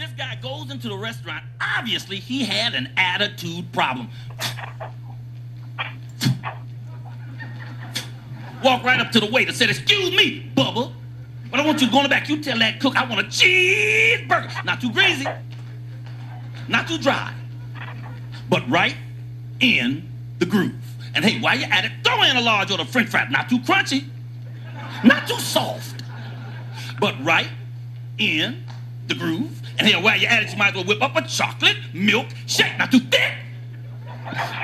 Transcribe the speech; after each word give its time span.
This 0.00 0.12
guy 0.12 0.34
goes 0.36 0.70
into 0.70 0.88
the 0.88 0.96
restaurant. 0.96 1.44
Obviously, 1.60 2.16
he 2.16 2.42
had 2.42 2.72
an 2.72 2.90
attitude 2.96 3.70
problem. 3.70 4.08
Walk 8.64 8.82
right 8.82 8.98
up 8.98 9.12
to 9.12 9.20
the 9.20 9.28
waiter, 9.30 9.52
said, 9.52 9.68
Excuse 9.68 10.10
me, 10.12 10.50
Bubba. 10.56 10.90
But 11.50 11.60
I 11.60 11.66
want 11.66 11.82
you 11.82 11.86
to 11.88 11.92
go 11.92 11.98
in 11.98 12.04
the 12.04 12.08
back. 12.08 12.30
You 12.30 12.42
tell 12.42 12.58
that 12.60 12.80
cook 12.80 12.96
I 12.96 13.04
want 13.04 13.20
a 13.20 13.24
cheeseburger. 13.24 14.64
Not 14.64 14.80
too 14.80 14.90
greasy, 14.90 15.26
not 16.66 16.88
too 16.88 16.96
dry, 16.96 17.34
but 18.48 18.66
right 18.70 18.96
in 19.60 20.08
the 20.38 20.46
groove. 20.46 20.80
And 21.14 21.26
hey, 21.26 21.40
while 21.40 21.58
you're 21.58 21.70
at 21.70 21.84
it, 21.84 21.92
throw 22.02 22.22
in 22.22 22.36
a 22.36 22.40
large 22.40 22.70
order 22.70 22.84
of 22.84 22.88
french 22.88 23.10
fries. 23.10 23.30
Not 23.30 23.50
too 23.50 23.58
crunchy, 23.58 24.04
not 25.04 25.28
too 25.28 25.38
soft, 25.38 26.02
but 26.98 27.22
right 27.22 27.50
in 28.16 28.64
the 29.06 29.14
groove. 29.14 29.59
And 29.80 29.88
hey, 29.88 29.98
while 29.98 30.14
you're 30.14 30.28
at 30.28 30.42
it, 30.42 30.52
you 30.52 30.58
might 30.58 30.68
as 30.68 30.74
well 30.74 30.84
whip 30.84 31.00
up 31.00 31.16
a 31.16 31.22
chocolate 31.22 31.78
milk 31.94 32.26
shake. 32.46 32.76
Not 32.78 32.92
too 32.92 32.98
thick, 33.00 33.32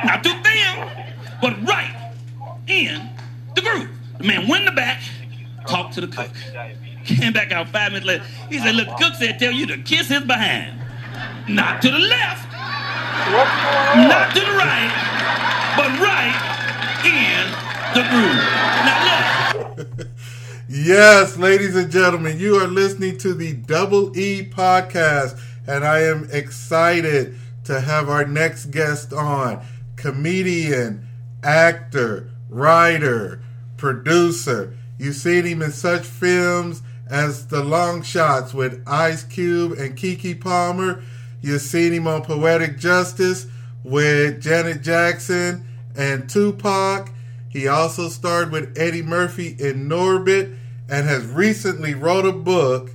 not 0.04 0.22
too 0.22 0.34
thin, 0.42 0.90
but 1.40 1.56
right 1.66 2.12
in 2.66 3.00
the 3.54 3.62
groove. 3.62 3.88
The 4.18 4.24
man 4.24 4.46
went 4.46 4.64
in 4.64 4.66
the 4.66 4.72
back, 4.72 5.00
talked 5.66 5.94
to 5.94 6.02
the 6.02 6.08
cook. 6.08 6.28
Came 7.06 7.32
back 7.32 7.50
out 7.50 7.70
five 7.70 7.92
minutes 7.92 8.06
later. 8.06 8.24
He 8.50 8.58
said, 8.58 8.74
look, 8.74 8.88
the 8.88 8.94
cook 8.96 9.14
said 9.14 9.38
tell 9.38 9.52
you 9.52 9.64
to 9.68 9.78
kiss 9.78 10.08
his 10.08 10.22
behind. 10.22 10.78
Not 11.48 11.80
to 11.80 11.90
the 11.90 11.98
left, 11.98 12.52
not 13.96 14.34
to 14.34 14.40
the 14.40 14.52
right, 14.52 14.92
but 15.78 15.98
right 15.98 16.36
in 17.06 17.48
the 17.94 18.02
groove. 18.10 18.36
Now 18.84 19.96
look. 19.96 20.08
Yes, 20.68 21.36
ladies 21.36 21.76
and 21.76 21.92
gentlemen, 21.92 22.40
you 22.40 22.56
are 22.56 22.66
listening 22.66 23.18
to 23.18 23.34
the 23.34 23.52
Double 23.52 24.18
E 24.18 24.42
podcast, 24.42 25.40
and 25.64 25.84
I 25.84 26.00
am 26.00 26.28
excited 26.32 27.36
to 27.66 27.80
have 27.80 28.08
our 28.08 28.26
next 28.26 28.72
guest 28.72 29.12
on 29.12 29.64
comedian, 29.94 31.06
actor, 31.44 32.30
writer, 32.50 33.40
producer. 33.76 34.76
You've 34.98 35.14
seen 35.14 35.44
him 35.44 35.62
in 35.62 35.70
such 35.70 36.04
films 36.04 36.82
as 37.08 37.46
The 37.46 37.62
Long 37.62 38.02
Shots 38.02 38.52
with 38.52 38.82
Ice 38.88 39.22
Cube 39.22 39.78
and 39.78 39.96
Keke 39.96 40.40
Palmer. 40.40 41.00
You've 41.42 41.62
seen 41.62 41.92
him 41.92 42.08
on 42.08 42.22
Poetic 42.22 42.76
Justice 42.76 43.46
with 43.84 44.42
Janet 44.42 44.82
Jackson 44.82 45.64
and 45.94 46.28
Tupac. 46.28 47.12
He 47.56 47.66
also 47.68 48.10
starred 48.10 48.52
with 48.52 48.76
Eddie 48.76 49.00
Murphy 49.00 49.56
in 49.58 49.88
Norbit 49.88 50.54
and 50.90 51.06
has 51.06 51.24
recently 51.24 51.94
wrote 51.94 52.26
a 52.26 52.32
book 52.32 52.90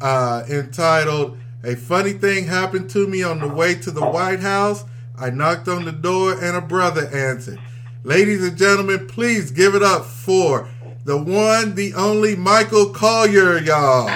uh, 0.00 0.42
entitled 0.48 1.36
A 1.62 1.76
Funny 1.76 2.14
Thing 2.14 2.46
Happened 2.46 2.88
to 2.90 3.06
Me 3.06 3.22
on 3.22 3.40
the 3.40 3.48
Way 3.48 3.74
to 3.74 3.90
the 3.90 4.00
White 4.00 4.40
House. 4.40 4.86
I 5.18 5.28
knocked 5.28 5.68
on 5.68 5.84
the 5.84 5.92
door 5.92 6.32
and 6.32 6.56
a 6.56 6.62
brother 6.62 7.06
answered. 7.14 7.58
Ladies 8.04 8.42
and 8.42 8.56
gentlemen, 8.56 9.06
please 9.06 9.50
give 9.50 9.74
it 9.74 9.82
up 9.82 10.06
for 10.06 10.66
the 11.04 11.18
one, 11.18 11.74
the 11.74 11.92
only 11.92 12.34
Michael 12.34 12.94
Colyar, 12.94 13.58
y'all. 13.66 14.08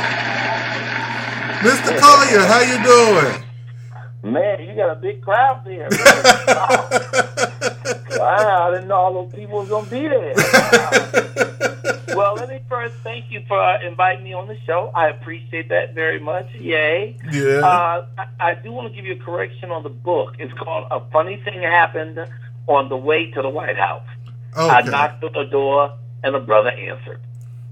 Mr. 1.60 1.98
Colyar, 1.98 2.46
how 2.46 2.60
you 2.62 2.82
doing? 2.82 4.32
Man, 4.32 4.66
you 4.66 4.74
got 4.74 4.92
a 4.92 4.96
big 4.98 5.20
crowd 5.20 5.62
there. 5.66 5.90
wow, 8.16 8.68
I 8.68 8.70
didn't 8.74 8.88
know 8.88 8.96
all 8.96 9.24
those 9.24 9.34
people 9.34 9.60
was 9.60 9.68
gonna 9.68 9.90
be 9.90 10.08
there. 10.08 10.34
Wow. 12.10 12.16
well, 12.16 12.34
let 12.34 12.48
me 12.48 12.58
first 12.68 12.94
thank 13.04 13.30
you 13.30 13.40
for 13.46 13.58
uh, 13.60 13.80
inviting 13.86 14.24
me 14.24 14.32
on 14.32 14.48
the 14.48 14.58
show. 14.66 14.90
I 14.94 15.08
appreciate 15.08 15.68
that 15.68 15.94
very 15.94 16.18
much. 16.18 16.52
Yay! 16.54 17.16
Yeah. 17.30 17.60
Uh, 17.60 18.06
I, 18.18 18.26
I 18.40 18.54
do 18.56 18.72
want 18.72 18.88
to 18.88 18.94
give 18.94 19.06
you 19.06 19.14
a 19.14 19.24
correction 19.24 19.70
on 19.70 19.84
the 19.84 19.90
book. 19.90 20.34
It's 20.38 20.52
called 20.54 20.88
"A 20.90 21.00
Funny 21.12 21.36
Thing 21.44 21.62
Happened 21.62 22.18
on 22.66 22.88
the 22.88 22.96
Way 22.96 23.30
to 23.30 23.42
the 23.42 23.48
White 23.48 23.76
House." 23.76 24.06
Okay. 24.56 24.68
I 24.68 24.82
knocked 24.82 25.22
on 25.22 25.32
the 25.32 25.44
door, 25.44 25.96
and 26.24 26.34
a 26.34 26.40
brother 26.40 26.70
answered. 26.70 27.20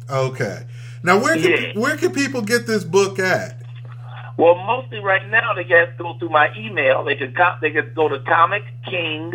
Okay. 0.09 0.65
Now, 1.03 1.21
where 1.21 1.35
can, 1.35 1.51
Yeah. 1.51 1.73
where 1.79 1.97
can 1.97 2.13
people 2.13 2.41
get 2.43 2.67
this 2.67 2.85
book 2.85 3.19
at? 3.19 3.61
Well, 4.37 4.55
mostly 4.55 5.01
right 5.01 5.29
now 5.31 5.53
they 5.55 5.65
got 5.65 5.87
to 5.87 5.93
go 5.99 6.17
through 6.19 6.29
my 6.31 6.49
email. 6.57 7.05
They 7.05 7.17
can 7.17 7.35
they 7.61 7.73
could 7.73 7.95
go 7.95 8.09
to 8.09 8.21
Comic 8.21 8.63
King 8.89 9.33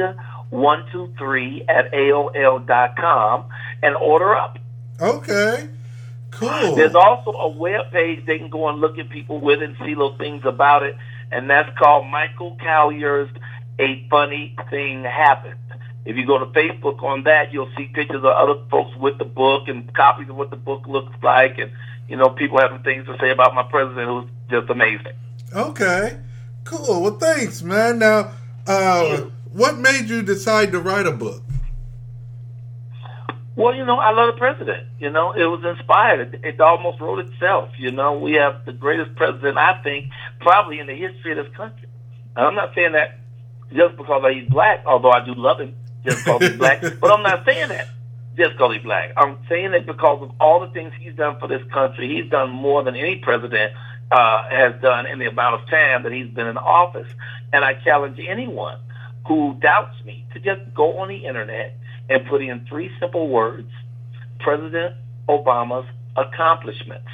one 0.53 0.85
two 0.91 1.13
three 1.17 1.65
at 1.67 1.91
AOL 1.91 2.65
dot 2.65 2.95
com 2.95 3.45
and 3.81 3.95
order 3.95 4.35
up. 4.35 4.59
Okay. 5.01 5.67
Cool. 6.31 6.75
There's 6.75 6.95
also 6.95 7.31
a 7.31 7.49
web 7.49 7.91
page 7.91 8.25
they 8.25 8.37
can 8.37 8.49
go 8.49 8.69
and 8.69 8.79
look 8.79 8.97
at 8.97 9.09
people 9.09 9.39
with 9.39 9.61
and 9.61 9.75
see 9.79 9.95
little 9.95 10.17
things 10.17 10.43
about 10.45 10.83
it, 10.83 10.95
and 11.31 11.49
that's 11.49 11.75
called 11.77 12.07
Michael 12.07 12.57
Colyar's 12.57 13.29
A 13.79 14.07
Funny 14.09 14.55
Thing 14.69 15.03
Happened. 15.03 15.59
If 16.05 16.17
you 16.17 16.25
go 16.25 16.37
to 16.39 16.45
Facebook 16.47 17.01
on 17.01 17.23
that, 17.23 17.53
you'll 17.53 17.71
see 17.77 17.85
pictures 17.85 18.17
of 18.17 18.25
other 18.25 18.59
folks 18.69 18.95
with 18.97 19.17
the 19.19 19.25
book 19.25 19.67
and 19.67 19.93
copies 19.93 20.29
of 20.29 20.35
what 20.35 20.49
the 20.49 20.57
book 20.57 20.87
looks 20.87 21.13
like, 21.21 21.57
and 21.59 21.71
you 22.09 22.17
know 22.17 22.29
people 22.29 22.59
having 22.59 22.83
things 22.83 23.05
to 23.05 23.15
say 23.19 23.29
about 23.29 23.53
my 23.55 23.63
president, 23.63 24.07
who's 24.07 24.29
just 24.49 24.69
amazing. 24.69 25.13
Okay. 25.55 26.19
Cool. 26.63 27.01
Well, 27.01 27.17
thanks, 27.17 27.61
man. 27.61 27.99
Now, 27.99 28.31
uh, 28.65 29.25
what 29.53 29.77
made 29.77 30.09
you 30.09 30.23
decide 30.23 30.71
to 30.71 30.79
write 30.79 31.05
a 31.05 31.11
book? 31.11 31.43
Well, 33.55 33.75
you 33.75 33.85
know, 33.85 33.99
I 33.99 34.11
love 34.11 34.33
the 34.33 34.39
president. 34.39 34.87
You 34.99 35.11
know, 35.11 35.31
it 35.31 35.45
was 35.45 35.63
inspired. 35.63 36.33
It, 36.33 36.43
it 36.43 36.59
almost 36.59 36.99
wrote 36.99 37.19
itself. 37.19 37.69
You 37.77 37.91
know, 37.91 38.17
we 38.17 38.33
have 38.33 38.65
the 38.65 38.73
greatest 38.73 39.15
president, 39.15 39.59
I 39.59 39.79
think, 39.83 40.07
probably 40.39 40.79
in 40.79 40.87
the 40.87 40.95
history 40.95 41.37
of 41.37 41.45
this 41.45 41.55
country. 41.55 41.87
And 42.35 42.47
I'm 42.47 42.55
not 42.55 42.73
saying 42.73 42.93
that 42.93 43.19
just 43.71 43.95
because 43.95 44.23
he's 44.33 44.49
black, 44.49 44.83
although 44.87 45.11
I 45.11 45.23
do 45.23 45.35
love 45.35 45.59
him 45.59 45.75
just 46.03 46.25
because 46.25 46.41
he's 46.41 46.57
black. 46.57 46.81
But 46.99 47.11
I'm 47.11 47.21
not 47.21 47.45
saying 47.45 47.69
that 47.69 47.89
just 48.35 48.53
because 48.53 48.73
he's 48.73 48.83
black. 48.83 49.13
I'm 49.15 49.37
saying 49.47 49.73
it 49.73 49.85
because 49.85 50.23
of 50.23 50.31
all 50.39 50.61
the 50.61 50.73
things 50.73 50.93
he's 50.99 51.13
done 51.13 51.39
for 51.39 51.47
this 51.47 51.61
country. 51.71 52.09
He's 52.09 52.31
done 52.31 52.49
more 52.49 52.81
than 52.81 52.95
any 52.95 53.17
president 53.17 53.73
uh, 54.11 54.49
has 54.49 54.81
done 54.81 55.05
in 55.05 55.19
the 55.19 55.27
amount 55.27 55.61
of 55.61 55.69
time 55.69 56.01
that 56.03 56.11
he's 56.11 56.33
been 56.33 56.47
in 56.47 56.57
office. 56.57 57.07
And 57.51 57.63
I 57.63 57.75
challenge 57.75 58.19
anyone 58.27 58.79
who 59.27 59.55
doubts 59.61 59.95
me 60.05 60.25
to 60.33 60.39
just 60.39 60.61
go 60.73 60.99
on 60.99 61.07
the 61.07 61.25
internet 61.25 61.77
and 62.09 62.25
put 62.27 62.41
in 62.41 62.65
three 62.67 62.91
simple 62.99 63.29
words 63.29 63.71
President 64.39 64.95
Obama's 65.27 65.87
accomplishments. 66.15 67.09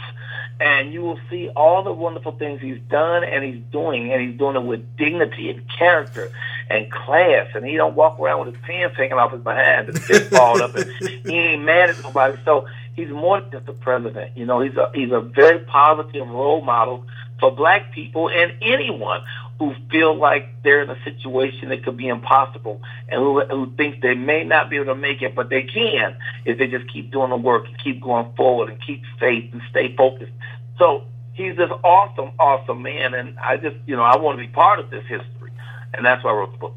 And 0.59 0.91
you 0.91 1.01
will 1.01 1.19
see 1.29 1.47
all 1.55 1.83
the 1.83 1.93
wonderful 1.93 2.33
things 2.33 2.59
he's 2.59 2.81
done 2.89 3.23
and 3.23 3.45
he's 3.45 3.63
doing, 3.71 4.11
and 4.11 4.21
he's 4.21 4.37
doing 4.37 4.57
it 4.57 4.63
with 4.63 4.97
dignity 4.97 5.49
and 5.49 5.61
character 5.77 6.29
and 6.69 6.91
class. 6.91 7.47
And 7.55 7.65
he 7.65 7.77
don't 7.77 7.95
walk 7.95 8.19
around 8.19 8.45
with 8.45 8.55
his 8.55 8.63
pants 8.65 8.97
hanging 8.97 9.13
off 9.13 9.31
his 9.31 9.41
behind 9.41 9.87
and 9.87 10.01
fist 10.01 10.29
balled 10.31 10.59
up, 10.59 10.75
and 10.75 10.91
he 11.25 11.33
ain't 11.33 11.63
mad 11.63 11.91
at 11.91 12.03
nobody. 12.03 12.37
So 12.43 12.67
he's 12.93 13.09
more 13.09 13.39
than 13.39 13.51
just 13.51 13.69
a 13.69 13.73
president. 13.73 14.35
You 14.35 14.45
know, 14.45 14.59
he's 14.59 14.75
a 14.75 14.91
he's 14.93 15.11
a 15.11 15.21
very 15.21 15.59
positive 15.59 16.27
role 16.27 16.61
model 16.61 17.05
for 17.39 17.51
black 17.51 17.91
people 17.91 18.29
and 18.29 18.53
anyone 18.61 19.22
who 19.59 19.73
feel 19.91 20.16
like 20.16 20.63
they're 20.63 20.83
in 20.83 20.89
a 20.89 21.03
situation 21.03 21.69
that 21.69 21.83
could 21.83 21.97
be 21.97 22.07
impossible 22.07 22.81
and 23.09 23.19
who, 23.19 23.41
who 23.45 23.72
think 23.75 24.01
they 24.01 24.16
may 24.16 24.44
not 24.44 24.69
be 24.69 24.77
able 24.77 24.85
to 24.85 24.95
make 24.95 25.22
it, 25.22 25.35
but 25.35 25.50
they 25.50 25.63
can 25.63 26.16
if 26.45 26.57
they 26.57 26.67
just 26.67 26.91
keep 26.91 27.11
doing 27.11 27.29
the 27.29 27.38
work 27.38 27.67
and 27.67 27.77
keep 27.83 28.01
going 28.01 28.33
forward 28.35 28.69
and 28.69 28.81
keep 28.85 29.01
faith 29.19 29.51
and 29.51 29.61
stay 29.69 29.95
focused. 29.95 30.31
So 30.77 31.03
he's 31.33 31.57
this 31.57 31.69
awesome, 31.83 32.31
awesome 32.39 32.81
man, 32.81 33.13
and 33.13 33.38
I 33.39 33.57
just, 33.57 33.75
you 33.85 33.95
know, 33.95 34.03
I 34.03 34.17
want 34.17 34.39
to 34.39 34.45
be 34.45 34.51
part 34.51 34.79
of 34.79 34.89
this 34.89 35.06
history, 35.06 35.51
and 35.94 36.06
that's 36.06 36.23
why 36.23 36.31
I 36.31 36.33
wrote 36.33 36.51
the 36.53 36.57
book. 36.57 36.75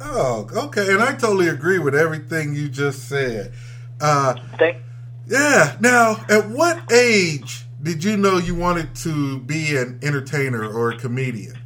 Oh, 0.00 0.48
okay. 0.54 0.92
And 0.92 1.02
I 1.02 1.14
totally 1.14 1.48
agree 1.48 1.78
with 1.78 1.94
everything 1.94 2.54
you 2.54 2.68
just 2.68 3.08
said. 3.08 3.52
Uh, 4.00 4.34
Thank, 4.56 4.78
yeah. 5.26 5.76
Now, 5.80 6.24
at 6.28 6.48
what 6.48 6.92
age 6.92 7.64
did 7.82 8.04
you 8.04 8.16
know 8.16 8.38
you 8.38 8.54
wanted 8.54 8.94
to 8.96 9.38
be 9.40 9.76
an 9.76 10.00
entertainer 10.02 10.66
or 10.66 10.90
a 10.90 10.98
comedian? 10.98 11.58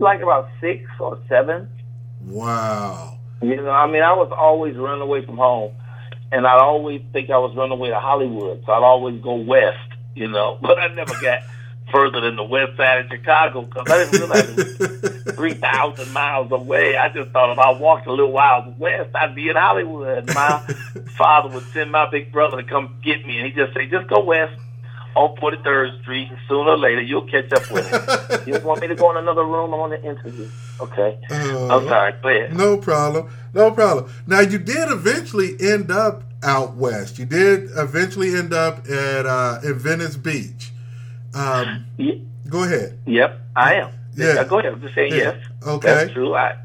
like 0.00 0.22
about 0.22 0.48
six 0.60 0.88
or 0.98 1.18
seven. 1.28 1.68
Wow. 2.22 3.18
You 3.42 3.56
know, 3.56 3.70
I 3.70 3.86
mean, 3.86 4.02
I 4.02 4.12
was 4.12 4.32
always 4.36 4.76
running 4.76 5.02
away 5.02 5.24
from 5.24 5.36
home, 5.36 5.72
and 6.32 6.46
I'd 6.46 6.58
always 6.58 7.02
think 7.12 7.30
I 7.30 7.38
was 7.38 7.54
running 7.54 7.72
away 7.72 7.90
to 7.90 8.00
Hollywood, 8.00 8.62
so 8.66 8.72
I'd 8.72 8.82
always 8.82 9.20
go 9.22 9.34
west, 9.34 9.78
you 10.14 10.28
know. 10.28 10.58
But 10.62 10.78
I 10.78 10.88
never 10.88 11.14
got 11.20 11.42
further 11.90 12.20
than 12.20 12.36
the 12.36 12.44
west 12.44 12.76
side 12.76 13.04
of 13.04 13.10
Chicago 13.10 13.62
because 13.62 13.90
I 13.90 14.04
didn't 14.04 14.20
realize 14.20 14.58
it 14.58 15.26
was 15.26 15.34
3,000 15.34 16.12
miles 16.12 16.52
away. 16.52 16.96
I 16.96 17.08
just 17.08 17.30
thought 17.30 17.52
if 17.52 17.58
I 17.58 17.72
walked 17.72 18.06
a 18.06 18.12
little 18.12 18.32
while 18.32 18.74
west, 18.78 19.14
I'd 19.14 19.34
be 19.34 19.48
in 19.48 19.56
Hollywood. 19.56 20.26
My 20.34 20.58
father 21.16 21.48
would 21.54 21.66
send 21.72 21.90
my 21.90 22.08
big 22.10 22.30
brother 22.30 22.62
to 22.62 22.68
come 22.68 22.96
get 23.02 23.26
me, 23.26 23.38
and 23.38 23.46
he'd 23.46 23.56
just 23.56 23.74
say, 23.74 23.86
just 23.86 24.08
go 24.08 24.22
west 24.22 24.52
on 25.16 25.36
43rd 25.36 26.02
Street, 26.02 26.28
and 26.30 26.38
sooner 26.48 26.70
or 26.70 26.78
later 26.78 27.02
you'll 27.02 27.26
catch 27.26 27.52
up 27.52 27.70
with 27.70 27.88
him. 27.88 28.40
you 28.46 28.60
want 28.66 28.80
me 28.80 28.88
to 28.88 28.94
go 28.94 29.10
in 29.10 29.16
another 29.16 29.44
room? 29.44 29.72
I 29.74 29.76
want 29.76 29.92
to 29.92 30.08
interview. 30.08 30.48
Okay. 30.80 31.18
Uh, 31.30 31.68
I'm 31.68 31.84
sorry. 31.88 32.14
Go 32.22 32.28
ahead. 32.28 32.56
No 32.56 32.76
problem. 32.76 33.30
No 33.52 33.70
problem. 33.70 34.10
Now, 34.26 34.40
you 34.40 34.58
did 34.58 34.90
eventually 34.90 35.56
end 35.60 35.90
up 35.90 36.22
out 36.42 36.74
west. 36.76 37.18
You 37.18 37.26
did 37.26 37.68
eventually 37.76 38.34
end 38.34 38.52
up 38.54 38.88
at 38.88 39.26
uh, 39.26 39.58
in 39.62 39.78
Venice 39.78 40.16
Beach. 40.16 40.72
Um, 41.34 41.84
Ye- 41.98 42.24
go 42.48 42.64
ahead. 42.64 42.98
Yep, 43.06 43.40
I 43.56 43.74
am. 43.74 43.92
Yeah. 44.16 44.44
Go 44.44 44.58
ahead. 44.58 44.72
I'm 44.72 44.80
just 44.80 44.94
saying 44.94 45.12
Yeah. 45.12 45.18
yes. 45.18 45.36
Okay. 45.66 45.86
That's 45.94 46.12
true. 46.12 46.34
I 46.34 46.56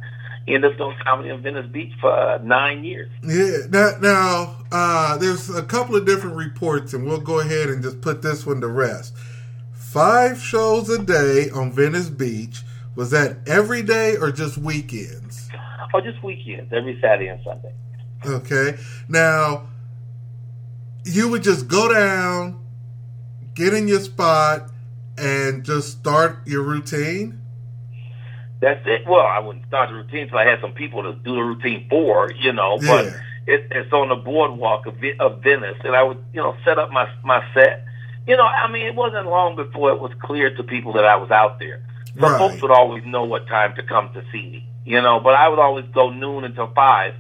ended 0.48 0.72
up 0.72 0.78
doing 0.78 0.96
comedy 1.04 1.30
in 1.30 1.42
Venice 1.42 1.68
Beach 1.72 1.92
for 2.00 2.12
uh, 2.12 2.38
nine 2.44 2.84
years. 2.84 3.10
Yeah. 3.24 3.68
Now, 3.70 3.92
now 4.00 4.58
uh, 4.72 5.18
there's 5.18 5.50
a 5.50 5.64
couple 5.64 5.96
of 5.96 6.06
different 6.06 6.36
reports, 6.36 6.94
and 6.94 7.06
we'll 7.06 7.20
go 7.20 7.40
ahead 7.40 7.70
and 7.70 7.82
just 7.82 8.02
put 8.02 8.22
this 8.22 8.46
one 8.46 8.62
to 8.62 8.68
rest. 8.68 9.16
Five 9.74 10.40
shows 10.40 10.90
a 10.90 11.04
day 11.04 11.50
on 11.50 11.72
Venice 11.72 12.10
Beach. 12.10 12.64
Was 12.96 13.12
that 13.12 13.38
every 13.48 13.82
day 13.82 14.16
or 14.18 14.32
just 14.32 14.58
weekends? 14.58 15.50
Or 15.94 16.02
just 16.02 16.22
weekends, 16.24 16.72
every 16.74 17.00
Saturday 17.02 17.30
and 17.30 17.42
Sunday. 17.44 17.74
Okay. 18.26 18.78
Now, 19.08 19.68
you 21.06 21.30
would 21.30 21.44
just 21.44 21.68
go 21.68 21.94
down, 21.94 22.60
get 23.54 23.74
in 23.74 23.88
your 23.88 24.00
spot, 24.00 24.72
and 25.18 25.64
just 25.64 25.92
start 25.92 26.46
your 26.46 26.64
routine. 26.64 27.42
That's 28.66 28.82
it. 28.88 29.04
Well, 29.08 29.28
I 29.28 29.40
wouldn't 29.40 29.68
start 29.68 29.90
the 29.92 29.96
routine 29.96 30.24
until 30.24 30.40
I 30.40 30.46
had 30.48 30.60
some 30.62 30.74
people 30.74 31.04
to 31.04 31.14
do 31.14 31.36
the 31.36 31.44
routine 31.44 31.86
for, 31.88 32.32
you 32.34 32.52
know. 32.52 32.80
But 32.80 33.12
it, 33.48 33.68
it's 33.72 33.94
on 33.94 34.10
the 34.10 34.16
boardwalk 34.18 34.88
of, 34.88 34.96
of 35.20 35.44
Venice, 35.44 35.78
and 35.86 35.96
I 35.96 36.04
would, 36.04 36.18
you 36.34 36.42
know, 36.42 36.58
set 36.66 36.80
up 36.80 36.90
my 36.92 37.08
my 37.24 37.44
set. 37.54 37.86
You 38.28 38.36
know, 38.38 38.46
I 38.46 38.72
mean, 38.72 38.88
it 38.88 38.96
wasn't 38.96 39.28
long 39.28 39.56
before 39.56 39.92
it 39.92 40.02
was 40.02 40.12
clear 40.24 40.50
to 40.58 40.64
people 40.64 40.94
that 40.94 41.06
I 41.06 41.16
was 41.18 41.32
out 41.32 41.60
there. 41.60 41.82
So 42.20 42.28
Right. 42.28 42.40
folks 42.40 42.64
would 42.64 42.72
always 42.72 43.06
know 43.06 43.26
what 43.26 43.48
time 43.48 43.76
to 43.76 43.84
come 43.84 44.10
to 44.16 44.24
see 44.32 44.48
me, 44.50 44.70
you 44.86 45.02
know. 45.02 45.20
But 45.22 45.36
I 45.36 45.48
would 45.50 45.60
always 45.60 45.86
go 45.94 46.10
noon 46.12 46.44
until 46.44 46.72
five 46.76 47.14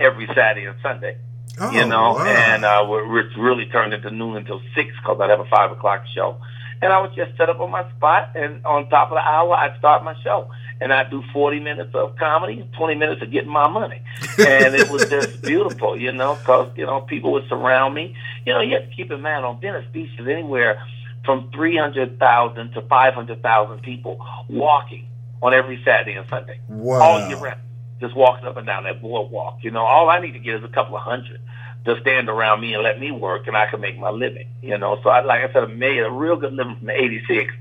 every 0.00 0.28
Saturday 0.28 0.66
and 0.66 0.76
Sunday, 0.82 1.16
Oh, 1.60 1.72
you 1.72 1.86
know. 1.86 2.18
wow. 2.18 2.24
And 2.26 2.64
uh, 2.64 2.86
which 2.86 3.36
really 3.36 3.66
turned 3.66 3.94
into 3.94 4.10
noon 4.12 4.36
until 4.36 4.62
six 4.76 4.90
because 5.02 5.18
I'd 5.20 5.30
have 5.30 5.40
a 5.40 5.46
five 5.50 5.72
o'clock 5.72 6.04
show. 6.14 6.38
And 6.82 6.92
I 6.92 7.00
would 7.00 7.14
just 7.14 7.36
set 7.36 7.48
up 7.48 7.60
on 7.60 7.70
my 7.70 7.88
spot, 7.92 8.30
and 8.34 8.64
on 8.66 8.88
top 8.88 9.10
of 9.10 9.16
the 9.16 9.20
hour, 9.20 9.54
I'd 9.54 9.78
start 9.78 10.04
my 10.04 10.14
show. 10.22 10.50
And 10.80 10.92
I'd 10.92 11.10
do 11.10 11.22
40 11.32 11.60
minutes 11.60 11.94
of 11.94 12.16
comedy, 12.16 12.68
20 12.76 12.94
minutes 12.96 13.22
of 13.22 13.30
getting 13.30 13.50
my 13.50 13.68
money. 13.68 14.02
And 14.38 14.74
it 14.74 14.90
was 14.90 15.08
just 15.08 15.42
beautiful, 15.42 15.96
you 15.96 16.10
know, 16.12 16.34
because, 16.34 16.70
you 16.76 16.84
know, 16.84 17.02
people 17.02 17.32
would 17.32 17.48
surround 17.48 17.94
me. 17.94 18.16
You 18.44 18.52
know, 18.52 18.60
you 18.60 18.74
have 18.74 18.90
to 18.90 18.94
keep 18.94 19.10
in 19.12 19.20
mind, 19.20 19.44
on 19.44 19.60
Venice 19.60 19.86
Beach 19.92 20.10
is 20.18 20.26
anywhere 20.26 20.82
from 21.24 21.50
300,000 21.54 22.72
to 22.72 22.82
500,000 22.82 23.82
people 23.82 24.18
walking 24.48 25.06
on 25.42 25.54
every 25.54 25.80
Saturday 25.84 26.14
and 26.14 26.26
Sunday 26.28 26.60
wow. 26.68 27.00
all 27.00 27.28
year 27.28 27.38
round, 27.38 27.60
just 28.00 28.16
walking 28.16 28.46
up 28.46 28.56
and 28.56 28.66
down 28.66 28.84
that 28.84 29.00
boardwalk. 29.00 29.58
You 29.62 29.70
know, 29.70 29.84
all 29.84 30.10
I 30.10 30.20
need 30.20 30.32
to 30.32 30.38
get 30.38 30.56
is 30.56 30.64
a 30.64 30.68
couple 30.68 30.96
of 30.96 31.02
hundred 31.02 31.40
to 31.84 32.00
stand 32.00 32.28
around 32.28 32.60
me 32.60 32.74
and 32.74 32.82
let 32.82 32.98
me 32.98 33.10
work, 33.10 33.46
and 33.46 33.56
I 33.56 33.66
can 33.66 33.80
make 33.80 33.98
my 33.98 34.10
living. 34.10 34.48
You 34.62 34.78
know, 34.78 34.98
so 35.02 35.10
I, 35.10 35.20
like 35.22 35.48
I 35.48 35.52
said, 35.52 35.64
I 35.64 35.66
made 35.66 35.98
a 36.00 36.10
real 36.10 36.36
good 36.36 36.52
living 36.54 36.76
from 36.76 36.90
'86 36.90 37.52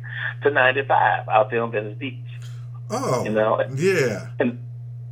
to 0.43 0.51
'95 0.51 1.27
out 1.27 1.49
there 1.51 1.61
on 1.61 1.71
Venice 1.71 1.97
Beach. 1.97 2.17
Oh, 2.89 3.23
You 3.23 3.31
know, 3.31 3.61
yeah. 3.75 4.27
and 4.39 4.59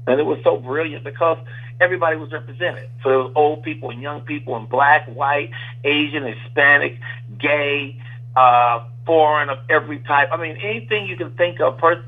and 0.07 0.19
it 0.19 0.25
was 0.25 0.39
so 0.43 0.57
brilliant 0.57 1.03
because 1.03 1.37
everybody 1.79 2.15
was 2.15 2.31
represented. 2.31 2.89
So 3.03 3.09
there 3.09 3.19
was 3.19 3.31
old 3.35 3.63
people 3.63 3.89
and 3.89 4.01
young 4.01 4.21
people 4.21 4.55
and 4.55 4.69
black, 4.69 5.07
white, 5.07 5.51
Asian, 5.83 6.23
Hispanic, 6.23 6.99
gay, 7.37 8.01
uh, 8.35 8.85
foreign 9.05 9.49
of 9.49 9.59
every 9.69 9.99
type. 9.99 10.29
I 10.31 10.37
mean, 10.37 10.57
anything 10.57 11.07
you 11.07 11.15
can 11.15 11.31
think 11.31 11.59
of 11.59 11.77
person 11.77 12.05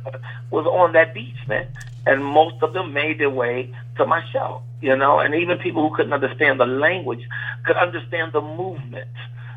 was 0.52 0.66
on 0.66 0.94
that 0.94 1.14
beach, 1.14 1.36
man. 1.48 1.68
And 2.06 2.24
most 2.24 2.62
of 2.62 2.74
them 2.74 2.94
made 2.94 3.20
their 3.20 3.30
way 3.30 3.74
to 3.98 4.06
my 4.06 4.24
show, 4.32 4.62
you 4.82 4.96
know, 4.96 5.20
and 5.20 5.34
even 5.36 5.58
people 5.58 5.88
who 5.88 5.96
couldn't 5.96 6.14
understand 6.14 6.60
the 6.60 6.66
language 6.66 7.22
could 7.66 7.78
understand 7.78 8.34
the 8.34 8.42
movement. 8.42 9.10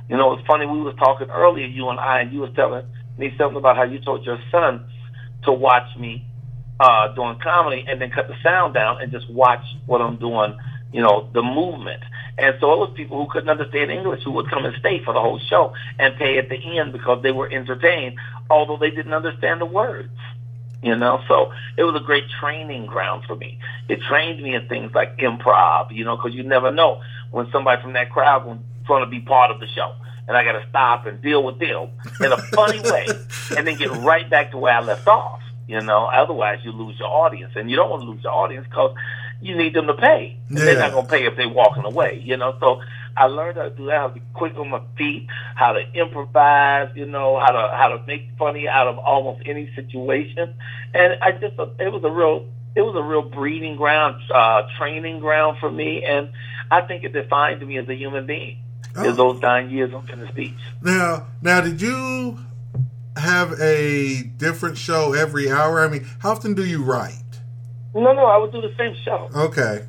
You 0.09 0.17
know, 0.17 0.33
it's 0.35 0.47
funny, 0.47 0.67
we 0.67 0.81
was 0.81 0.95
talking 0.97 1.29
earlier, 1.29 1.67
you 1.67 1.89
and 1.89 1.99
I, 1.99 2.21
and 2.21 2.33
you 2.33 2.41
was 2.41 2.51
telling 2.55 2.87
me 3.19 3.35
something 3.37 3.57
about 3.57 3.77
how 3.77 3.83
you 3.83 3.99
told 3.99 4.25
your 4.25 4.39
son 4.53 4.87
to 5.45 5.53
watch 5.53 5.97
me 5.99 6.25
uh, 6.79 7.09
doing 7.15 7.39
comedy 7.43 7.85
and 7.89 8.01
then 8.01 8.11
cut 8.11 8.29
the 8.29 8.35
sound 8.43 8.75
down 8.75 9.01
and 9.03 9.11
just 9.11 9.29
watch 9.31 9.65
what 9.87 10.01
I'm 10.01 10.17
doing, 10.17 10.57
you 10.97 11.03
know, 11.03 11.29
the 11.35 11.43
movement. 11.43 12.03
And 12.39 12.57
so 12.59 12.71
all 12.71 12.87
those 12.87 12.97
people 12.97 13.23
who 13.23 13.31
couldn't 13.31 13.51
understand 13.51 13.91
English 13.91 14.23
who 14.25 14.31
would 14.31 14.49
come 14.49 14.65
and 14.65 14.75
stay 14.81 15.05
for 15.05 15.13
the 15.13 15.21
whole 15.21 15.39
show 15.39 15.75
and 15.99 16.17
pay 16.17 16.39
at 16.39 16.49
the 16.49 16.57
end 16.79 16.95
because 16.95 17.23
they 17.23 17.33
were 17.33 17.53
entertained, 17.53 18.17
although 18.49 18.79
they 18.79 18.89
didn't 18.89 19.13
understand 19.13 19.61
the 19.61 19.67
words. 19.67 20.09
You 20.83 20.97
know, 20.97 21.21
so 21.29 21.53
it 21.77 21.85
was 21.85 21.95
a 22.01 22.05
great 22.05 22.25
training 22.41 22.87
ground 22.87 23.25
for 23.27 23.37
me. 23.37 23.59
It 23.91 24.01
trained 24.09 24.43
me 24.43 24.55
in 24.55 24.69
things 24.69 24.95
like 24.95 25.19
improv, 25.19 25.95
you 25.95 26.05
know, 26.05 26.17
because 26.17 26.33
you 26.35 26.45
never 26.45 26.71
know 26.71 27.03
when 27.31 27.51
somebody 27.53 27.83
from 27.83 27.93
that 27.93 28.11
crowd 28.11 28.47
was 28.47 28.57
going 28.89 29.05
to 29.05 29.11
be 29.11 29.21
part 29.21 29.51
of 29.51 29.61
the 29.61 29.67
show. 29.67 29.93
And 30.27 30.35
I 30.35 30.45
got 30.45 30.53
to 30.53 30.67
stop 30.71 31.05
and 31.05 31.21
deal 31.21 31.43
with 31.43 31.59
them 31.59 31.91
in 32.21 32.33
a 32.33 32.39
funny 32.39 32.81
way 32.81 33.07
and 33.55 33.67
then 33.67 33.77
get 33.77 33.91
right 33.91 34.29
back 34.31 34.53
to 34.53 34.57
where 34.57 34.73
I 34.73 34.81
left 34.81 35.07
off. 35.07 35.43
You 35.67 35.81
know, 35.81 36.07
otherwise 36.07 36.61
you 36.63 36.71
lose 36.71 36.99
your 36.99 37.09
audience, 37.09 37.53
and 37.57 37.69
you 37.69 37.77
don't 37.77 37.91
want 37.91 38.03
to 38.03 38.09
lose 38.09 38.23
your 38.23 38.33
audience 38.33 38.67
because 38.69 38.95
you 39.41 39.57
need 39.57 39.75
them 39.75 39.87
to 39.87 39.95
pay. 39.95 40.37
And 40.49 40.59
They're 40.59 40.79
not 40.79 40.93
gonna 40.93 41.09
pay 41.09 41.27
if 41.27 41.37
they're 41.37 41.49
walking 41.49 41.85
away. 41.85 42.21
You 42.25 42.37
know, 42.37 42.57
so 42.61 42.81
I 43.17 43.27
learned 43.27 43.57
how 43.57 43.65
to 43.65 43.71
do 43.71 43.87
that, 43.87 43.99
how 43.99 44.09
to 44.09 44.15
be 44.15 44.23
quick 44.35 44.57
on 44.57 44.71
my 44.71 44.81
feet, 44.97 45.27
how 45.55 45.73
to 45.73 45.81
improvise. 45.95 46.91
You 46.95 47.07
know, 47.07 47.39
how 47.39 47.53
to 47.53 47.77
how 47.77 47.89
to 47.89 48.07
make 48.07 48.29
funny 48.39 48.69
out 48.69 48.89
of 48.89 48.99
almost 48.99 49.43
any 49.47 49.73
situation, 49.75 50.55
and 50.95 51.17
I 51.23 51.33
just 51.33 51.55
it 51.79 51.93
was 51.93 52.05
a 52.05 52.11
real 52.11 52.47
it 52.75 52.83
was 52.83 52.95
a 52.95 53.03
real 53.03 53.23
breeding 53.23 53.77
ground, 53.77 54.23
uh, 54.33 54.63
training 54.77 55.21
ground 55.21 55.59
for 55.59 55.71
me, 55.71 56.05
and 56.05 56.29
I 56.71 56.83
think 56.83 57.05
it 57.05 57.13
defined 57.13 57.67
me 57.67 57.79
as 57.79 57.89
a 57.89 57.95
human 57.95 58.27
being. 58.27 58.59
Oh. 58.95 59.05
Is 59.05 59.17
those 59.17 59.41
nine 59.41 59.71
years 59.71 59.93
on 59.93 60.07
Venice 60.07 60.31
Beach. 60.35 60.55
Now, 60.83 61.27
now, 61.43 61.61
did 61.61 61.83
you 61.83 62.39
have 63.17 63.59
a 63.61 64.23
different 64.23 64.79
show 64.79 65.13
every 65.13 65.51
hour? 65.51 65.85
I 65.85 65.89
mean, 65.89 66.07
how 66.21 66.33
often 66.33 66.55
do 66.55 66.65
you 66.65 66.83
write? 66.83 67.23
No, 68.03 68.13
no, 68.13 68.27
I 68.27 68.37
would 68.37 68.53
do 68.53 68.61
the 68.61 68.73
same 68.77 68.95
show. 69.05 69.31
Okay, 69.35 69.85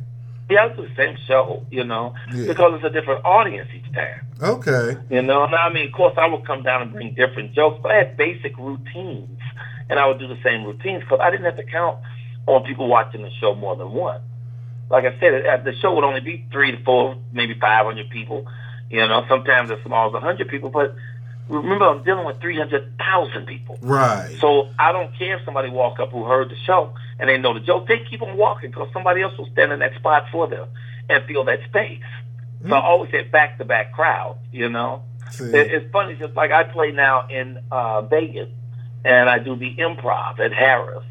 Yeah, 0.50 0.64
I 0.64 0.66
would 0.68 0.78
do 0.78 0.88
the 0.88 0.96
same 0.96 1.18
show, 1.28 1.66
you 1.70 1.84
know, 1.84 2.14
Yeah. 2.34 2.48
because 2.48 2.76
it's 2.76 2.86
a 2.86 2.90
different 2.90 3.26
audience 3.26 3.68
each 3.76 3.92
time. 3.94 4.22
okay, 4.42 4.96
You 5.10 5.22
know, 5.22 5.44
and 5.44 5.54
I 5.54 5.70
mean, 5.70 5.88
of 5.88 5.94
course, 5.94 6.14
I 6.18 6.26
would 6.28 6.46
come 6.46 6.64
down 6.64 6.82
and 6.84 6.92
bring 6.94 7.14
different 7.16 7.54
jokes, 7.54 7.80
but 7.84 7.92
I 7.92 7.96
had 7.96 8.18
basic 8.18 8.58
routines, 8.58 9.40
and 9.90 10.00
I 10.00 10.08
would 10.08 10.20
do 10.20 10.28
the 10.28 10.38
same 10.44 10.64
routines 10.64 11.02
because 11.04 11.20
I 11.22 11.30
didn't 11.32 11.46
have 11.46 11.58
to 11.58 11.64
count 11.64 11.98
on 12.46 12.64
people 12.64 12.88
watching 12.88 13.24
the 13.24 13.32
show 13.42 13.56
more 13.56 13.76
than 13.76 13.92
once. 13.92 14.24
Like 14.90 15.04
I 15.04 15.20
said, 15.20 15.46
uh, 15.46 15.58
the 15.58 15.74
show 15.82 15.94
would 15.96 16.06
only 16.06 16.22
be 16.22 16.46
three 16.50 16.72
to 16.72 16.82
four, 16.86 17.18
maybe 17.34 17.54
five 17.60 17.86
hundred 17.86 18.10
people. 18.10 18.48
You 18.90 19.06
know, 19.06 19.26
sometimes 19.28 19.70
as 19.70 19.80
small 19.86 20.16
as 20.16 20.24
hundred 20.24 20.48
people, 20.48 20.70
but 20.70 20.96
remember, 21.50 21.86
I'm 21.90 22.04
dealing 22.04 22.26
with 22.26 22.40
three 22.40 22.56
hundred 22.58 22.98
thousand 22.98 23.48
people. 23.48 23.78
right. 23.82 24.38
So 24.40 24.70
I 24.80 24.94
don't 24.94 25.14
care 25.18 25.38
if 25.40 25.44
somebody 25.44 25.70
walk 25.70 26.00
up 26.00 26.12
who 26.12 26.24
heard 26.24 26.50
the 26.50 26.56
show 26.66 26.94
and 27.20 27.30
they 27.30 27.38
know 27.38 27.54
the 27.54 27.60
joke. 27.60 27.88
They 27.88 28.00
keep 28.10 28.22
on 28.22 28.38
walking 28.38 28.72
because 28.72 28.90
somebody 28.94 29.22
else 29.22 29.38
will 29.38 29.50
stand 29.52 29.72
in 29.72 29.80
that 29.80 29.96
spot 29.96 30.26
for 30.32 30.48
them 30.48 30.68
and 31.10 31.24
fill 31.26 31.46
that 31.46 31.60
space. 31.70 32.02
So 32.68 32.74
I 32.74 32.82
always 32.82 33.12
had 33.12 33.32
back 33.32 33.58
to 33.60 33.66
back 33.66 33.94
crowds. 33.94 34.40
You 34.52 34.70
know, 34.70 35.04
it, 35.40 35.72
it's 35.72 35.92
funny. 35.92 36.16
Just 36.16 36.36
like 36.36 36.52
I 36.52 36.64
play 36.64 36.92
now 36.92 37.28
in 37.28 37.60
uh, 37.72 38.02
Vegas 38.02 38.50
and 39.06 39.30
I 39.30 39.40
do 39.40 39.56
the 39.56 39.76
improv 39.76 40.40
at 40.40 40.52
Harrah's. 40.52 41.06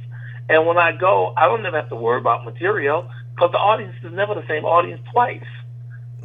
And 0.48 0.66
when 0.66 0.78
I 0.78 0.92
go, 0.92 1.32
I 1.36 1.46
don't 1.46 1.64
ever 1.64 1.80
have 1.80 1.88
to 1.88 1.96
worry 1.96 2.20
about 2.20 2.44
material 2.44 3.08
because 3.34 3.52
the 3.52 3.58
audience 3.58 3.94
is 4.02 4.12
never 4.12 4.34
the 4.34 4.46
same 4.46 4.64
audience 4.64 5.00
twice. 5.12 5.42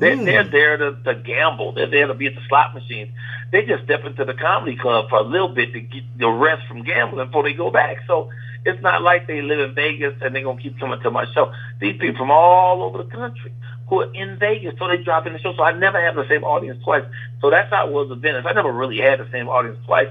They're, 0.01 0.17
Mm. 0.17 0.25
they're 0.25 0.43
there 0.43 0.77
to, 0.77 0.96
to 1.05 1.15
gamble. 1.15 1.74
They're 1.74 1.86
there 1.89 2.08
to 2.08 2.13
be 2.15 2.25
at 2.27 2.34
the 2.36 2.41
slot 2.50 2.74
machines. 2.74 3.12
They 3.51 3.65
just 3.65 3.84
step 3.84 4.03
into 4.03 4.25
the 4.25 4.34
comedy 4.34 4.75
club 4.75 5.10
for 5.10 5.20
a 5.20 5.24
little 5.24 5.50
bit 5.50 5.74
to 5.74 5.79
get 5.79 6.03
the 6.17 6.27
rest 6.29 6.67
from 6.67 6.84
gambling 6.84 7.27
before 7.27 7.43
they 7.43 7.53
go 7.53 7.70
back. 7.70 7.98
So 8.08 8.29
it's 8.65 8.81
not 8.81 9.03
like 9.03 9.27
they 9.27 9.41
live 9.43 9.60
in 9.60 9.75
Vegas 9.75 10.15
and 10.22 10.34
they're 10.36 10.43
going 10.43 10.58
to 10.58 10.63
keep 10.63 10.79
coming 10.79 11.00
to 11.01 11.12
my 11.12 11.25
show. 11.34 11.53
These 11.79 11.98
people 12.00 12.17
from 12.17 12.31
all 12.31 12.81
over 12.84 12.98
the 13.03 13.10
country 13.10 13.53
who 13.89 14.01
are 14.01 14.13
in 14.13 14.38
Vegas, 14.39 14.74
so 14.79 14.88
they 14.88 14.98
drop 15.03 15.27
in 15.27 15.34
the 15.34 15.39
show. 15.39 15.53
So 15.55 15.63
I 15.63 15.74
never 15.77 16.01
have 16.03 16.15
the 16.15 16.27
same 16.27 16.43
audience 16.43 16.84
twice. 16.84 17.03
So 17.41 17.50
that's 17.51 17.70
how 17.70 17.88
it 17.88 17.93
was 17.93 18.10
with 18.10 18.22
Venice. 18.24 18.46
I 18.48 18.53
never 18.53 18.72
really 18.72 18.98
had 18.98 19.20
the 19.20 19.29
same 19.31 19.48
audience 19.50 19.77
twice 19.86 20.08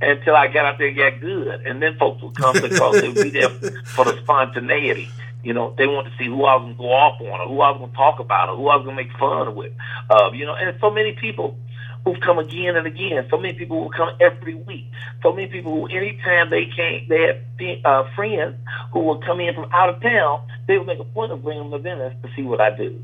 until 0.00 0.36
I 0.36 0.46
got 0.48 0.66
out 0.66 0.78
there 0.78 0.88
and 0.88 0.96
got 0.96 1.20
good. 1.20 1.66
And 1.66 1.82
then 1.82 1.96
folks 1.98 2.22
would 2.22 2.34
come 2.36 2.54
because 2.60 3.00
they 3.00 3.08
would 3.08 3.16
be 3.22 3.30
there 3.30 3.48
for 3.84 4.04
the 4.04 4.18
spontaneity. 4.22 5.08
You 5.42 5.52
know, 5.52 5.74
they 5.76 5.86
want 5.86 6.06
to 6.06 6.12
see 6.16 6.26
who 6.26 6.44
I 6.44 6.54
was 6.56 6.62
going 6.62 6.76
to 6.76 6.78
go 6.78 6.92
off 6.92 7.20
on 7.20 7.40
or 7.40 7.48
who 7.48 7.60
I 7.60 7.70
was 7.70 7.78
going 7.78 7.90
to 7.90 7.96
talk 7.96 8.20
about 8.20 8.48
or 8.48 8.56
who 8.56 8.68
I 8.68 8.76
was 8.76 8.84
going 8.84 8.96
to 8.96 9.02
make 9.02 9.12
fun 9.18 9.54
with. 9.56 9.72
Uh, 10.08 10.30
you 10.32 10.46
know, 10.46 10.54
and 10.54 10.76
so 10.80 10.90
many 10.90 11.12
people 11.12 11.56
who've 12.04 12.20
come 12.20 12.38
again 12.38 12.76
and 12.76 12.86
again. 12.86 13.26
So 13.30 13.38
many 13.38 13.54
people 13.54 13.82
who 13.82 13.90
come 13.90 14.10
every 14.20 14.54
week. 14.54 14.86
So 15.22 15.32
many 15.32 15.48
people 15.48 15.72
who, 15.72 15.86
anytime 15.86 16.50
they 16.50 16.66
came, 16.66 17.08
they 17.08 17.40
had 17.58 17.84
uh, 17.84 18.04
friends 18.14 18.56
who 18.92 19.00
would 19.00 19.24
come 19.24 19.40
in 19.40 19.54
from 19.54 19.68
out 19.72 19.88
of 19.88 20.00
town. 20.00 20.46
They 20.66 20.78
would 20.78 20.86
make 20.86 20.98
a 20.98 21.04
point 21.04 21.32
of 21.32 21.42
bringing 21.42 21.70
them 21.70 21.72
to 21.72 21.78
Venice 21.78 22.14
to 22.22 22.28
see 22.34 22.42
what 22.42 22.60
I 22.60 22.76
do. 22.76 23.02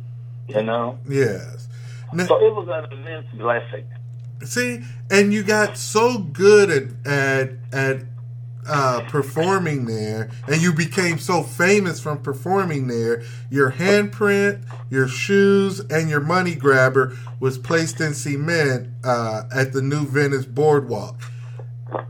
You 0.49 0.62
know, 0.62 0.99
yes. 1.09 1.68
Now, 2.12 2.26
so 2.26 2.37
it 2.37 2.54
was 2.54 2.68
an 2.71 2.99
immense 2.99 3.26
blessing. 3.35 3.85
See, 4.45 4.83
and 5.11 5.33
you 5.33 5.42
got 5.42 5.76
so 5.76 6.18
good 6.18 6.71
at 6.71 7.07
at 7.07 7.50
at 7.73 8.02
uh, 8.67 9.03
performing 9.09 9.87
there, 9.87 10.31
and 10.47 10.61
you 10.62 10.73
became 10.73 11.19
so 11.19 11.43
famous 11.43 12.00
from 12.00 12.19
performing 12.23 12.87
there. 12.87 13.23
Your 13.50 13.73
handprint, 13.73 14.62
your 14.91 15.09
shoes, 15.09 15.81
and 15.81 16.09
your 16.11 16.21
money 16.21 16.55
grabber 16.55 17.17
was 17.41 17.59
placed 17.59 18.00
in 18.00 18.15
cement 18.15 18.88
uh, 19.05 19.43
at 19.55 19.73
the 19.73 19.83
New 19.83 20.07
Venice 20.07 20.45
Boardwalk. 20.47 21.21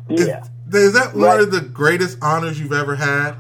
Yeah. 0.09 0.45
Is, 0.71 0.75
is 0.75 0.93
that 0.95 1.15
one 1.15 1.23
Right. 1.23 1.41
of 1.41 1.51
the 1.51 1.61
greatest 1.61 2.19
honors 2.23 2.59
you've 2.61 2.73
ever 2.73 2.97
had? 2.97 3.37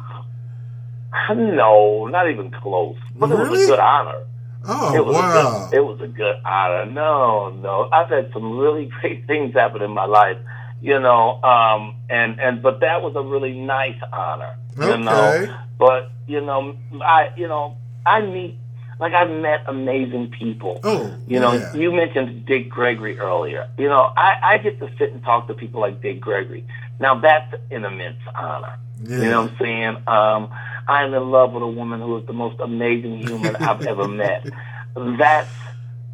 No, 1.35 2.07
not 2.07 2.31
even 2.31 2.51
close. 2.51 2.97
But 3.15 3.31
it 3.31 3.39
was 3.39 3.63
a 3.63 3.67
good 3.67 3.79
honor. 3.81 4.25
Oh 4.67 4.95
it 4.95 5.05
was 5.05 5.15
wow! 5.15 5.67
A 5.67 5.71
good, 5.71 5.77
it 5.79 5.81
was 5.81 6.01
a 6.01 6.07
good 6.09 6.37
honor. 6.45 6.87
No, 6.87 7.51
no. 7.51 7.89
I've 7.93 8.09
had 8.09 8.31
some 8.33 8.59
really 8.59 8.91
great 9.01 9.27
things 9.27 9.55
happen 9.55 9.83
in 9.83 9.91
my 9.91 10.05
life, 10.05 10.37
you 10.81 10.99
know. 11.01 11.43
Um, 11.43 11.97
and 12.11 12.41
and 12.41 12.63
but 12.63 12.81
that 12.81 13.03
was 13.03 13.15
a 13.17 13.23
really 13.23 13.53
nice 13.59 13.97
honor, 14.13 14.55
you 14.77 14.83
Okay. 14.85 15.03
know. 15.03 15.57
But 15.79 16.11
you 16.27 16.41
know, 16.41 16.77
I 17.03 17.31
you 17.37 17.49
know 17.49 17.77
I 18.07 18.21
meet 18.23 18.57
like 19.01 19.13
I've 19.15 19.31
met 19.31 19.63
amazing 19.69 20.31
people. 20.37 20.81
oh, 20.83 21.15
You 21.29 21.39
know, 21.39 21.53
yeah. 21.53 21.73
you 21.75 21.93
mentioned 21.93 22.47
Dick 22.47 22.69
Gregory 22.69 23.17
earlier. 23.21 23.69
You 23.79 23.89
know, 23.89 24.13
I, 24.17 24.37
I 24.43 24.59
get 24.59 24.81
to 24.81 24.91
sit 24.99 25.13
and 25.13 25.23
talk 25.23 25.47
to 25.47 25.55
people 25.55 25.81
like 25.81 26.03
Dick 26.03 26.21
Gregory. 26.21 26.65
Now 26.99 27.15
that's 27.21 27.55
an 27.71 27.85
immense 27.85 28.19
honor. 28.35 28.77
yeah. 29.05 29.17
You 29.19 29.31
know 29.31 29.43
what 29.43 29.51
I'm 29.53 29.59
saying? 29.59 29.97
Um, 30.09 30.51
I'm 30.89 31.15
in 31.15 31.31
love 31.31 31.53
with 31.53 31.63
a 31.63 31.67
woman 31.69 32.01
who 32.01 32.17
is 32.17 32.27
the 32.27 32.33
most 32.33 32.59
amazing 32.59 33.19
human 33.25 33.55
I've 33.57 33.87
ever 33.87 34.09
met. 34.25 34.49
That's 34.97 35.51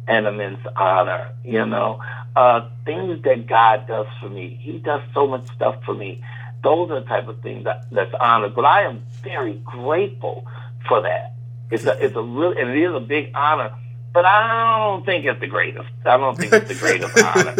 an 0.07 0.27
immense 0.27 0.59
honor, 0.75 1.31
you 1.43 1.65
know. 1.65 1.99
Uh, 2.35 2.67
things 2.85 3.21
that 3.23 3.47
God 3.47 3.87
does 3.87 4.07
for 4.19 4.29
me. 4.29 4.59
He 4.61 4.79
does 4.79 5.01
so 5.13 5.25
much 5.27 5.47
stuff 5.55 5.77
for 5.85 5.93
me. 5.93 6.21
Those 6.63 6.89
are 6.91 6.99
the 6.99 7.05
type 7.05 7.27
of 7.29 7.41
things 7.41 7.63
that, 7.63 7.85
that's 7.91 8.13
honored. 8.19 8.53
But 8.55 8.65
I 8.65 8.81
am 8.83 9.03
very 9.23 9.53
grateful 9.63 10.45
for 10.87 11.01
that. 11.03 11.33
It's 11.71 11.85
a, 11.85 12.03
it's 12.03 12.15
a 12.15 12.21
really, 12.21 12.59
and 12.61 12.69
it 12.71 12.77
is 12.83 12.93
a 12.93 12.99
big 12.99 13.31
honor. 13.35 13.71
But 14.13 14.25
I 14.25 14.77
don't 14.77 15.05
think 15.05 15.25
it's 15.25 15.39
the 15.39 15.47
greatest. 15.47 15.87
I 16.05 16.17
don't 16.17 16.37
think 16.37 16.51
it's 16.53 16.67
the 16.67 16.75
greatest 16.75 17.17
honor. 17.21 17.55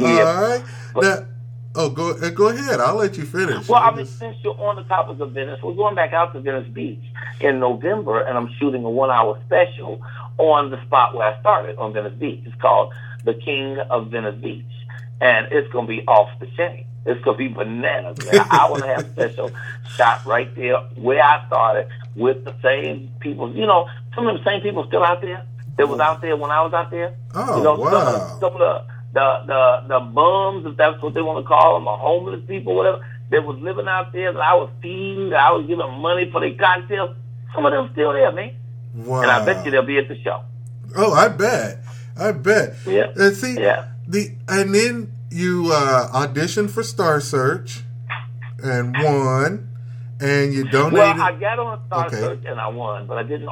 All 0.00 0.16
Yeah. 0.16 0.40
right. 0.40 0.64
Now, 0.96 1.26
oh, 1.74 1.90
go 1.90 2.10
uh, 2.12 2.30
go 2.30 2.48
ahead. 2.48 2.80
I'll 2.80 2.96
let 2.96 3.16
you 3.16 3.24
finish. 3.24 3.68
Well, 3.68 3.80
I 3.82 3.94
mean, 3.94 4.06
since 4.06 4.36
you're 4.42 4.58
on 4.60 4.76
the 4.76 4.84
topic 4.84 5.20
of 5.20 5.32
Venice, 5.32 5.60
we're 5.62 5.74
going 5.74 5.94
back 5.94 6.12
out 6.12 6.32
to 6.34 6.40
Venice 6.40 6.68
Beach 6.68 7.02
in 7.40 7.58
November, 7.58 8.20
and 8.20 8.36
I'm 8.36 8.50
shooting 8.58 8.84
a 8.84 8.90
one-hour 8.90 9.38
special 9.46 10.00
on 10.38 10.70
the 10.70 10.80
spot 10.84 11.14
where 11.14 11.34
I 11.34 11.40
started 11.40 11.76
on 11.78 11.92
Venice 11.92 12.14
Beach. 12.18 12.42
It's 12.44 12.60
called 12.60 12.92
The 13.24 13.34
King 13.34 13.78
of 13.78 14.10
Venice 14.10 14.40
Beach, 14.40 14.64
and 15.20 15.48
it's 15.50 15.70
going 15.72 15.86
to 15.86 15.92
be 15.92 16.06
off 16.06 16.28
the 16.40 16.46
chain. 16.56 16.86
It's 17.06 17.22
going 17.22 17.36
to 17.36 17.48
be 17.48 17.48
bananas, 17.48 18.18
man. 18.24 18.40
An 18.40 18.46
hour 18.50 18.74
and 18.76 18.84
a 18.84 18.86
half 18.86 19.12
special 19.12 19.50
shot 19.96 20.24
right 20.24 20.54
there 20.54 20.78
where 20.96 21.22
I 21.22 21.46
started 21.46 21.88
with 22.16 22.44
the 22.44 22.54
same 22.62 23.10
people. 23.20 23.54
You 23.54 23.66
know, 23.66 23.88
some 24.14 24.26
of 24.26 24.38
the 24.38 24.44
same 24.44 24.62
people 24.62 24.86
still 24.86 25.04
out 25.04 25.20
there 25.20 25.44
that 25.76 25.88
was 25.88 26.00
out 26.00 26.22
there 26.22 26.36
when 26.36 26.50
I 26.50 26.62
was 26.62 26.72
out 26.72 26.90
there. 26.90 27.14
Oh, 27.34 27.58
you 27.58 27.64
know, 27.64 27.74
wow. 27.74 27.90
some 27.90 28.14
of, 28.14 28.40
some 28.40 28.52
of 28.52 28.58
the, 28.58 28.84
the 29.12 29.42
the 29.46 29.88
the 29.88 30.00
bums, 30.00 30.66
if 30.66 30.76
that's 30.76 31.00
what 31.02 31.14
they 31.14 31.22
want 31.22 31.44
to 31.44 31.48
call 31.48 31.74
them, 31.74 31.86
or 31.86 31.98
homeless 31.98 32.40
people, 32.46 32.74
whatever, 32.74 33.04
that 33.30 33.44
was 33.44 33.58
living 33.58 33.88
out 33.88 34.12
there 34.12 34.32
that 34.32 34.42
I 34.42 34.54
was 34.54 34.70
feeding, 34.80 35.30
that 35.30 35.40
I 35.40 35.52
was 35.52 35.66
giving 35.66 35.90
money 36.00 36.30
for 36.30 36.40
their 36.40 36.54
cocktails. 36.54 37.16
Some 37.54 37.66
of 37.66 37.72
them 37.72 37.90
still 37.92 38.12
there, 38.12 38.32
man. 38.32 38.54
wow. 38.94 39.22
And 39.22 39.30
I 39.30 39.44
bet 39.44 39.64
you 39.64 39.70
they'll 39.70 39.82
be 39.82 39.98
at 39.98 40.08
the 40.08 40.20
show. 40.22 40.42
Oh, 40.96 41.12
I 41.12 41.28
bet. 41.28 41.80
I 42.18 42.32
bet. 42.32 42.74
Yeah. 42.86 43.12
And 43.16 43.36
see, 43.36 43.54
Yeah. 43.60 43.86
the 44.06 44.32
and 44.48 44.74
then 44.74 45.12
you 45.30 45.70
uh, 45.72 46.08
auditioned 46.26 46.70
for 46.70 46.82
Star 46.82 47.20
Search 47.20 47.82
and 48.62 48.94
won, 49.02 49.68
and 50.20 50.54
you 50.54 50.64
donated. 50.70 50.92
Well, 50.94 51.20
I 51.22 51.32
got 51.32 51.58
on 51.58 51.80
Star 51.86 52.06
Okay. 52.06 52.16
Search 52.20 52.44
and 52.46 52.60
I 52.60 52.68
won, 52.68 53.06
but 53.06 53.18
I 53.18 53.22
didn't. 53.24 53.48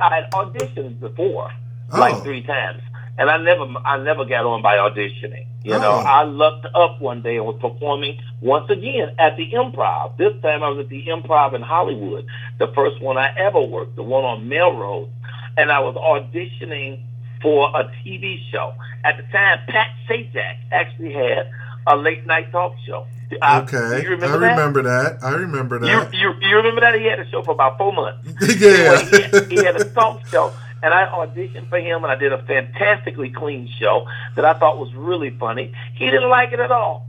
I 0.00 0.14
had 0.16 0.30
auditioned 0.32 1.00
before, 1.00 1.50
Oh. 1.92 2.00
like 2.00 2.22
three 2.22 2.42
times, 2.42 2.82
and 3.18 3.30
I 3.30 3.36
never, 3.36 3.66
I 3.84 3.98
never 4.02 4.24
got 4.24 4.44
on 4.46 4.62
by 4.62 4.76
auditioning. 4.78 5.46
You 5.62 5.72
know, 5.78 5.92
Oh. 5.92 6.04
I 6.04 6.24
looked 6.24 6.66
up 6.74 7.00
one 7.00 7.22
day 7.22 7.36
and 7.36 7.46
was 7.46 7.58
performing 7.60 8.18
once 8.40 8.68
again 8.70 9.14
at 9.18 9.36
the 9.36 9.48
Improv. 9.52 10.16
This 10.16 10.32
time 10.42 10.62
I 10.64 10.70
was 10.70 10.78
at 10.80 10.88
the 10.88 11.06
Improv 11.06 11.54
in 11.54 11.62
Hollywood, 11.62 12.26
the 12.58 12.68
first 12.68 13.00
one 13.00 13.16
I 13.18 13.32
ever 13.36 13.60
worked, 13.60 13.94
the 13.94 14.02
one 14.02 14.24
on 14.24 14.48
Melrose, 14.48 15.08
and 15.56 15.70
I 15.70 15.80
was 15.80 15.94
auditioning 15.96 17.02
for 17.42 17.68
a 17.70 17.84
TV 18.04 18.38
show. 18.50 18.72
At 19.04 19.16
the 19.16 19.22
time, 19.24 19.58
Pat 19.68 19.88
Sajak 20.08 20.56
actually 20.70 21.12
had 21.12 21.50
a 21.86 21.96
late 21.96 22.26
night 22.26 22.52
talk 22.52 22.74
show. 22.86 23.06
Uh, 23.40 23.62
okay, 23.64 24.02
you 24.02 24.10
remember 24.10 24.44
I 24.46 24.50
remember 24.50 24.82
that. 24.82 25.18
I 25.24 25.32
remember 25.34 25.76
You, 25.76 25.86
that. 25.86 26.12
you, 26.14 26.32
you 26.42 26.56
remember 26.56 26.82
that 26.82 26.94
he 26.94 27.04
had 27.06 27.18
a 27.18 27.28
show 27.30 27.42
for 27.42 27.52
about 27.52 27.78
four 27.78 27.92
months. 27.92 28.28
yeah. 28.60 29.00
Anyway, 29.00 29.10
he, 29.10 29.22
had, 29.22 29.50
he 29.52 29.56
had 29.64 29.76
a 29.80 29.84
talk 29.86 30.26
show, 30.28 30.52
and 30.82 30.92
I 30.92 31.06
auditioned 31.06 31.68
for 31.70 31.78
him, 31.78 32.04
and 32.04 32.12
I 32.12 32.16
did 32.16 32.32
a 32.32 32.42
fantastically 32.44 33.30
clean 33.30 33.68
show 33.80 34.06
that 34.36 34.44
I 34.44 34.52
thought 34.58 34.78
was 34.78 34.92
really 34.94 35.30
funny. 35.30 35.72
He 35.94 36.06
didn't 36.10 36.28
like 36.28 36.52
it 36.52 36.60
at 36.60 36.70
all, 36.70 37.06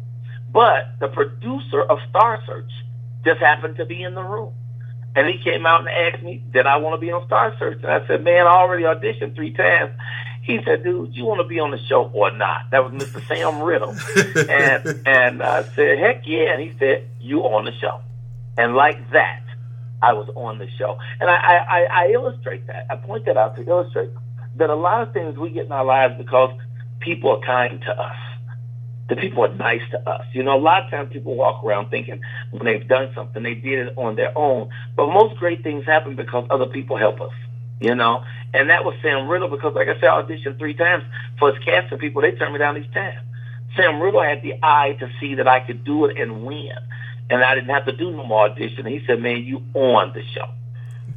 but 0.51 0.93
the 1.01 1.09
producer 1.09 1.81
of 1.83 2.00
Star 2.09 2.41
Search 2.47 2.71
just 3.25 3.39
happened 3.41 3.75
to 3.77 3.85
be 3.85 4.01
in 4.01 4.15
the 4.15 4.23
room, 4.23 4.53
and 5.15 5.27
he 5.27 5.38
came 5.43 5.65
out 5.65 5.82
and 5.82 5.89
asked 5.89 6.24
me, 6.24 6.43
"Did 6.51 6.65
I 6.65 6.77
want 6.77 6.96
to 6.96 7.01
be 7.05 7.12
on 7.12 7.25
Star 7.25 7.55
Search?" 7.60 7.79
And 7.84 7.91
I 7.91 8.05
said, 8.08 8.24
"Man, 8.24 8.48
I 8.48 8.51
already 8.51 8.84
auditioned 8.84 9.36
three 9.36 9.53
times." 9.53 9.91
He 10.41 10.60
said, 10.63 10.84
"Dude, 10.84 11.15
you 11.15 11.25
want 11.25 11.39
to 11.41 11.48
be 11.48 11.60
on 11.60 11.72
the 11.72 11.79
show 11.88 12.10
or 12.13 12.32
not?" 12.32 12.72
That 12.72 12.84
was 12.84 12.93
Mr. 12.93 13.25
Sam 13.27 13.62
Riddle, 13.62 13.96
and 14.50 15.08
and 15.08 15.43
I 15.43 15.63
said, 15.63 16.00
"Heck 16.00 16.27
yeah!" 16.27 16.53
And 16.53 16.62
he 16.62 16.77
said, 16.77 17.08
"You 17.20 17.41
on 17.41 17.65
the 17.65 17.74
show," 17.74 18.01
and 18.58 18.75
like 18.75 19.12
that. 19.12 19.39
I 20.01 20.12
was 20.12 20.27
on 20.36 20.58
the 20.58 20.67
show. 20.77 21.00
And 21.22 21.29
I, 21.29 21.36
I, 21.36 21.55
I, 21.55 21.84
I 21.84 22.12
illustrate 22.12 22.67
that. 22.67 22.88
I 22.89 22.98
point 22.98 23.24
that 23.25 23.38
out 23.38 23.55
to 23.55 23.65
illustrate 23.65 24.10
that 24.58 24.70
a 24.70 24.75
lot 24.75 25.01
of 25.08 25.13
things 25.13 25.38
we 25.38 25.50
get 25.50 25.65
in 25.65 25.72
our 25.72 25.86
lives 25.86 26.15
because 26.17 26.51
people 27.00 27.32
are 27.32 27.39
kind 27.39 27.82
to 27.82 27.91
us. 27.91 28.15
The 29.10 29.15
people 29.15 29.43
are 29.43 29.53
nice 29.53 29.81
to 29.91 30.10
us. 30.10 30.25
You 30.33 30.43
know, 30.43 30.57
a 30.57 30.60
lot 30.60 30.86
of 30.86 30.91
times 30.91 31.12
people 31.12 31.36
walk 31.36 31.63
around 31.63 31.89
thinking 31.89 32.22
when 32.51 32.65
they've 32.65 32.88
done 32.88 33.12
something, 33.13 33.43
they 33.43 33.53
did 33.53 33.88
it 33.88 33.98
on 33.98 34.15
their 34.15 34.38
own. 34.38 34.69
But 34.95 35.07
most 35.07 35.38
great 35.38 35.62
things 35.62 35.86
happen 35.86 36.15
because 36.15 36.48
other 36.50 36.67
people 36.67 36.98
help 36.98 37.19
us. 37.22 37.33
You 37.79 37.95
know, 37.95 38.24
and 38.53 38.69
that 38.69 38.86
was 38.86 38.95
Sam 39.01 39.27
Riddle 39.27 39.50
because, 39.50 39.74
like 39.74 39.89
I 39.89 39.95
said, 39.95 40.05
I 40.05 40.22
auditioned 40.22 40.57
three 40.57 40.74
times 40.74 41.03
for 41.38 41.53
his 41.53 41.62
casting 41.65 41.98
people. 41.98 42.22
They 42.22 42.31
turned 42.31 42.53
me 42.53 42.60
down 42.60 42.77
each 42.77 42.93
time. 42.93 43.19
Sam 43.75 44.00
Riddle 44.00 44.24
had 44.24 44.41
the 44.41 44.53
eye 44.63 44.95
to 45.00 45.10
see 45.19 45.36
that 45.36 45.48
I 45.48 45.60
could 45.60 45.83
do 45.83 46.05
it 46.05 46.17
and 46.17 46.45
win 46.45 46.72
and 47.29 47.43
I 47.43 47.55
didn't 47.55 47.69
have 47.69 47.86
to 47.86 47.91
do 47.91 48.12
no 48.12 48.24
more 48.25 48.45
audition. 48.50 48.86
He 48.86 49.03
said, 49.05 49.22
"Man, 49.22 49.43
you 49.43 49.63
on 49.74 50.13
the 50.13 50.24
show," 50.33 50.50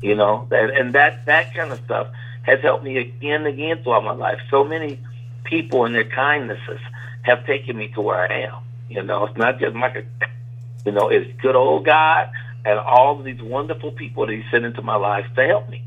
you 0.01 0.15
know, 0.15 0.47
and, 0.51 0.71
and 0.71 0.95
that 0.95 1.27
that 1.27 1.55
kind 1.55 1.73
of 1.73 1.81
stuff 1.85 2.09
has 2.43 2.61
helped 2.61 2.85
me 2.85 2.99
again 2.99 3.45
and 3.45 3.47
again 3.47 3.83
throughout 3.83 4.05
my 4.05 4.13
life. 4.13 4.39
So 4.51 4.65
many 4.65 4.99
people 5.45 5.85
and 5.85 5.95
their 5.95 6.05
kindnesses 6.05 6.81
have 7.27 7.45
taken 7.45 7.77
me 7.77 7.89
to 7.95 8.01
where 8.01 8.17
I 8.17 8.43
am. 8.43 8.63
You 8.89 9.03
know, 9.03 9.27
it's 9.27 9.37
not 9.37 9.59
just 9.59 9.75
Michael. 9.75 10.03
You 10.85 10.93
know, 10.93 11.09
it's 11.09 11.29
good 11.43 11.57
old 11.57 11.85
God 11.85 12.31
and 12.65 12.79
all 12.79 13.21
these 13.21 13.43
wonderful 13.43 13.93
people 13.93 14.27
that 14.27 14.33
He 14.33 14.45
sent 14.51 14.65
into 14.65 14.83
my 14.83 14.97
life 14.97 15.27
to 15.35 15.45
help 15.45 15.69
me. 15.69 15.85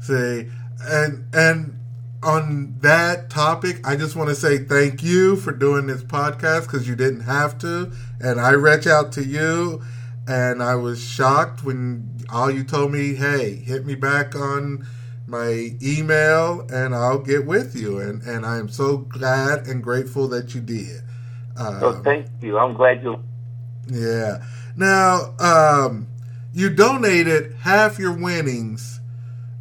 See, 0.00 0.48
and 0.80 1.24
and 1.34 1.78
on 2.22 2.76
that 2.80 3.30
topic, 3.30 3.86
I 3.86 3.96
just 3.96 4.16
want 4.16 4.30
to 4.30 4.34
say 4.34 4.58
thank 4.58 5.02
you 5.02 5.36
for 5.36 5.52
doing 5.52 5.86
this 5.86 6.02
podcast 6.02 6.62
because 6.62 6.88
you 6.88 6.96
didn't 6.96 7.20
have 7.20 7.58
to, 7.58 7.92
and 8.20 8.40
I 8.40 8.50
reached 8.50 8.86
out 8.86 9.12
to 9.12 9.24
you, 9.24 9.82
and 10.26 10.62
I 10.62 10.74
was 10.76 11.02
shocked 11.02 11.62
when 11.62 12.24
all 12.30 12.50
you 12.50 12.64
told 12.64 12.92
me, 12.92 13.14
"Hey, 13.14 13.56
hit 13.56 13.84
me 13.84 13.94
back 13.94 14.34
on 14.34 14.86
my 15.28 15.70
email, 15.82 16.66
and 16.72 16.94
I'll 16.94 17.20
get 17.20 17.46
with 17.46 17.76
you," 17.76 17.98
and 18.00 18.22
and 18.22 18.46
I 18.46 18.58
am 18.58 18.68
so 18.70 18.98
glad 18.98 19.66
and 19.68 19.82
grateful 19.82 20.28
that 20.28 20.54
you 20.54 20.62
did. 20.62 21.02
Um, 21.56 22.02
thank 22.04 22.26
you. 22.42 22.58
I'm 22.58 22.74
glad 22.74 23.02
you. 23.02 23.22
yeah. 23.88 24.44
Now, 24.76 25.34
um, 25.40 26.08
you 26.52 26.70
donated 26.70 27.56
half 27.60 27.98
your 27.98 28.12
winnings 28.12 29.00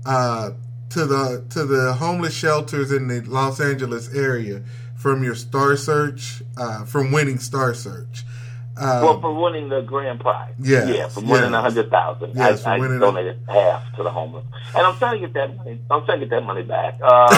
uh, 0.06 0.52
to 0.92 1.06
the 1.06 1.46
to 1.52 1.66
the 1.66 1.94
homeless 1.96 2.34
shelters 2.36 2.92
in 2.92 3.08
the 3.08 3.22
Los 3.22 3.60
Angeles 3.62 4.14
area 4.14 4.64
from 4.96 5.24
your 5.24 5.36
Star 5.36 5.78
Search, 5.78 6.44
uh, 6.58 6.86
from 6.86 7.12
winning 7.12 7.40
Star 7.40 7.74
Search. 7.74 8.26
Um, 8.80 9.02
Well, 9.04 9.22
for 9.22 9.34
winning 9.34 9.70
the 9.70 9.82
grand 9.82 10.20
prize. 10.20 10.54
Yes, 10.60 10.88
Yeah, 10.90 11.08
for 11.08 11.22
winning 11.22 11.52
yes. 11.52 11.60
a 11.60 11.62
hundred 11.62 11.90
thousand. 11.90 12.36
Yes, 12.36 12.66
I, 12.66 12.76
I 12.76 12.80
winning 12.80 12.98
a- 12.98 13.00
donated 13.00 13.40
half 13.48 13.96
to 13.96 14.04
the 14.04 14.12
homeless, 14.12 14.46
and 14.76 14.86
I'm 14.86 14.96
trying 14.98 15.20
to 15.22 15.28
get 15.28 15.34
that 15.34 15.56
money. 15.58 15.80
I'm 15.90 16.06
trying 16.06 16.20
to 16.20 16.26
get 16.26 16.36
that 16.36 16.46
money 16.46 16.64
back. 16.64 16.94
Um, 17.02 17.30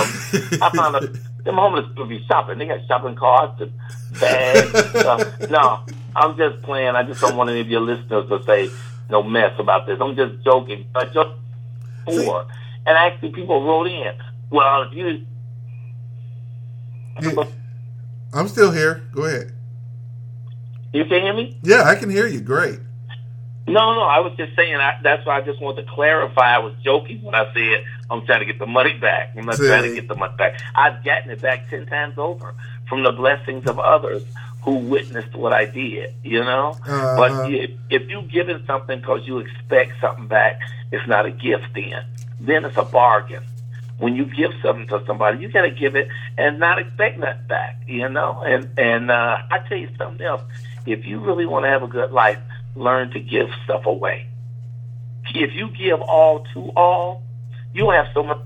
I 0.62 0.72
found 0.76 0.96
out 0.98 1.04
them 1.44 1.56
homeless 1.56 1.88
people 1.90 2.06
be 2.06 2.24
shopping. 2.28 2.58
They 2.58 2.66
got 2.68 2.86
shopping 2.88 3.16
carts 3.16 3.62
and 3.62 3.72
bags. 4.20 4.74
And 4.74 4.86
stuff. 5.00 5.50
No, 5.50 5.80
I'm 6.16 6.36
just 6.38 6.62
playing. 6.64 6.96
I 6.96 7.04
just 7.04 7.22
don't 7.22 7.38
want 7.38 7.50
any 7.50 7.62
of 7.62 7.68
your 7.70 7.82
listeners 7.82 8.28
to 8.30 8.44
say 8.44 8.70
no 9.10 9.24
mess 9.24 9.54
about 9.60 9.88
this. 9.88 10.00
I'm 10.02 10.16
just 10.16 10.44
joking. 10.44 10.86
I 10.96 11.06
just 11.06 11.30
for, 12.06 12.46
and 12.86 12.98
actually 12.98 13.30
people 13.32 13.64
wrote 13.64 13.88
in. 13.88 14.14
Well, 14.50 14.82
if 14.84 14.94
you 14.94 15.26
Yeah. 17.22 17.44
I'm 18.34 18.48
still 18.48 18.72
here. 18.72 19.04
Go 19.14 19.24
ahead. 19.26 19.52
You 20.94 21.06
can 21.06 21.22
hear 21.22 21.34
me. 21.34 21.58
Yeah, 21.64 21.84
I 21.84 21.96
can 21.96 22.10
hear 22.10 22.28
you. 22.28 22.42
Great. 22.42 22.80
No, 23.68 23.94
no, 23.94 24.02
I 24.02 24.20
was 24.20 24.34
just 24.36 24.56
saying. 24.56 24.76
I, 24.76 25.00
that's 25.04 25.26
why 25.28 25.38
I 25.38 25.42
just 25.42 25.62
wanted 25.62 25.86
to 25.86 25.92
clarify. 25.92 26.56
I 26.56 26.58
was 26.58 26.74
joking 26.84 27.22
when 27.22 27.36
I 27.36 27.54
said 27.54 27.84
I'm 28.10 28.26
trying 28.26 28.40
to 28.40 28.46
get 28.46 28.58
the 28.58 28.66
money 28.66 28.98
back. 28.98 29.34
I'm 29.38 29.46
not 29.46 29.56
See. 29.56 29.68
trying 29.68 29.84
to 29.84 29.94
get 29.94 30.08
the 30.08 30.16
money 30.16 30.34
back. 30.38 30.60
I've 30.74 31.04
gotten 31.04 31.30
it 31.30 31.42
back 31.42 31.70
ten 31.70 31.86
times 31.86 32.18
over 32.18 32.56
from 32.88 33.04
the 33.04 33.12
blessings 33.12 33.68
of 33.68 33.78
others 33.78 34.24
who 34.64 34.76
witnessed 34.76 35.36
what 35.36 35.54
I 35.54 35.66
did, 35.66 36.14
you 36.24 36.40
know. 36.40 36.78
Uh-huh. 36.86 37.16
But 37.16 37.52
if, 37.52 37.72
if 37.90 38.10
you 38.10 38.24
give 38.24 38.50
it 38.50 38.66
something 38.66 39.00
because 39.00 39.26
you 39.26 39.38
expect 39.38 40.02
something 40.02 40.28
back, 40.28 40.60
it's 40.92 41.08
not 41.08 41.26
a 41.26 41.32
gift. 41.32 41.66
Then, 41.76 42.04
then 42.40 42.66
it's 42.66 42.78
a 42.78 42.84
bargain. 42.84 43.44
When 44.00 44.16
you 44.16 44.26
give 44.26 44.52
something 44.64 44.88
to 44.88 45.04
somebody, 45.06 45.40
you 45.40 45.50
got 45.50 45.64
to 45.64 45.72
give 45.72 45.96
it 45.96 46.08
and 46.38 46.58
not 46.58 46.80
expect 46.80 47.20
that 47.20 47.48
back, 47.48 47.82
you 47.86 48.08
know. 48.10 48.42
And 48.46 48.70
and 48.80 49.12
uh, 49.12 49.40
I 49.52 49.60
tell 49.68 49.78
you 49.78 49.90
something 49.98 50.26
else. 50.26 50.42
If 50.92 51.06
you 51.06 51.20
really 51.20 51.46
want 51.46 51.66
to 51.66 51.70
have 51.70 51.84
a 51.84 51.88
good 51.88 52.12
life, 52.12 52.40
learn 52.76 53.12
to 53.12 53.20
give 53.20 53.50
stuff 53.64 53.86
away. 53.86 54.28
If 55.36 55.54
you 55.54 55.70
give 55.70 56.02
all 56.02 56.46
to 56.54 56.72
all, 56.76 57.22
you'll 57.74 57.92
have 57.92 58.08
so 58.14 58.24
much. 58.24 58.40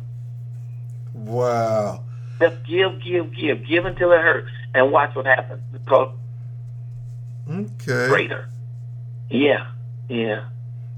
Wow. 1.14 2.04
Just 2.40 2.66
give, 2.66 3.02
give, 3.02 3.34
give, 3.34 3.66
give 3.66 3.86
until 3.86 4.12
it 4.12 4.20
hurts, 4.22 4.50
and 4.74 4.92
watch 4.92 5.16
what 5.16 5.26
happens. 5.26 5.62
Because 5.72 6.14
Okay. 7.50 8.08
greater. 8.08 8.50
Yeah, 9.30 9.68
yeah. 10.10 10.46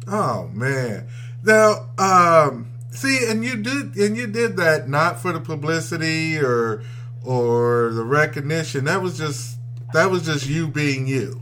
Oh 0.07 0.49
man. 0.53 1.07
Now, 1.43 1.89
um, 1.97 2.69
see, 2.91 3.27
and 3.29 3.43
you 3.43 3.57
did, 3.57 3.95
and 3.95 4.17
you 4.17 4.27
did 4.27 4.57
that 4.57 4.89
not 4.89 5.19
for 5.21 5.31
the 5.31 5.39
publicity 5.39 6.37
or 6.37 6.81
or 7.23 7.91
the 7.93 8.03
recognition. 8.03 8.85
That 8.85 9.01
was 9.01 9.17
just 9.17 9.54
that 9.95 10.11
was 10.11 10.25
just 10.25 10.47
you 10.47 10.67
being 10.67 11.07
you. 11.07 11.41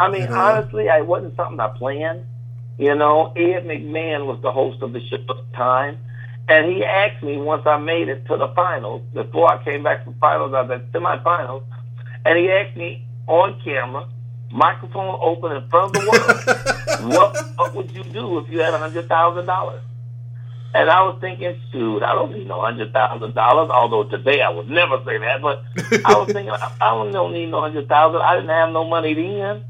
I 0.00 0.10
mean, 0.10 0.22
You 0.22 0.28
know? 0.28 0.40
honestly, 0.40 0.86
it 0.86 1.06
wasn't 1.06 1.36
something 1.36 1.60
I 1.60 1.68
planned. 1.68 2.24
You 2.78 2.94
know, 2.94 3.32
Ed 3.36 3.64
McMahon 3.66 4.26
was 4.26 4.40
the 4.42 4.50
host 4.50 4.82
of 4.82 4.92
the 4.92 5.00
show 5.06 5.16
at 5.16 5.26
the 5.26 5.44
time, 5.54 5.98
and 6.48 6.70
he 6.72 6.84
asked 6.84 7.22
me 7.22 7.36
once 7.36 7.66
I 7.66 7.78
made 7.78 8.08
it 8.08 8.26
to 8.26 8.36
the 8.36 8.48
finals. 8.56 9.02
Before 9.12 9.52
I 9.52 9.62
came 9.62 9.82
back 9.82 10.04
from 10.04 10.14
finals, 10.14 10.54
I 10.54 10.62
was 10.62 10.70
at 10.80 10.92
semifinals, 10.92 11.62
and 12.24 12.38
he 12.38 12.50
asked 12.50 12.76
me 12.76 13.06
on 13.26 13.60
camera, 13.62 14.08
microphone 14.50 15.18
open 15.20 15.52
in 15.52 15.68
front 15.68 15.96
of 15.96 16.02
the 16.02 16.10
world, 16.10 17.14
what, 17.16 17.36
what 17.56 17.74
would 17.74 17.90
you 17.92 18.02
do 18.04 18.38
if 18.38 18.50
you 18.50 18.60
had 18.60 18.74
a 18.74 18.78
hundred 18.78 19.08
thousand 19.08 19.46
dollars? 19.46 19.82
And 20.74 20.88
I 20.88 21.02
was 21.02 21.18
thinking, 21.20 21.60
shoot, 21.70 22.02
I 22.02 22.14
don't 22.14 22.32
need 22.32 22.48
no 22.48 22.60
hundred 22.60 22.92
thousand 22.92 23.34
dollars. 23.34 23.70
Although 23.70 24.04
today 24.04 24.40
I 24.40 24.48
would 24.48 24.68
never 24.70 25.02
say 25.04 25.18
that, 25.18 25.42
but 25.42 25.62
I 26.04 26.16
was 26.16 26.32
thinking, 26.32 26.50
I, 26.50 26.72
I 26.80 27.10
don't 27.12 27.32
need 27.34 27.50
no 27.50 27.60
hundred 27.60 27.88
thousand. 27.88 28.22
I 28.22 28.36
didn't 28.36 28.50
have 28.50 28.70
no 28.70 28.88
money 28.88 29.12
then. 29.12 29.64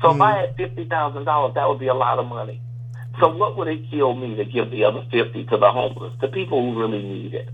So 0.00 0.14
if 0.14 0.20
I 0.20 0.32
mm. 0.32 0.40
had 0.40 0.56
fifty 0.56 0.84
thousand 0.86 1.24
dollars, 1.24 1.54
that 1.54 1.68
would 1.68 1.78
be 1.78 1.88
a 1.88 1.94
lot 1.94 2.18
of 2.18 2.26
money. 2.26 2.62
So 3.20 3.34
what 3.34 3.56
would 3.58 3.68
it 3.68 3.90
kill 3.90 4.14
me 4.14 4.36
to 4.36 4.44
give 4.44 4.70
the 4.70 4.84
other 4.84 5.04
fifty 5.10 5.44
to 5.44 5.56
the 5.58 5.70
homeless, 5.70 6.14
to 6.20 6.28
people 6.28 6.62
who 6.62 6.80
really 6.80 7.02
need 7.02 7.34
it? 7.34 7.48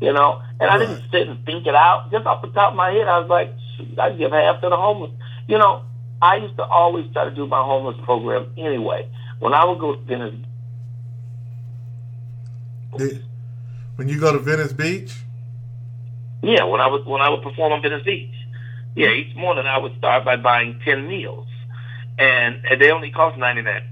You 0.00 0.12
know? 0.12 0.42
And 0.60 0.68
I 0.70 0.78
didn't 0.78 1.02
sit 1.12 1.28
and 1.28 1.44
think 1.44 1.66
it 1.66 1.74
out. 1.74 2.10
Just 2.10 2.26
off 2.26 2.42
the 2.42 2.48
top 2.48 2.72
of 2.72 2.76
my 2.76 2.90
head, 2.90 3.06
I 3.06 3.18
was 3.20 3.28
like, 3.28 3.52
shoot, 3.76 3.98
I'd 3.98 4.18
give 4.18 4.32
half 4.32 4.60
to 4.62 4.68
the 4.68 4.76
homeless. 4.76 5.12
You 5.46 5.58
know, 5.58 5.82
I 6.20 6.36
used 6.36 6.56
to 6.56 6.64
always 6.64 7.06
try 7.12 7.24
to 7.24 7.34
do 7.34 7.46
my 7.46 7.62
homeless 7.62 7.96
program 8.04 8.50
anyway. 8.56 9.08
When 9.38 9.54
I 9.54 9.64
would 9.64 9.78
go 9.78 9.94
to 9.94 10.02
Venice 10.02 10.34
Did- 12.96 13.24
when 13.96 14.08
you 14.08 14.20
go 14.20 14.32
to 14.32 14.38
Venice 14.38 14.72
Beach. 14.72 15.12
Yeah, 16.42 16.64
when 16.64 16.80
I 16.80 16.86
was 16.86 17.04
when 17.04 17.20
I 17.20 17.28
would 17.28 17.42
perform 17.42 17.72
on 17.72 17.82
Venice 17.82 18.04
Beach. 18.04 18.32
Yeah, 18.94 19.10
each 19.10 19.34
morning 19.36 19.66
I 19.66 19.78
would 19.78 19.96
start 19.98 20.24
by 20.24 20.36
buying 20.36 20.80
ten 20.84 21.08
meals, 21.08 21.48
and, 22.18 22.64
and 22.64 22.80
they 22.80 22.90
only 22.90 23.10
cost 23.10 23.36
ninety 23.38 23.62
nine. 23.62 23.82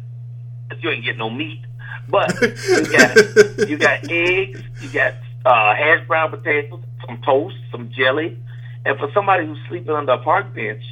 You 0.81 0.91
ain't 0.91 1.05
getting 1.05 1.19
no 1.19 1.31
meat, 1.31 1.61
but 2.09 2.41
you 2.41 2.87
got 2.93 3.17
you 3.69 3.79
got 3.79 4.11
eggs, 4.11 4.63
you 4.81 4.89
got 4.91 5.15
uh, 5.45 5.75
hash 5.75 6.07
brown 6.07 6.31
potatoes, 6.31 6.81
some 7.05 7.21
toast, 7.25 7.57
some 7.73 7.91
jelly, 7.91 8.39
and 8.85 8.99
for 8.99 9.11
somebody 9.13 9.47
who's 9.47 9.59
sleeping 9.69 9.91
under 9.91 10.13
a 10.13 10.19
park 10.19 10.55
bench, 10.55 10.83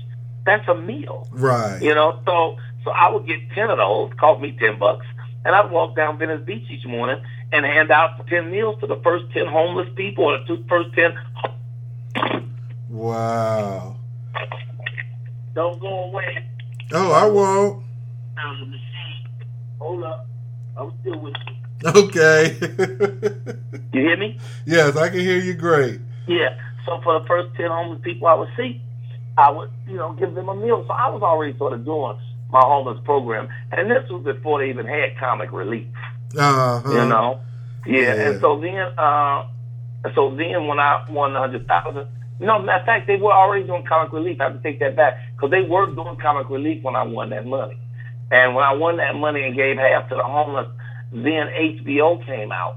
that's 0.44 0.66
a 0.68 0.74
meal. 0.74 1.28
Right. 1.30 1.80
You 1.80 1.94
know, 1.94 2.20
so 2.26 2.56
so 2.84 2.90
I 2.90 3.10
would 3.10 3.26
get 3.26 3.38
ten 3.54 3.70
of 3.70 3.78
those, 3.78 4.12
cost 4.18 4.40
me 4.40 4.56
ten 4.58 4.78
bucks, 4.78 5.06
and 5.44 5.54
I'd 5.54 5.70
walk 5.70 5.96
down 5.96 6.18
Venice 6.18 6.42
Beach 6.44 6.64
each 6.70 6.86
morning 6.86 7.22
and 7.52 7.64
hand 7.64 7.90
out 7.90 8.26
ten 8.28 8.50
meals 8.50 8.80
to 8.80 8.86
the 8.86 8.96
first 9.04 9.26
ten 9.32 9.46
homeless 9.46 9.88
people 9.94 10.24
or 10.24 10.38
the 10.38 10.44
two, 10.46 10.64
first 10.68 10.90
ten. 10.94 11.14
Wow. 12.90 13.96
Don't 15.54 15.80
go 15.80 16.04
away. 16.04 16.44
Oh, 16.92 17.10
I 17.12 17.26
won't. 17.26 17.82
There's 18.36 18.62
a 18.62 18.66
machine. 18.66 19.28
Hold 19.80 20.04
up, 20.04 20.26
I'm 20.76 20.92
still 21.00 21.18
with 21.18 21.34
you. 21.46 21.90
Okay. 21.90 22.56
You 23.92 24.00
hear 24.00 24.16
me? 24.16 24.38
yes, 24.66 24.96
I 24.96 25.08
can 25.08 25.20
hear 25.20 25.38
you 25.38 25.54
great. 25.54 26.00
Yeah. 26.26 26.56
So 26.84 27.00
for 27.04 27.20
the 27.20 27.26
first 27.26 27.54
ten 27.56 27.70
homeless 27.70 28.00
people 28.02 28.26
I 28.26 28.34
would 28.34 28.48
see, 28.56 28.80
I 29.38 29.50
would, 29.50 29.70
you 29.86 29.96
know, 29.96 30.12
give 30.14 30.34
them 30.34 30.48
a 30.48 30.54
meal. 30.56 30.84
So 30.86 30.92
I 30.92 31.10
was 31.10 31.22
already 31.22 31.56
sort 31.58 31.72
of 31.74 31.84
doing 31.84 32.16
my 32.54 32.60
homeless 32.60 33.00
program, 33.04 33.48
and 33.72 33.90
this 33.90 34.08
was 34.08 34.22
before 34.22 34.60
they 34.60 34.70
even 34.70 34.86
had 34.86 35.18
comic 35.18 35.50
relief. 35.52 35.86
Uh 36.38 36.80
huh. 36.80 36.92
you 36.92 37.08
know. 37.08 37.40
Yeah, 37.84 38.00
Yeah. 38.00 38.28
and 38.30 38.40
so 38.40 38.60
then, 38.60 38.76
uh, 38.96 39.46
so 40.14 40.34
then 40.36 40.66
when 40.68 40.78
I 40.78 41.04
won 41.10 41.32
the 41.34 41.40
hundred 41.40 41.66
thousand, 41.66 42.06
you 42.38 42.46
know, 42.46 42.60
matter 42.60 42.80
of 42.80 42.86
fact, 42.86 43.06
they 43.08 43.16
were 43.16 43.32
already 43.32 43.66
doing 43.66 43.84
comic 43.84 44.12
relief. 44.12 44.40
I 44.40 44.44
have 44.44 44.52
to 44.54 44.62
take 44.62 44.78
that 44.78 44.94
back 44.96 45.18
because 45.34 45.50
they 45.50 45.62
were 45.62 45.86
doing 45.86 46.16
comic 46.22 46.48
relief 46.48 46.82
when 46.84 46.94
I 46.94 47.02
won 47.02 47.30
that 47.30 47.44
money. 47.44 47.76
And 48.30 48.54
when 48.54 48.64
I 48.64 48.72
won 48.72 48.96
that 48.98 49.16
money 49.16 49.42
and 49.42 49.54
gave 49.56 49.76
half 49.76 50.08
to 50.10 50.14
the 50.14 50.22
homeless, 50.22 50.68
then 51.12 51.48
HBO 51.48 52.24
came 52.24 52.52
out 52.52 52.76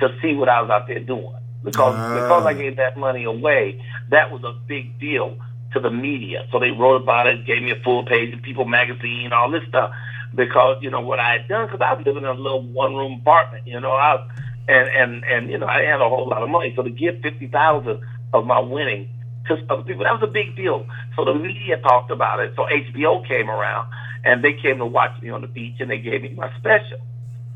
to 0.00 0.08
see 0.22 0.34
what 0.34 0.48
I 0.48 0.62
was 0.62 0.70
out 0.70 0.86
there 0.86 1.00
doing 1.00 1.34
because 1.64 1.94
Ah. 1.96 2.14
because 2.14 2.46
I 2.46 2.54
gave 2.54 2.76
that 2.76 2.96
money 2.96 3.24
away, 3.24 3.82
that 4.10 4.30
was 4.32 4.42
a 4.44 4.52
big 4.66 4.98
deal 5.00 5.36
to 5.72 5.80
the 5.80 5.90
media. 5.90 6.46
So 6.50 6.58
they 6.58 6.70
wrote 6.70 7.02
about 7.02 7.26
it, 7.26 7.46
gave 7.46 7.62
me 7.62 7.70
a 7.70 7.80
full 7.82 8.04
page 8.04 8.32
in 8.32 8.40
People 8.40 8.64
magazine, 8.64 9.32
all 9.32 9.50
this 9.50 9.62
stuff 9.68 9.92
because 10.34 10.78
you 10.82 10.90
know 10.90 11.00
what 11.00 11.18
I 11.18 11.32
had 11.32 11.48
done 11.48 11.66
because 11.66 11.80
I 11.80 11.94
was 11.94 12.06
living 12.06 12.22
in 12.22 12.28
a 12.28 12.34
little 12.34 12.62
one 12.62 12.94
room 12.94 13.20
apartment, 13.20 13.66
you 13.66 13.80
know, 13.80 13.92
I 13.92 14.26
and 14.68 14.88
and 14.88 15.24
and 15.24 15.50
you 15.50 15.58
know 15.58 15.66
I 15.66 15.82
had 15.82 16.00
a 16.00 16.08
whole 16.08 16.28
lot 16.28 16.42
of 16.42 16.48
money, 16.48 16.72
so 16.76 16.82
to 16.82 16.90
give 16.90 17.20
fifty 17.20 17.48
thousand 17.48 18.00
of 18.32 18.46
my 18.46 18.60
winning 18.60 19.08
to 19.48 19.56
other 19.68 19.82
people 19.82 20.04
that 20.04 20.12
was 20.12 20.22
a 20.22 20.32
big 20.32 20.54
deal. 20.56 20.86
So 21.16 21.24
the 21.24 21.34
media 21.34 21.78
talked 21.78 22.10
about 22.10 22.40
it. 22.40 22.52
So 22.56 22.66
HBO 22.66 23.26
came 23.26 23.50
around 23.50 23.90
and 24.24 24.44
they 24.44 24.52
came 24.52 24.78
to 24.78 24.86
watch 24.86 25.20
me 25.22 25.30
on 25.30 25.40
the 25.40 25.48
beach 25.48 25.76
and 25.80 25.90
they 25.90 25.98
gave 25.98 26.22
me 26.22 26.34
my 26.36 26.50
special. 26.58 26.98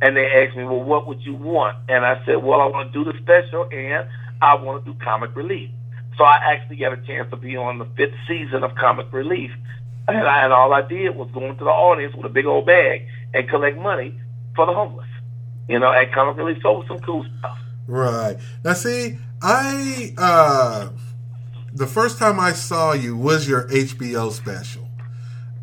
And 0.02 0.16
they 0.16 0.26
asked 0.26 0.56
me, 0.56 0.64
well, 0.64 0.82
what 0.82 1.06
would 1.06 1.22
you 1.22 1.34
want? 1.34 1.76
And 1.88 2.04
I 2.04 2.24
said, 2.26 2.42
well, 2.42 2.60
I 2.60 2.66
want 2.66 2.92
to 2.92 3.04
do 3.04 3.10
the 3.10 3.16
special 3.18 3.68
and 3.70 4.06
I 4.42 4.54
want 4.56 4.84
to 4.84 4.92
do 4.92 4.98
comic 4.98 5.36
relief. 5.36 5.70
So 6.16 6.24
I 6.24 6.38
actually 6.52 6.76
got 6.76 6.92
a 6.92 7.02
chance 7.06 7.30
to 7.30 7.36
be 7.36 7.56
on 7.56 7.78
the 7.78 7.86
fifth 7.96 8.14
season 8.28 8.62
of 8.62 8.74
comic 8.74 9.12
relief. 9.12 9.50
And, 10.06 10.18
I, 10.18 10.44
and 10.44 10.52
all 10.52 10.72
I 10.72 10.82
did 10.82 11.16
was 11.16 11.30
go 11.32 11.44
into 11.44 11.64
the 11.64 11.70
audience 11.70 12.14
with 12.14 12.26
a 12.26 12.28
big 12.28 12.46
old 12.46 12.66
bag 12.66 13.06
and 13.32 13.48
collect 13.48 13.78
money 13.78 14.20
for 14.54 14.66
the 14.66 14.72
homeless. 14.72 15.08
You 15.68 15.78
know, 15.78 15.90
at 15.90 16.12
comic 16.12 16.36
relief. 16.36 16.58
So 16.62 16.72
it 16.72 16.78
was 16.80 16.88
some 16.88 17.00
cool 17.00 17.24
stuff. 17.38 17.58
Right. 17.86 18.36
Now, 18.64 18.74
see, 18.74 19.18
I 19.42 20.14
uh, 20.16 20.90
the 21.72 21.86
first 21.86 22.18
time 22.18 22.38
I 22.38 22.52
saw 22.52 22.92
you 22.92 23.16
was 23.16 23.48
your 23.48 23.68
HBO 23.68 24.30
special. 24.30 24.88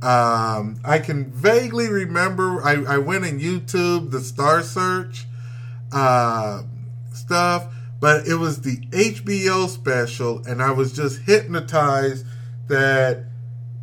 Um, 0.01 0.79
I 0.83 0.99
can 0.99 1.31
vaguely 1.31 1.87
remember. 1.87 2.61
I, 2.63 2.83
I 2.95 2.97
went 2.97 3.25
in 3.25 3.39
YouTube 3.39 4.11
the 4.11 4.19
Star 4.19 4.63
Search 4.63 5.27
uh, 5.91 6.63
stuff, 7.13 7.73
but 8.01 8.27
it 8.27 8.35
was 8.35 8.61
the 8.61 8.77
HBO 8.87 9.69
special, 9.69 10.45
and 10.45 10.61
I 10.61 10.71
was 10.71 10.91
just 10.91 11.21
hypnotized 11.21 12.25
that 12.67 13.23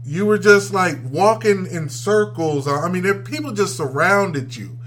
you 0.05 0.27
were 0.27 0.39
just 0.39 0.75
like 0.75 0.99
walking 1.11 1.67
in 1.67 1.89
circles. 1.89 2.69
I 2.69 2.91
mean, 2.91 3.05
there, 3.05 3.15
people 3.15 3.53
just 3.53 3.77
surrounded 3.77 4.55
you 4.55 4.79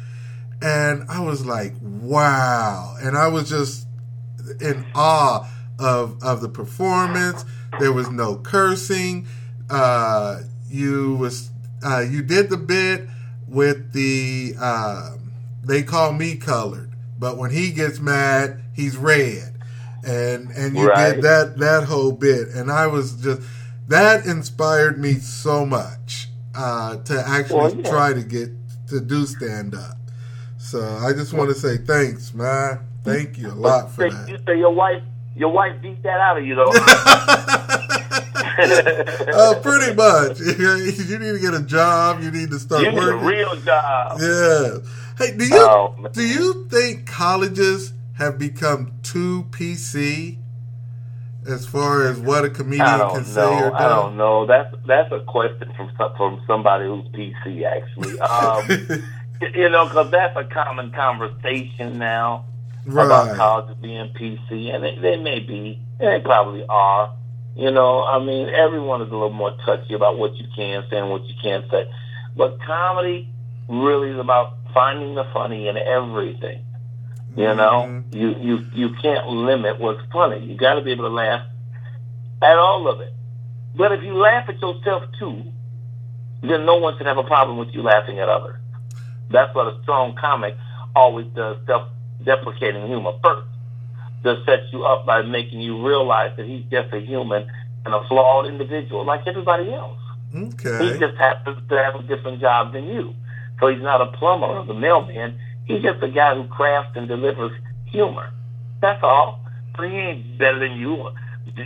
and 0.61 1.05
I 1.09 1.21
was 1.21 1.45
like, 1.45 1.73
wow. 1.81 2.95
And 3.01 3.17
I 3.17 3.27
was 3.27 3.49
just 3.49 3.87
in 4.59 4.85
awe 4.93 5.49
of 5.79 6.21
of 6.23 6.41
the 6.41 6.49
performance. 6.49 7.43
There 7.79 7.91
was 7.91 8.09
no 8.09 8.35
cursing. 8.35 9.27
Uh, 9.69 10.41
you 10.69 11.15
was 11.15 11.49
uh, 11.83 12.01
you 12.01 12.21
did 12.21 12.49
the 12.49 12.57
bit 12.57 13.07
with 13.47 13.93
the 13.93 14.53
uh, 14.59 15.15
they 15.63 15.83
call 15.83 16.13
me 16.13 16.35
colored, 16.35 16.93
but 17.17 17.37
when 17.37 17.51
he 17.51 17.71
gets 17.71 17.99
mad, 17.99 18.60
he's 18.81 18.97
red. 18.97 19.53
And 20.03 20.49
and 20.51 20.75
you 20.75 20.87
Right. 20.89 21.13
did 21.15 21.23
that 21.23 21.57
that 21.59 21.83
whole 21.83 22.11
bit, 22.11 22.47
and 22.49 22.71
I 22.71 22.87
was 22.87 23.13
just 23.21 23.41
that 23.87 24.25
inspired 24.25 24.97
me 24.99 25.13
so 25.15 25.65
much 25.65 26.27
uh, 26.55 26.95
to 26.97 27.23
actually 27.27 27.55
Well, 27.59 27.75
yeah. 27.75 27.89
try 27.89 28.13
to 28.13 28.23
get 28.23 28.49
to 28.89 28.99
do 28.99 29.25
stand 29.27 29.75
up. 29.75 29.97
So 30.57 30.79
I 30.81 31.13
just 31.13 31.33
want 31.33 31.49
to 31.49 31.55
say 31.55 31.77
thanks, 31.77 32.33
man. 32.33 32.79
Thank 33.03 33.37
you 33.37 33.49
a 33.51 33.53
lot 33.67 33.91
for 33.91 34.09
Say- 34.09 34.31
You 34.31 34.37
say 34.47 34.57
your 34.57 34.73
wife, 34.73 35.03
your 35.35 35.51
wife 35.51 35.79
beat 35.81 36.01
that 36.03 36.19
out 36.19 36.37
of 36.39 36.45
you, 36.45 36.55
though. 36.55 36.71
uh, 38.25 39.55
pretty 39.61 39.93
much. 39.95 40.39
you 40.59 41.19
need 41.19 41.33
to 41.33 41.39
get 41.39 41.53
a 41.53 41.61
job. 41.63 42.21
You 42.21 42.31
need 42.31 42.49
to 42.51 42.59
start 42.59 42.83
you 42.83 42.91
need 42.91 43.03
a 43.03 43.15
real 43.17 43.55
job. 43.57 44.19
yeah. 44.19 44.77
Hey, 45.17 45.37
do 45.37 45.45
you 45.45 45.55
Oh, 45.55 45.95
do 46.11 46.23
you 46.25 46.67
think 46.69 47.05
colleges 47.07 47.93
have 48.21 48.37
become 48.37 48.93
too 49.03 49.47
PC? 49.51 50.37
as 51.47 51.65
far 51.65 52.07
as 52.07 52.19
what 52.19 52.45
a 52.45 52.49
comedian 52.49 52.85
can 52.85 53.07
know. 53.07 53.23
say 53.23 53.41
or 53.41 53.69
do? 53.69 53.75
I 53.75 53.89
don't 53.89 54.17
know. 54.17 54.45
That's 54.45 54.73
that's 54.85 55.11
a 55.11 55.21
question 55.21 55.73
from 55.75 55.91
from 56.15 56.41
somebody 56.45 56.85
who's 56.85 57.05
PC 57.07 57.63
actually. 57.65 58.19
Um, 58.19 59.03
you 59.55 59.69
know, 59.69 59.85
because 59.85 60.11
that's 60.11 60.37
a 60.37 60.43
common 60.45 60.91
conversation 60.91 61.97
now 61.97 62.45
about 62.87 63.27
right. 63.27 63.35
colleges 63.35 63.75
being 63.81 64.09
PC, 64.09 64.73
and 64.73 64.83
they, 64.83 64.97
they 64.97 65.17
may 65.17 65.39
be, 65.39 65.79
and 65.99 66.13
they 66.13 66.21
probably 66.23 66.65
are. 66.67 67.13
You 67.55 67.71
know, 67.71 68.03
I 68.03 68.23
mean, 68.23 68.49
everyone 68.49 69.01
is 69.01 69.09
a 69.09 69.13
little 69.13 69.31
more 69.31 69.55
touchy 69.65 69.93
about 69.93 70.17
what 70.17 70.35
you 70.35 70.45
can 70.55 70.85
say 70.89 70.97
and 70.97 71.09
what 71.09 71.25
you 71.25 71.33
can't 71.41 71.69
say, 71.69 71.89
but 72.35 72.59
comedy 72.61 73.27
really 73.67 74.11
is 74.11 74.19
about 74.19 74.57
finding 74.73 75.15
the 75.15 75.25
funny 75.33 75.67
in 75.67 75.77
everything. 75.77 76.63
You 77.35 77.55
know, 77.55 77.85
Mhm. 77.87 78.13
you 78.13 78.35
you 78.39 78.65
you 78.73 78.89
can't 79.01 79.27
limit 79.27 79.79
what's 79.79 80.01
funny. 80.11 80.39
You 80.39 80.55
got 80.57 80.75
to 80.75 80.81
be 80.81 80.91
able 80.91 81.05
to 81.05 81.13
laugh 81.13 81.43
at 82.41 82.57
all 82.57 82.87
of 82.87 82.99
it. 82.99 83.13
But 83.75 83.93
if 83.93 84.03
you 84.03 84.15
laugh 84.15 84.49
at 84.49 84.59
yourself 84.61 85.03
too, 85.17 85.43
then 86.41 86.65
no 86.65 86.75
one 86.77 86.97
should 86.97 87.07
have 87.07 87.17
a 87.17 87.23
problem 87.23 87.57
with 87.57 87.69
you 87.73 87.83
laughing 87.83 88.19
at 88.19 88.27
others. 88.27 88.59
That's 89.29 89.53
what 89.55 89.67
a 89.67 89.81
strong 89.83 90.15
comic 90.15 90.57
always 90.93 91.27
does: 91.27 91.57
self-deprecating 91.65 92.85
humor 92.87 93.13
first, 93.23 93.47
to 94.23 94.43
set 94.45 94.71
you 94.73 94.83
up 94.83 95.05
by 95.05 95.21
making 95.21 95.61
you 95.61 95.87
realize 95.87 96.35
that 96.35 96.45
he's 96.45 96.65
just 96.65 96.91
a 96.93 96.99
human 96.99 97.49
and 97.85 97.93
a 97.93 98.03
flawed 98.07 98.45
individual 98.45 99.05
like 99.05 99.25
everybody 99.25 99.73
else. 99.73 99.97
Okay. 100.35 100.93
He 100.93 100.99
just 100.99 101.17
happens 101.17 101.57
to 101.69 101.77
have 101.81 101.95
a 101.95 102.03
different 102.03 102.41
job 102.41 102.73
than 102.73 102.87
you. 102.87 103.15
So 103.59 103.67
he's 103.67 103.81
not 103.81 104.01
a 104.01 104.07
plumber 104.17 104.47
or 104.47 104.65
the 104.65 104.73
mailman. 104.73 105.39
He's 105.73 105.83
just 105.83 106.03
a 106.03 106.09
guy 106.09 106.35
who 106.35 106.47
crafts 106.47 106.95
and 106.95 107.07
delivers 107.07 107.51
humor. 107.85 108.31
That's 108.81 109.01
all. 109.03 109.39
But 109.75 109.89
he 109.89 109.95
ain't 109.95 110.37
better 110.37 110.59
than 110.59 110.77
you 110.77 110.95
or, 110.95 111.13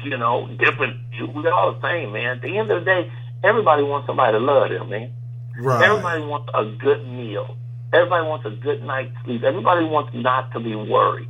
you 0.04 0.18
know, 0.18 0.48
different. 0.60 0.98
We're 1.34 1.52
all 1.52 1.74
the 1.74 1.82
same, 1.82 2.12
man. 2.12 2.38
At 2.38 2.42
the 2.42 2.58
end 2.58 2.72
of 2.72 2.84
the 2.84 2.86
day, 2.86 3.12
everybody 3.44 3.84
wants 3.84 4.08
somebody 4.08 4.34
to 4.34 4.40
love 4.40 4.70
them, 4.70 4.90
man. 4.90 5.12
Right. 5.58 5.84
Everybody 5.84 6.22
wants 6.24 6.50
a 6.54 6.66
good 6.66 7.08
meal. 7.08 7.58
Everybody 7.94 8.28
wants 8.28 8.46
a 8.46 8.50
good 8.52 8.84
night's 8.84 9.16
sleep. 9.24 9.44
Everybody 9.44 9.86
wants 9.86 10.12
not 10.14 10.52
to 10.54 10.60
be 10.60 10.76
worried. 10.76 11.30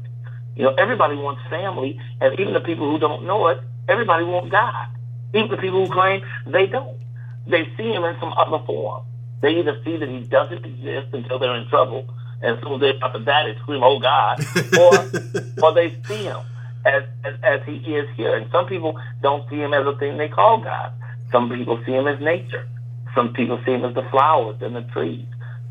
You 0.55 0.63
know, 0.63 0.73
everybody 0.75 1.15
wants 1.15 1.41
family, 1.49 1.99
and 2.21 2.39
even 2.39 2.53
the 2.53 2.61
people 2.61 2.89
who 2.89 2.97
don't 2.97 3.25
know 3.25 3.47
it, 3.49 3.59
everybody 3.88 4.23
wants 4.23 4.49
God. 4.49 4.88
Even 5.33 5.51
the 5.51 5.57
people 5.57 5.85
who 5.85 5.93
claim 5.93 6.21
they 6.47 6.65
don't. 6.65 6.97
They 7.45 7.67
see 7.77 7.91
him 7.91 8.03
in 8.03 8.15
some 8.19 8.33
other 8.33 8.65
form. 8.65 9.03
They 9.41 9.59
either 9.59 9.79
see 9.83 9.97
that 9.97 10.09
he 10.09 10.21
doesn't 10.21 10.65
exist 10.65 11.13
until 11.13 11.38
they're 11.39 11.55
in 11.55 11.67
trouble, 11.67 12.07
and 12.45 12.60
so 12.62 12.77
they 12.77 12.93
after 13.01 13.19
that 13.19 13.43
they 13.45 13.55
scream, 13.62 13.81
"Oh 13.84 13.99
God," 13.99 14.39
or 14.79 15.63
or 15.63 15.73
they 15.73 15.95
see 16.08 16.23
him 16.23 16.38
as, 16.86 17.03
as 17.23 17.34
as 17.43 17.62
he 17.65 17.75
is 17.75 18.08
here. 18.15 18.36
And 18.36 18.49
some 18.51 18.67
people 18.67 18.99
don't 19.21 19.49
see 19.49 19.58
him 19.58 19.73
as 19.73 19.86
a 19.86 19.97
thing 19.97 20.17
they 20.17 20.29
call 20.29 20.60
God. 20.60 20.91
Some 21.31 21.49
people 21.49 21.81
see 21.86 21.93
him 21.93 22.08
as 22.08 22.19
nature. 22.21 22.67
Some 23.15 23.34
people 23.34 23.60
see 23.65 23.71
him 23.71 23.86
as 23.86 23.95
the 23.95 24.03
flowers 24.12 24.58
and 24.62 24.75
the 24.75 24.81
trees. 24.81 25.25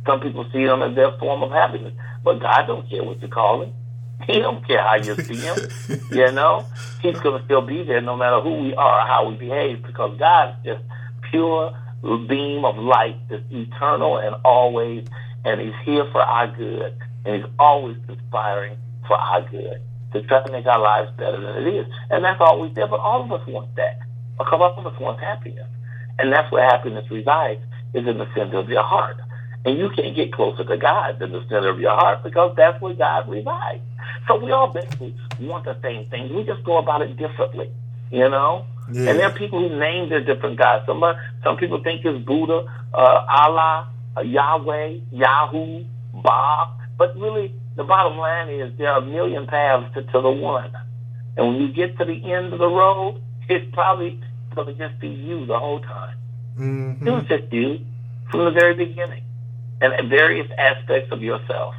Some 0.07 0.21
people 0.21 0.47
see 0.53 0.63
him 0.63 0.83
as 0.83 0.95
their 0.95 1.13
form 1.19 1.43
of 1.43 1.51
happiness. 1.51 1.95
But 2.23 2.41
God 2.41 2.67
don't 2.67 2.89
care 2.89 3.05
what 3.05 3.23
you 3.23 3.29
call 3.29 3.63
him. 3.63 3.73
He 4.27 4.39
don't 4.41 4.67
care 4.67 4.83
how 4.83 4.97
you 4.97 5.15
see 5.17 5.37
him. 5.37 5.57
You 6.11 6.33
know, 6.33 6.67
he's 7.03 7.19
going 7.21 7.39
to 7.39 7.45
still 7.45 7.61
be 7.61 7.83
there 7.83 8.01
no 8.01 8.17
matter 8.17 8.41
who 8.41 8.63
we 8.63 8.75
are 8.75 9.01
or 9.01 9.07
how 9.07 9.29
we 9.29 9.37
behave 9.37 9.83
because 9.83 10.17
God 10.19 10.57
is 10.65 10.77
just 10.77 10.85
pure 11.31 11.75
beam 12.29 12.65
of 12.65 12.77
light 12.77 13.17
that's 13.29 13.43
eternal 13.51 14.19
and 14.19 14.37
always, 14.45 15.07
and 15.45 15.61
he's 15.61 15.75
here 15.85 16.07
for 16.11 16.21
our 16.21 16.49
good, 16.49 16.97
and 17.25 17.37
he's 17.37 17.53
always 17.59 17.97
conspiring 18.07 18.77
for 19.07 19.17
our 19.17 19.43
good 19.49 19.81
to 20.13 20.23
try 20.23 20.43
to 20.45 20.53
make 20.53 20.67
our 20.67 20.81
lives 20.81 21.11
better 21.17 21.41
than 21.41 21.67
it 21.67 21.75
is. 21.75 21.87
And 22.11 22.25
that's 22.25 22.41
always 22.41 22.75
there, 22.75 22.87
but 22.87 23.01
all 23.01 23.23
of 23.23 23.33
us 23.33 23.47
want 23.47 23.75
that 23.77 24.01
because 24.39 24.61
all 24.61 24.79
of 24.79 24.87
us 24.87 24.99
want 25.01 25.21
happiness. 25.21 25.69
And 26.19 26.33
that's 26.33 26.51
where 26.53 26.65
happiness 26.65 27.11
resides, 27.11 27.61
is 27.93 28.07
in 28.07 28.19
the 28.19 28.29
center 28.35 28.59
of 28.59 28.69
your 28.69 28.83
heart. 28.85 29.17
And 29.65 29.79
you 29.79 29.91
can't 29.91 30.15
get 30.15 30.33
closer 30.33 30.65
to 30.65 30.77
God 30.77 31.19
than 31.19 31.33
the 31.33 31.43
center 31.49 31.69
of 31.69 31.81
your 31.81 31.93
heart 31.93 32.23
because 32.23 32.55
that's 32.57 32.81
where 32.81 32.95
God 32.95 33.29
resides. 33.29 33.83
So 34.29 34.37
we 34.43 34.53
all 34.53 34.69
basically 34.69 35.15
want 35.41 35.65
the 35.65 35.77
same 35.83 36.07
things. 36.11 36.31
We 36.31 36.45
just 36.45 36.63
go 36.65 36.79
about 36.79 37.03
it 37.03 37.17
differently, 37.17 37.71
you 38.11 38.29
know? 38.29 38.67
Yeah. 38.93 39.11
And 39.11 39.19
there 39.19 39.27
are 39.27 39.33
people 39.33 39.67
who 39.67 39.79
name 39.79 40.11
their 40.11 40.23
different 40.23 40.59
gods. 40.59 40.85
Some 40.87 41.03
some 41.43 41.57
people 41.57 41.83
think 41.83 42.05
it's 42.05 42.25
Buddha, 42.25 42.67
uh, 42.93 43.27
Allah, 43.29 43.89
Yahweh, 44.23 44.99
Yahoo, 45.11 45.85
Bob. 46.23 46.69
But 46.97 47.17
really, 47.19 47.55
the 47.77 47.85
bottom 47.85 48.19
line 48.19 48.49
is 48.49 48.77
there 48.79 48.91
are 48.91 48.99
a 48.99 49.07
million 49.07 49.47
paths 49.47 49.93
to, 49.95 50.03
to 50.03 50.21
the 50.21 50.31
one. 50.31 50.71
And 51.37 51.47
when 51.49 51.57
you 51.57 51.69
get 51.73 51.99
to 51.99 52.05
the 52.05 52.33
end 52.33 52.53
of 52.53 52.59
the 52.59 52.69
road, 52.69 53.21
it's 53.49 53.67
probably 53.73 54.21
going 54.55 54.69
to 54.69 54.75
just 54.75 55.01
be 55.01 55.09
you 55.09 55.47
the 55.47 55.59
whole 55.59 55.81
time. 55.81 56.17
Mhm. 56.57 57.07
It 57.07 57.11
was 57.11 57.25
just 57.25 57.53
you 57.53 57.81
from 58.31 58.45
the 58.45 58.53
very 58.53 58.75
beginning, 58.75 59.23
and 59.81 60.09
various 60.09 60.49
aspects 60.57 61.11
of 61.13 61.23
yourself. 61.23 61.75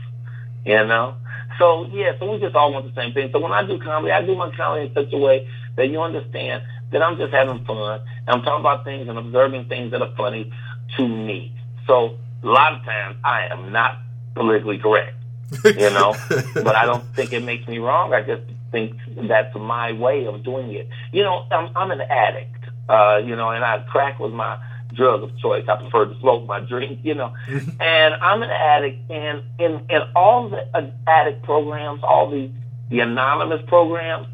You 0.66 0.86
know. 0.86 1.16
So 1.58 1.86
yeah, 1.94 2.12
so 2.20 2.32
we 2.32 2.40
just 2.40 2.56
all 2.56 2.74
want 2.74 2.94
the 2.94 3.02
same 3.02 3.14
thing. 3.14 3.30
So 3.32 3.40
when 3.40 3.54
I 3.54 3.66
do 3.66 3.80
comedy, 3.80 4.12
I 4.12 4.26
do 4.26 4.36
my 4.36 4.52
comedy 4.52 4.88
in 4.88 4.94
such 4.94 5.14
a 5.14 5.18
way 5.18 5.48
that 5.78 5.88
you 5.88 6.02
understand 6.02 6.64
that 6.92 7.02
I'm 7.02 7.18
just 7.18 7.34
having 7.34 7.64
fun. 7.66 8.02
And 8.28 8.30
I'm 8.30 8.42
talking 8.42 8.60
about 8.60 8.84
things 8.84 9.08
and 9.08 9.18
observing 9.18 9.66
things 9.66 9.92
that 9.92 10.02
are 10.02 10.14
funny 10.18 10.52
to 10.98 11.08
me. 11.08 11.54
So 11.88 12.18
a 12.44 12.48
lot 12.48 12.74
of 12.74 12.84
times 12.84 13.18
I 13.24 13.48
am 13.48 13.72
not 13.72 13.98
politically 14.36 14.78
correct, 14.78 15.16
you 15.64 15.90
know, 15.90 16.16
but 16.54 16.76
I 16.76 16.86
don't 16.86 17.04
think 17.16 17.34
it 17.34 17.44
makes 17.44 17.68
me 17.68 17.80
wrong. 17.80 18.14
I 18.14 18.22
just 18.22 18.44
think 18.72 18.98
that's 19.28 19.56
my 19.56 19.94
way 19.94 20.26
of 20.26 20.44
doing 20.44 20.74
it. 20.74 20.90
You 21.12 21.24
know, 21.24 21.46
I'm, 21.52 21.72
I'm 21.76 21.92
an 21.92 22.02
addict, 22.02 22.66
uh, 22.90 23.22
you 23.24 23.36
know, 23.36 23.52
and 23.52 23.64
I 23.64 23.80
crack 23.90 24.20
was 24.20 24.34
my 24.34 24.60
drug 24.94 25.24
of 25.24 25.38
choice. 25.40 25.66
I 25.68 25.76
prefer 25.78 26.06
to 26.06 26.20
smoke 26.20 26.46
my 26.46 26.60
drink, 26.60 27.00
you 27.04 27.16
know, 27.16 27.34
and 27.48 28.14
I'm 28.16 28.44
an 28.44 28.50
addict. 28.50 29.10
And 29.10 29.44
in 29.60 29.86
in 29.90 30.02
all 30.16 30.50
the 30.50 30.68
uh, 30.74 30.90
addict 31.08 31.44
programs, 31.44 32.02
all 32.04 32.30
the 32.30 32.50
the 32.90 33.00
anonymous 33.00 33.62
programs, 33.68 34.28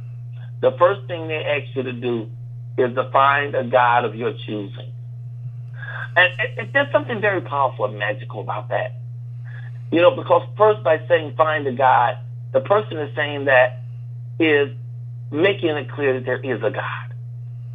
the 0.62 0.72
first 0.74 1.08
thing 1.08 1.28
they 1.28 1.44
ask 1.44 1.76
you 1.76 1.84
to 1.84 1.94
do 1.94 2.30
is 2.78 2.96
to 2.96 3.10
find 3.12 3.56
a 3.56 3.64
God 3.64 4.06
of 4.06 4.16
your 4.16 4.34
choosing. 4.46 4.92
And, 6.16 6.34
and, 6.40 6.60
and 6.60 6.74
there's 6.74 6.92
something 6.92 7.22
very 7.22 7.42
powerful 7.42 7.86
and 7.86 7.98
magical 7.98 8.42
about 8.42 8.70
that. 8.70 8.94
You 9.92 10.02
know, 10.02 10.16
because 10.16 10.48
first 10.58 10.84
by 10.84 11.02
saying 11.08 11.36
find 11.36 11.68
a 11.68 11.74
God, 11.74 12.18
the 12.54 12.62
person 12.62 12.98
is 12.98 13.16
saying 13.16 13.46
that 13.46 13.80
is 14.40 14.72
making 15.32 15.70
it 15.70 15.90
clear 15.92 16.14
that 16.14 16.26
there 16.26 16.40
is 16.40 16.62
a 16.64 16.72
God, 16.72 17.14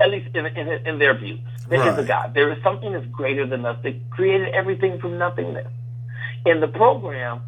at 0.01 0.11
least 0.11 0.35
in, 0.35 0.47
in, 0.47 0.69
in 0.87 0.99
their 0.99 1.17
view. 1.17 1.39
There 1.69 1.87
is 1.89 1.99
a 1.99 2.05
God. 2.05 2.33
There 2.35 2.53
is 2.53 2.63
something 2.63 2.93
that's 2.93 3.07
greater 3.07 3.47
than 3.47 3.65
us 3.65 3.79
that 3.83 4.11
created 4.11 4.49
everything 4.55 4.99
from 5.01 5.19
nothingness. 5.19 5.67
In 6.45 6.61
the 6.61 6.69
program, 6.69 7.41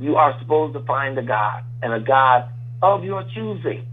you 0.00 0.16
are 0.16 0.38
supposed 0.38 0.74
to 0.74 0.80
find 0.80 1.18
a 1.18 1.22
God 1.22 1.62
and 1.82 1.92
a 1.92 2.00
God 2.00 2.48
of 2.82 3.04
your 3.04 3.22
choosing. 3.34 3.86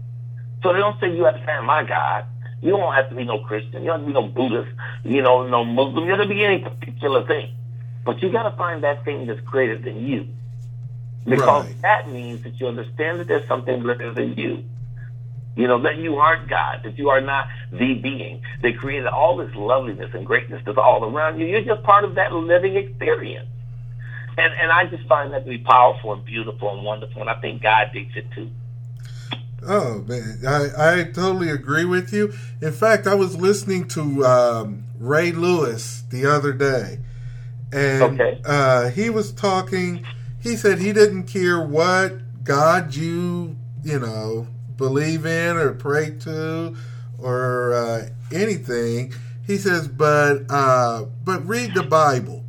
So 0.62 0.72
they 0.72 0.78
don't 0.78 0.98
say 1.00 1.14
you 1.14 1.24
have 1.24 1.38
to 1.38 1.44
find 1.44 1.66
my 1.66 1.84
God. 1.84 2.24
You 2.64 2.70
don't 2.70 2.94
have 2.94 3.10
to 3.10 3.14
be 3.14 3.24
no 3.24 3.40
Christian. 3.40 3.82
You 3.82 3.88
don't 3.88 4.00
have 4.00 4.00
to 4.00 4.06
be 4.06 4.12
no 4.14 4.26
Buddhist. 4.26 4.72
You 5.04 5.20
know, 5.20 5.46
no 5.46 5.64
Muslim. 5.66 6.04
You 6.04 6.10
don't 6.12 6.20
have 6.20 6.28
to 6.28 6.34
be 6.34 6.42
any 6.42 6.60
particular 6.60 7.26
thing. 7.26 7.54
But 8.06 8.22
you 8.22 8.32
got 8.32 8.44
to 8.48 8.56
find 8.56 8.82
that 8.84 9.04
thing 9.04 9.26
that's 9.26 9.40
greater 9.40 9.76
than 9.76 10.06
you. 10.06 10.28
Because 11.26 11.66
Right. 11.66 11.82
that 11.82 12.08
means 12.10 12.42
that 12.44 12.58
you 12.58 12.66
understand 12.66 13.20
that 13.20 13.28
there's 13.28 13.46
something 13.48 13.80
greater 13.80 14.12
than 14.12 14.34
you. 14.34 14.64
You 15.56 15.68
know, 15.68 15.78
that 15.82 15.98
you 15.98 16.16
aren't 16.16 16.48
God, 16.48 16.80
that 16.84 16.98
you 16.98 17.10
are 17.10 17.20
not 17.20 17.48
the 17.70 17.94
being 17.94 18.40
that 18.62 18.78
created 18.78 19.06
all 19.06 19.36
this 19.36 19.54
loveliness 19.54 20.10
and 20.14 20.26
greatness 20.26 20.62
that's 20.64 20.78
all 20.78 21.04
around 21.04 21.38
you. 21.38 21.46
You're 21.46 21.62
just 21.62 21.82
part 21.82 22.04
of 22.04 22.14
that 22.16 22.32
living 22.32 22.76
experience. 22.76 23.48
And 24.36 24.52
and 24.54 24.72
I 24.72 24.86
just 24.86 25.06
find 25.06 25.32
that 25.32 25.44
to 25.44 25.50
be 25.50 25.58
powerful 25.58 26.12
and 26.14 26.24
beautiful 26.24 26.74
and 26.74 26.84
wonderful, 26.84 27.20
and 27.20 27.30
I 27.30 27.34
think 27.34 27.62
God 27.62 27.90
digs 27.92 28.16
it 28.16 28.26
too. 28.34 28.50
Oh 29.66 30.04
man, 30.06 30.40
I, 30.46 31.00
I 31.00 31.04
totally 31.04 31.50
agree 31.50 31.84
with 31.84 32.12
you. 32.12 32.32
In 32.60 32.72
fact, 32.72 33.06
I 33.06 33.14
was 33.14 33.36
listening 33.36 33.88
to 33.88 34.24
um, 34.24 34.84
Ray 34.98 35.32
Lewis 35.32 36.02
the 36.10 36.26
other 36.26 36.52
day, 36.52 36.98
and 37.72 38.20
Okay. 38.20 38.40
uh, 38.44 38.90
he 38.90 39.10
was 39.10 39.32
talking. 39.32 40.06
He 40.40 40.56
said 40.56 40.78
he 40.78 40.92
didn't 40.92 41.24
care 41.24 41.60
what 41.60 42.44
God 42.44 42.94
you 42.94 43.56
you 43.82 43.98
know 43.98 44.46
believe 44.76 45.24
in 45.24 45.56
or 45.56 45.72
pray 45.72 46.10
to 46.20 46.76
or 47.18 47.72
uh, 47.74 48.08
anything. 48.32 49.12
He 49.46 49.58
says, 49.58 49.88
but 49.88 50.42
uh, 50.50 51.04
but 51.24 51.46
read 51.46 51.74
the 51.74 51.82
Bible. 51.82 52.44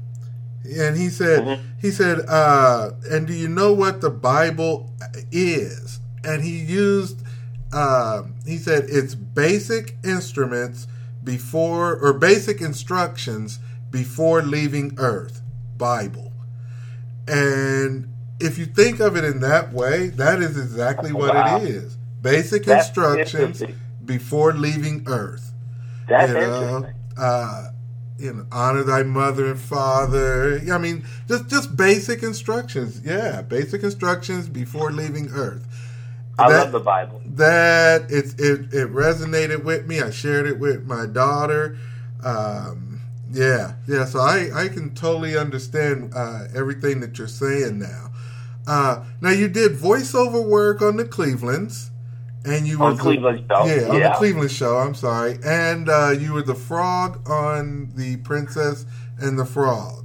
And 0.64 0.98
he 0.98 1.10
said, 1.10 1.42
Mhm. 1.42 1.60
he 1.80 1.92
said, 1.92 2.22
uh, 2.28 2.92
and 3.12 3.28
do 3.28 3.34
you 3.34 3.48
know 3.48 3.72
what 3.74 4.02
the 4.02 4.10
Bible 4.10 4.92
is? 5.32 6.00
And 6.26 6.44
he 6.44 6.58
used, 6.58 7.22
uh, 7.72 8.24
he 8.46 8.58
said, 8.58 8.86
it's 8.88 9.16
basic 9.16 9.96
instruments 10.04 10.88
before, 11.24 11.96
or 11.96 12.14
basic 12.14 12.62
instructions 12.62 13.60
before 13.92 14.42
leaving 14.42 14.96
Earth. 14.98 15.42
Bible. 15.78 16.32
And 17.28 18.08
if 18.40 18.58
you 18.58 18.66
think 18.66 19.00
of 19.00 19.16
it 19.16 19.24
in 19.24 19.40
that 19.42 19.74
way, 19.74 20.10
that 20.10 20.42
is 20.42 20.58
exactly 20.58 21.12
what 21.12 21.34
Wow. 21.34 21.58
it 21.58 21.70
is. 21.70 21.98
Basic 22.22 22.66
That's 22.66 22.88
instructions 22.88 23.64
before 24.04 24.54
leaving 24.54 25.04
Earth. 25.08 25.52
That's 26.08 26.30
you 26.30 26.34
know, 26.36 26.76
interesting. 26.78 26.96
uh, 27.18 27.68
you 28.18 28.34
know, 28.34 28.46
honor 28.52 28.84
thy 28.84 29.04
mother 29.04 29.48
and 29.52 29.60
father. 29.60 30.62
I 30.72 30.78
mean, 30.78 31.06
just 31.28 31.48
just 31.48 31.76
basic 31.76 32.24
instructions. 32.24 33.02
Yeah, 33.04 33.42
basic 33.42 33.84
instructions 33.84 34.48
before 34.48 34.92
leaving 34.92 35.30
Earth. 35.32 35.68
I 36.38 36.50
That- 36.50 36.64
love 36.66 36.72
the 36.74 36.80
Bible. 36.80 37.22
that 37.36 38.12
it, 38.12 38.36
it 38.40 38.74
it 38.74 38.94
resonated 38.94 39.64
with 39.64 39.88
me. 39.88 40.02
I 40.02 40.10
shared 40.12 40.46
it 40.48 40.60
with 40.60 40.86
my 40.86 41.06
daughter. 41.06 41.78
Um, 42.24 43.00
yeah, 43.32 43.74
yeah. 43.88 44.06
So 44.06 44.20
I 44.20 44.50
I 44.54 44.68
can 44.68 44.94
totally 44.96 45.38
understand 45.38 46.12
uh, 46.16 46.46
everything 46.54 47.00
that 47.02 47.18
you're 47.18 47.28
saying 47.28 47.80
now. 47.80 48.12
Uh, 48.68 49.04
now 49.22 49.30
you 49.30 49.48
did 49.48 49.74
voiceover 49.74 50.44
work 50.46 50.82
on 50.82 50.98
the 50.98 51.06
Clevelands, 51.06 51.92
and 52.44 52.68
you 52.68 52.80
On 52.82 52.90
were 52.92 52.94
the- 52.96 53.02
Cleveland 53.02 53.46
show, 53.50 53.66
Yeah, 53.66 53.88
on 53.90 54.00
the. 54.02 54.14
Cleveland 54.18 54.52
show. 54.52 54.78
I'm 54.78 54.96
sorry, 54.96 55.38
and 55.46 55.88
uh, 55.90 56.10
you 56.18 56.34
were 56.34 56.42
the 56.42 56.56
frog 56.56 57.30
on 57.30 57.92
the 57.96 58.18
Princess 58.18 58.86
and 59.20 59.38
the 59.40 59.46
Frog. 59.46 60.05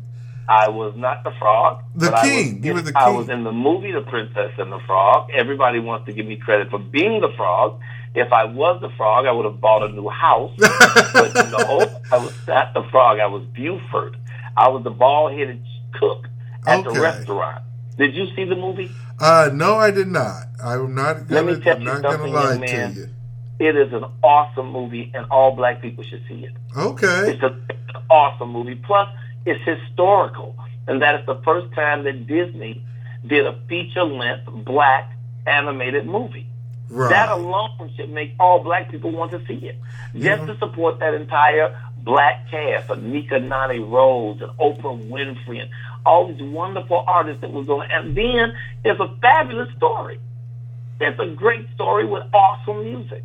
I 0.51 0.69
was 0.69 0.95
not 0.97 1.23
the 1.25 1.31
frog. 1.39 1.83
The 1.95 2.07
but 2.11 2.15
I 2.15 2.23
king. 2.29 2.57
was 2.57 2.65
You 2.67 2.75
were 2.75 2.83
the 2.83 2.93
I 2.99 3.07
king. 3.07 3.17
was 3.17 3.29
in 3.29 3.45
the 3.45 3.53
movie 3.53 3.93
The 3.93 4.01
Princess 4.03 4.51
and 4.59 4.73
the 4.73 4.81
Frog. 4.87 5.31
Everybody 5.33 5.79
wants 5.79 6.07
to 6.07 6.13
give 6.13 6.27
me 6.27 6.37
credit 6.37 6.71
for 6.71 6.79
being 6.79 7.21
the 7.21 7.31
frog. 7.37 7.81
If 8.15 8.33
I 8.33 8.45
was 8.45 8.81
the 8.81 8.91
frog, 8.97 9.27
I 9.27 9.31
would 9.33 9.45
have 9.45 9.61
bought 9.61 9.89
a 9.89 9.93
new 9.93 10.09
house. 10.09 10.51
but 10.59 11.35
no, 11.51 12.01
I 12.13 12.19
was 12.19 12.35
not 12.49 12.75
the 12.75 12.83
frog. 12.91 13.21
I 13.21 13.27
was 13.27 13.45
Buford. 13.55 14.17
I 14.57 14.69
was 14.69 14.83
the 14.83 14.91
bald-headed 14.91 15.63
cook 15.95 16.27
at 16.67 16.81
Okay. 16.81 16.93
the 16.95 17.01
restaurant. 17.01 17.63
Did 17.97 18.15
you 18.17 18.27
see 18.35 18.45
the 18.45 18.57
movie? 18.57 18.91
Uh, 19.21 19.51
no, 19.53 19.77
I 19.77 19.91
did 19.93 20.09
not. 20.09 20.47
I'm 20.65 20.95
not 20.95 21.31
Let 21.31 21.45
me 21.45 21.53
gonna. 21.53 21.61
tell 21.65 21.77
I'm 21.77 21.81
you 21.83 21.87
not 21.87 22.03
gonna 22.03 22.15
something, 22.17 22.33
lie 22.33 22.43
young 22.55 22.61
to 22.63 22.67
man. 22.67 22.95
you. 22.95 23.09
It 23.69 23.77
is 23.77 23.93
an 23.93 24.05
awesome 24.23 24.73
movie, 24.73 25.13
and 25.15 25.27
all 25.31 25.55
black 25.55 25.81
people 25.83 26.03
should 26.03 26.23
see 26.27 26.47
it. 26.47 26.53
Okay. 26.77 27.33
It's, 27.33 27.43
a, 27.43 27.55
it's 27.69 27.95
an 27.95 28.03
awesome 28.11 28.49
movie. 28.51 28.75
Plus, 28.75 29.07
it's 29.47 29.63
historical, 29.65 30.57
and 30.87 31.03
that 31.03 31.21
is 31.21 31.27
the 31.27 31.41
first 31.45 31.73
time 31.75 32.05
that 32.05 32.27
Disney 32.27 32.85
did 33.27 33.47
a 33.47 33.59
feature-length 33.69 34.47
black 34.65 35.13
animated 35.47 36.07
movie. 36.07 36.47
Right. 36.89 37.11
That 37.11 37.29
alone 37.29 37.93
should 37.97 38.11
make 38.11 38.35
all 38.41 38.63
black 38.63 38.91
people 38.91 39.13
want 39.13 39.31
to 39.31 39.45
see 39.47 39.67
it. 39.67 39.79
Just 40.15 40.47
to 40.47 40.59
support 40.59 40.99
that 40.99 41.15
entire 41.15 41.79
black 41.99 42.51
cast 42.51 42.91
of 42.91 42.99
Anika 42.99 43.43
Noni 43.43 43.79
Rose 43.79 44.41
and 44.41 44.51
Oprah 44.59 45.09
Winfrey 45.09 45.61
and 45.61 45.71
all 46.05 46.27
these 46.33 46.43
wonderful 46.43 47.05
artists 47.07 47.43
that 47.43 47.53
were 47.53 47.63
going 47.63 47.91
and 47.93 48.17
then 48.17 48.57
it's 48.85 48.99
a 48.99 49.09
fabulous 49.21 49.69
story. 49.77 50.19
It's 51.01 51.19
a 51.21 51.27
great 51.27 51.67
story 51.75 52.07
with 52.07 52.25
awesome 52.35 52.83
music. 52.85 53.23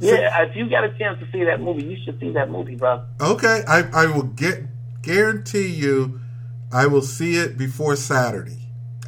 Yeah, 0.00 0.42
if 0.42 0.56
you 0.56 0.68
got 0.68 0.84
a 0.84 0.90
chance 0.98 1.18
to 1.20 1.30
see 1.30 1.44
that 1.44 1.60
movie, 1.60 1.84
you 1.84 1.96
should 2.04 2.18
see 2.20 2.30
that 2.32 2.50
movie, 2.50 2.74
bro. 2.74 3.02
Okay, 3.20 3.62
I, 3.66 3.84
I 3.92 4.06
will 4.06 4.24
get 4.24 4.64
guarantee 5.04 5.68
you, 5.68 6.20
I 6.72 6.86
will 6.86 7.02
see 7.02 7.36
it 7.36 7.56
before 7.58 7.96
Saturday. 7.96 8.58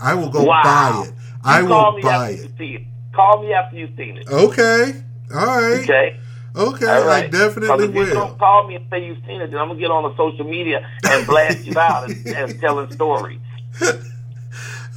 I 0.01 0.15
will 0.15 0.31
go 0.31 0.45
Wow. 0.47 0.63
buy 0.63 1.09
it. 1.09 1.15
I 1.45 1.63
You 1.63 1.69
call 1.69 1.93
will 1.93 2.01
buy 2.01 2.31
it. 2.31 2.51
You 2.59 2.77
it. 2.77 2.83
Call 3.15 3.43
me 3.43 3.53
after 3.53 3.77
you've 3.77 3.97
seen 3.97 4.19
it. 4.19 4.29
Okay, 4.29 5.03
all 5.35 5.47
right, 5.47 5.75
okay, 5.75 6.21
Okay? 6.57 6.87
All 6.87 7.07
right. 7.07 7.25
I 7.27 7.29
definitely 7.29 7.85
if 7.87 7.95
you 7.95 7.95
will. 7.95 8.15
don't 8.15 8.39
call 8.39 8.67
me 8.69 8.77
and 8.77 8.85
say 8.91 9.05
you've 9.07 9.19
seen 9.27 9.41
it, 9.41 9.51
then 9.51 9.59
I'm 9.59 9.69
gonna 9.69 9.81
get 9.81 9.91
on 9.91 10.05
the 10.05 10.17
social 10.17 10.45
media 10.45 10.81
and 11.07 11.27
blast 11.27 11.65
you 11.65 11.79
out 11.79 12.05
and, 12.05 12.17
and 12.35 12.61
telling 12.61 12.91
stories. 12.95 13.41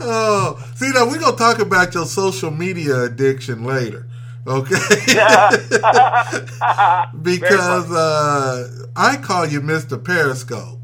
Oh, 0.02 0.58
see 0.76 0.92
now 0.92 1.06
we're 1.08 1.20
gonna 1.20 1.36
talk 1.36 1.60
about 1.60 1.94
your 1.94 2.06
social 2.06 2.52
media 2.52 3.04
addiction 3.04 3.66
later, 3.66 4.08
okay? 4.48 4.78
because 7.22 7.92
uh, 7.92 8.86
I 8.96 9.18
call 9.18 9.46
you 9.46 9.62
Mr. 9.62 10.02
Periscope. 10.02 10.79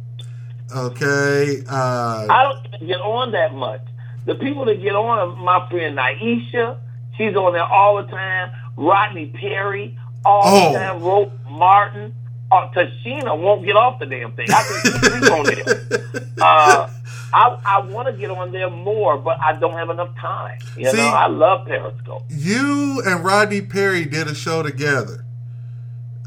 Okay, 0.74 1.64
uh, 1.70 2.28
I 2.30 2.44
don't 2.72 2.88
get 2.88 3.00
on 3.02 3.32
that 3.34 3.54
much. 3.54 3.82
The 4.26 4.36
people 4.36 4.66
that 4.66 4.82
get 4.82 4.96
on 4.96 5.20
are 5.20 5.36
my 5.36 5.70
friend 5.70 5.98
Naisha. 5.98 6.78
She's 7.18 7.36
on 7.36 7.54
there 7.54 7.64
all 7.64 7.98
the 7.98 8.10
time. 8.10 8.52
Rodney 8.76 9.28
Perry, 9.28 9.98
all 10.26 10.42
Oh. 10.44 10.74
the 10.74 10.80
time. 10.80 11.02
Rope 11.04 11.32
Martin. 11.50 12.14
Uh, 12.52 12.70
Tashina 12.74 13.38
won't 13.38 13.66
get 13.66 13.76
off 13.76 14.00
the 14.00 14.06
damn 14.06 14.32
thing. 14.34 14.48
I 14.52 14.64
can 14.64 15.02
sleep 15.02 15.32
on 15.32 15.46
there. 15.46 16.22
Uh, 16.38 16.90
I, 17.34 17.58
I 17.66 17.80
want 17.88 18.08
to 18.10 18.14
get 18.14 18.30
on 18.30 18.52
there 18.52 18.70
more, 18.70 19.18
but 19.18 19.40
I 19.40 19.54
don't 19.58 19.72
have 19.74 19.90
enough 19.90 20.14
time. 20.20 20.60
You 20.78 20.92
See- 20.92 20.98
know, 20.98 21.08
I 21.08 21.28
love 21.28 21.66
Periscope. 21.66 22.24
you 22.30 23.02
and 23.06 23.24
Rodney 23.24 23.62
Perry 23.62 24.04
did 24.04 24.28
a 24.28 24.36
show 24.36 24.62
together, 24.62 25.25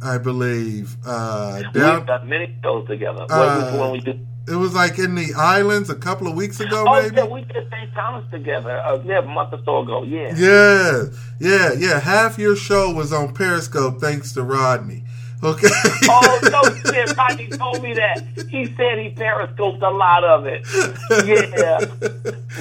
I 0.02 0.18
believe. 0.18 0.96
Uh, 1.04 1.62
down, 1.72 1.96
We've 1.98 2.06
done 2.06 2.28
many 2.28 2.56
shows 2.62 2.87
together. 2.88 3.22
Uh, 3.28 3.38
What- 3.58 3.72
which 3.72 3.80
one 3.80 3.92
we 3.92 4.00
did? 4.00 4.26
it 4.46 4.54
was 4.56 4.74
like 4.74 4.98
in 4.98 5.14
the 5.14 5.34
islands 5.37 5.90
a 5.90 5.94
couple 5.94 6.26
of 6.26 6.34
weeks 6.34 6.58
ago, 6.61 6.84
Oh, 6.88 7.02
maybe. 7.02 7.16
yeah, 7.16 7.24
we 7.26 7.42
did 7.42 7.68
St. 7.70 7.92
Thomas 7.94 8.24
together. 8.30 8.78
Uh, 8.80 8.98
yeah, 9.04 9.18
a 9.18 9.22
month 9.22 9.52
or 9.52 9.61
so 9.64 9.80
ago. 9.80 10.04
Yeah. 10.04 10.32
Yeah, 10.37 11.02
yeah, 11.38 11.72
yeah. 11.76 12.00
Half 12.00 12.38
your 12.38 12.56
show 12.56 12.90
was 12.92 13.12
on 13.12 13.34
Periscope 13.34 14.00
thanks 14.00 14.32
to 14.32 14.42
Rodney. 14.42 15.04
Okay. 15.44 15.68
Oh 16.11 16.40
no 16.50 16.62
shit! 16.92 17.16
Rodney 17.16 17.46
told 17.48 17.80
me 17.80 17.94
that. 17.94 18.24
He 18.48 18.64
said 18.74 18.98
he 18.98 19.11
periscoped 19.11 19.80
a 19.82 19.88
lot 19.90 20.24
of 20.24 20.46
it. 20.46 20.66
Yeah, 21.26 21.78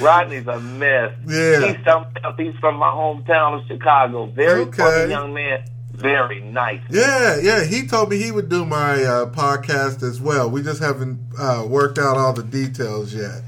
Rodney's 0.00 0.46
a 0.46 0.60
mess. 0.60 1.12
Yeah. 1.26 1.72
he's 1.72 1.86
else. 1.86 2.06
He's 2.36 2.54
from 2.60 2.76
my 2.76 2.88
hometown 2.90 3.60
of 3.60 3.66
Chicago. 3.66 4.26
Very 4.26 4.60
Okay. 4.62 4.76
funny 4.82 5.10
young 5.10 5.34
man. 5.34 5.64
Very 5.98 6.40
nice. 6.40 6.80
Yeah, 6.90 7.38
yeah. 7.40 7.64
He 7.64 7.86
told 7.86 8.10
me 8.10 8.18
he 8.18 8.30
would 8.30 8.48
do 8.48 8.64
my 8.64 9.02
uh, 9.02 9.26
podcast 9.30 10.02
as 10.02 10.20
well. 10.20 10.48
We 10.48 10.62
just 10.62 10.80
haven't 10.80 11.18
uh, 11.38 11.64
worked 11.68 11.98
out 11.98 12.16
all 12.16 12.32
the 12.32 12.42
details 12.44 13.12
yet. 13.12 13.42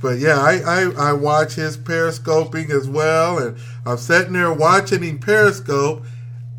But 0.00 0.18
yeah, 0.18 0.38
I, 0.40 0.58
I, 0.66 1.10
I 1.10 1.12
watch 1.12 1.54
his 1.54 1.76
periscoping 1.76 2.72
as 2.72 2.88
well, 2.88 3.38
and 3.38 3.56
I'm 3.86 3.98
sitting 3.98 4.32
there 4.32 4.52
watching 4.52 5.02
him 5.04 5.20
periscope, 5.20 6.02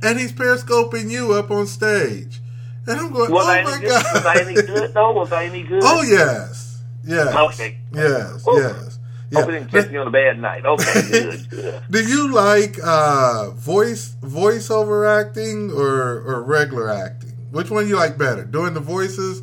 and 0.02 0.18
he's 0.18 0.32
periscoping 0.32 1.10
you 1.10 1.34
up 1.34 1.52
on 1.52 1.68
stage, 1.68 2.40
and 2.88 3.00
I'm 3.02 3.12
going, 3.12 3.30
Was 3.32 3.46
oh 3.46 3.50
I 3.52 3.64
my 3.64 3.80
good? 3.82 3.90
god! 3.90 4.06
Was 4.14 4.26
I 4.26 4.36
any 4.42 4.54
good 4.56 4.94
though? 4.94 5.12
Was 5.12 5.32
I 5.34 5.46
any 5.46 5.64
good? 5.64 5.84
Oh 5.86 6.02
yes, 6.04 6.82
yes, 7.04 7.36
Okay. 7.36 7.80
yes, 7.94 8.46
yes. 8.48 8.93
Hope 9.34 9.50
it 9.50 9.52
didn't 9.52 9.72
catch 9.72 9.90
me 9.90 9.98
on 9.98 10.08
a 10.08 10.12
bad 10.12 10.40
night. 10.40 10.66
Okay, 10.66 11.02
good, 11.12 11.50
good. 11.50 11.82
Do 11.90 12.04
you 12.04 12.32
like 12.32 12.78
uh, 12.84 13.52
voice 13.52 14.16
voiceover 14.22 15.08
acting 15.08 15.72
or 15.72 16.22
or 16.22 16.44
regular 16.44 16.90
acting? 16.90 17.32
Which 17.52 17.70
one 17.70 17.88
you 17.88 17.96
like 17.96 18.18
better, 18.18 18.46
doing 18.46 18.74
the 18.74 18.80
voices 18.80 19.42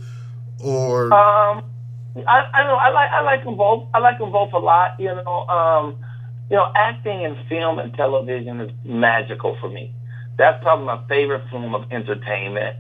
or? 0.63 1.13
Um, 1.13 1.65
I, 2.27 2.51
I 2.53 2.65
know 2.65 2.75
I 2.75 2.91
like 2.91 3.11
I 3.11 3.21
like 3.23 3.45
them 3.45 3.57
both. 3.57 3.89
I 3.95 3.99
like 3.99 4.19
them 4.19 4.33
both 4.33 4.53
a 4.53 4.59
lot. 4.59 4.99
You 4.99 5.15
know, 5.15 5.47
um, 5.49 5.97
you 6.51 6.57
know, 6.57 6.71
acting 6.75 7.23
in 7.23 7.37
film 7.49 7.79
and 7.79 7.95
television 7.95 8.61
is 8.61 8.71
magical 8.85 9.57
for 9.61 9.69
me. 9.69 9.95
That's 10.37 10.63
probably 10.63 10.87
my 10.87 11.01
favorite 11.09 11.49
form 11.51 11.75
of 11.75 11.91
entertainment. 11.93 12.77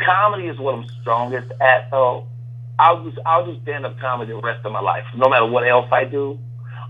Comedy 0.00 0.48
is 0.48 0.58
what 0.58 0.74
I'm 0.74 0.86
strongest 1.00 1.52
at, 1.60 1.90
though. 1.90 2.26
I'll 2.78 3.04
just 3.04 3.18
I'll 3.24 3.46
do 3.46 3.60
stand 3.62 3.86
up 3.86 3.98
comedy 4.00 4.32
the 4.32 4.38
rest 4.38 4.64
of 4.66 4.72
my 4.72 4.80
life, 4.80 5.04
no 5.16 5.28
matter 5.28 5.46
what 5.46 5.66
else 5.66 5.86
I 5.92 6.04
do. 6.04 6.38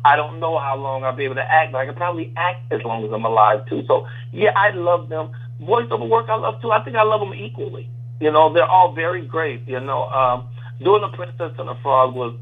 I 0.04 0.16
don't 0.16 0.38
know 0.38 0.58
how 0.58 0.76
long 0.76 1.02
I'll 1.02 1.16
be 1.16 1.24
able 1.24 1.36
to 1.36 1.52
act, 1.52 1.72
but 1.72 1.78
I 1.78 1.86
can 1.86 1.94
probably 1.94 2.32
act 2.36 2.70
as 2.70 2.82
long 2.84 3.04
as 3.04 3.12
I'm 3.12 3.24
alive 3.24 3.66
too. 3.68 3.84
So 3.86 4.06
yeah, 4.32 4.52
I 4.54 4.70
love 4.70 5.08
them. 5.08 5.30
Voiceover 5.62 6.08
work 6.08 6.28
I 6.28 6.36
love 6.36 6.60
too. 6.60 6.70
I 6.70 6.84
think 6.84 6.96
I 6.96 7.02
love 7.02 7.20
them 7.20 7.32
equally. 7.32 7.88
You 8.20 8.30
know, 8.30 8.52
they're 8.52 8.68
all 8.68 8.92
very 8.92 9.22
great. 9.22 9.66
You 9.66 9.80
know, 9.80 10.04
um, 10.04 10.48
doing 10.82 11.00
the 11.00 11.08
Princess 11.08 11.52
and 11.58 11.68
the 11.68 11.76
Frog 11.82 12.14
was 12.14 12.34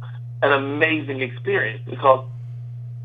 an 0.43 0.53
amazing 0.53 1.23
experience 1.23 1.83
because 1.89 2.27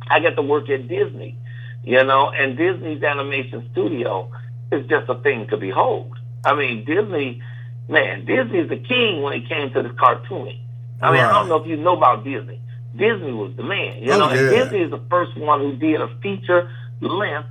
I 0.09 0.19
get 0.19 0.35
to 0.35 0.41
work 0.41 0.69
at 0.69 0.87
Disney. 0.87 1.37
You 1.83 2.03
know, 2.03 2.29
and 2.29 2.57
Disney's 2.57 3.03
animation 3.03 3.69
studio 3.71 4.31
is 4.71 4.85
just 4.87 5.07
a 5.07 5.15
thing 5.21 5.47
to 5.49 5.57
behold. 5.57 6.17
I 6.43 6.55
mean, 6.55 6.83
Disney, 6.83 7.41
man, 7.87 8.25
Disney's 8.25 8.69
the 8.69 8.77
king 8.77 9.21
when 9.21 9.33
it 9.33 9.47
came 9.47 9.71
to 9.73 9.83
the 9.83 9.89
cartooning. 9.89 10.59
I 11.01 11.11
mean, 11.11 11.21
I 11.21 11.31
don't 11.31 11.47
know 11.47 11.57
if 11.57 11.67
you 11.67 11.77
know 11.77 11.95
about 11.95 12.23
Disney. 12.23 12.59
Disney 12.97 13.31
was 13.31 13.53
the 13.55 13.63
man, 13.63 14.01
you 14.03 14.11
Oh, 14.11 14.19
know, 14.19 14.29
and 14.29 14.39
yeah. 14.39 14.63
Disney 14.63 14.79
is 14.81 14.91
the 14.91 15.01
first 15.09 15.37
one 15.37 15.59
who 15.61 15.75
did 15.75 16.01
a 16.01 16.07
feature 16.21 16.69
length 17.01 17.47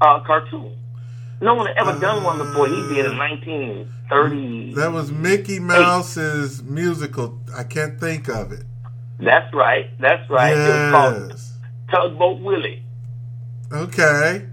uh, 0.00 0.20
cartoon. 0.20 0.76
No 1.40 1.54
one 1.54 1.66
had 1.66 1.76
ever 1.76 1.98
done 1.98 2.22
one 2.22 2.38
before. 2.38 2.68
He 2.68 2.76
did 2.94 3.06
in 3.06 3.18
1930. 3.18 4.74
That 4.74 4.92
was 4.92 5.10
Mickey 5.10 5.58
Mouse's 5.58 6.62
musical. 6.62 7.40
I 7.56 7.64
can't 7.64 7.98
think 7.98 8.28
of 8.28 8.52
it. 8.52 8.64
That's 9.18 9.52
right. 9.52 9.90
That's 10.00 10.28
right. 10.30 10.52
It 10.52 10.58
was 10.58 10.90
called 10.92 11.30
Yes. 11.30 11.52
Tugboat 11.90 12.40
Willie. 12.40 12.82
Okay. 13.72 14.46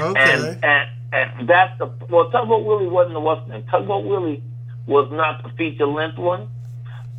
Okay. 0.00 0.20
And, 0.20 0.64
and 0.64 0.88
and 1.12 1.48
that's 1.48 1.78
the 1.78 1.86
well, 2.10 2.30
Tugboat 2.30 2.64
Willie 2.64 2.88
wasn't 2.88 3.14
the 3.14 3.20
what's 3.20 3.46
name. 3.48 3.64
Tugboat 3.70 4.04
Willie 4.04 4.42
was 4.86 5.08
not 5.12 5.42
the 5.42 5.50
feature 5.50 5.86
length 5.86 6.18
one. 6.18 6.48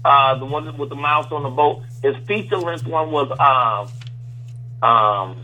Uh, 0.06 0.38
the 0.38 0.46
one 0.46 0.78
with 0.78 0.90
the 0.90 0.96
mouse 0.96 1.28
on 1.32 1.44
the 1.44 1.50
boat. 1.50 1.84
His 2.04 2.16
feature 2.28 2.58
length 2.58 2.86
one 2.86 3.12
was 3.12 3.30
um 3.40 4.90
um 4.90 5.38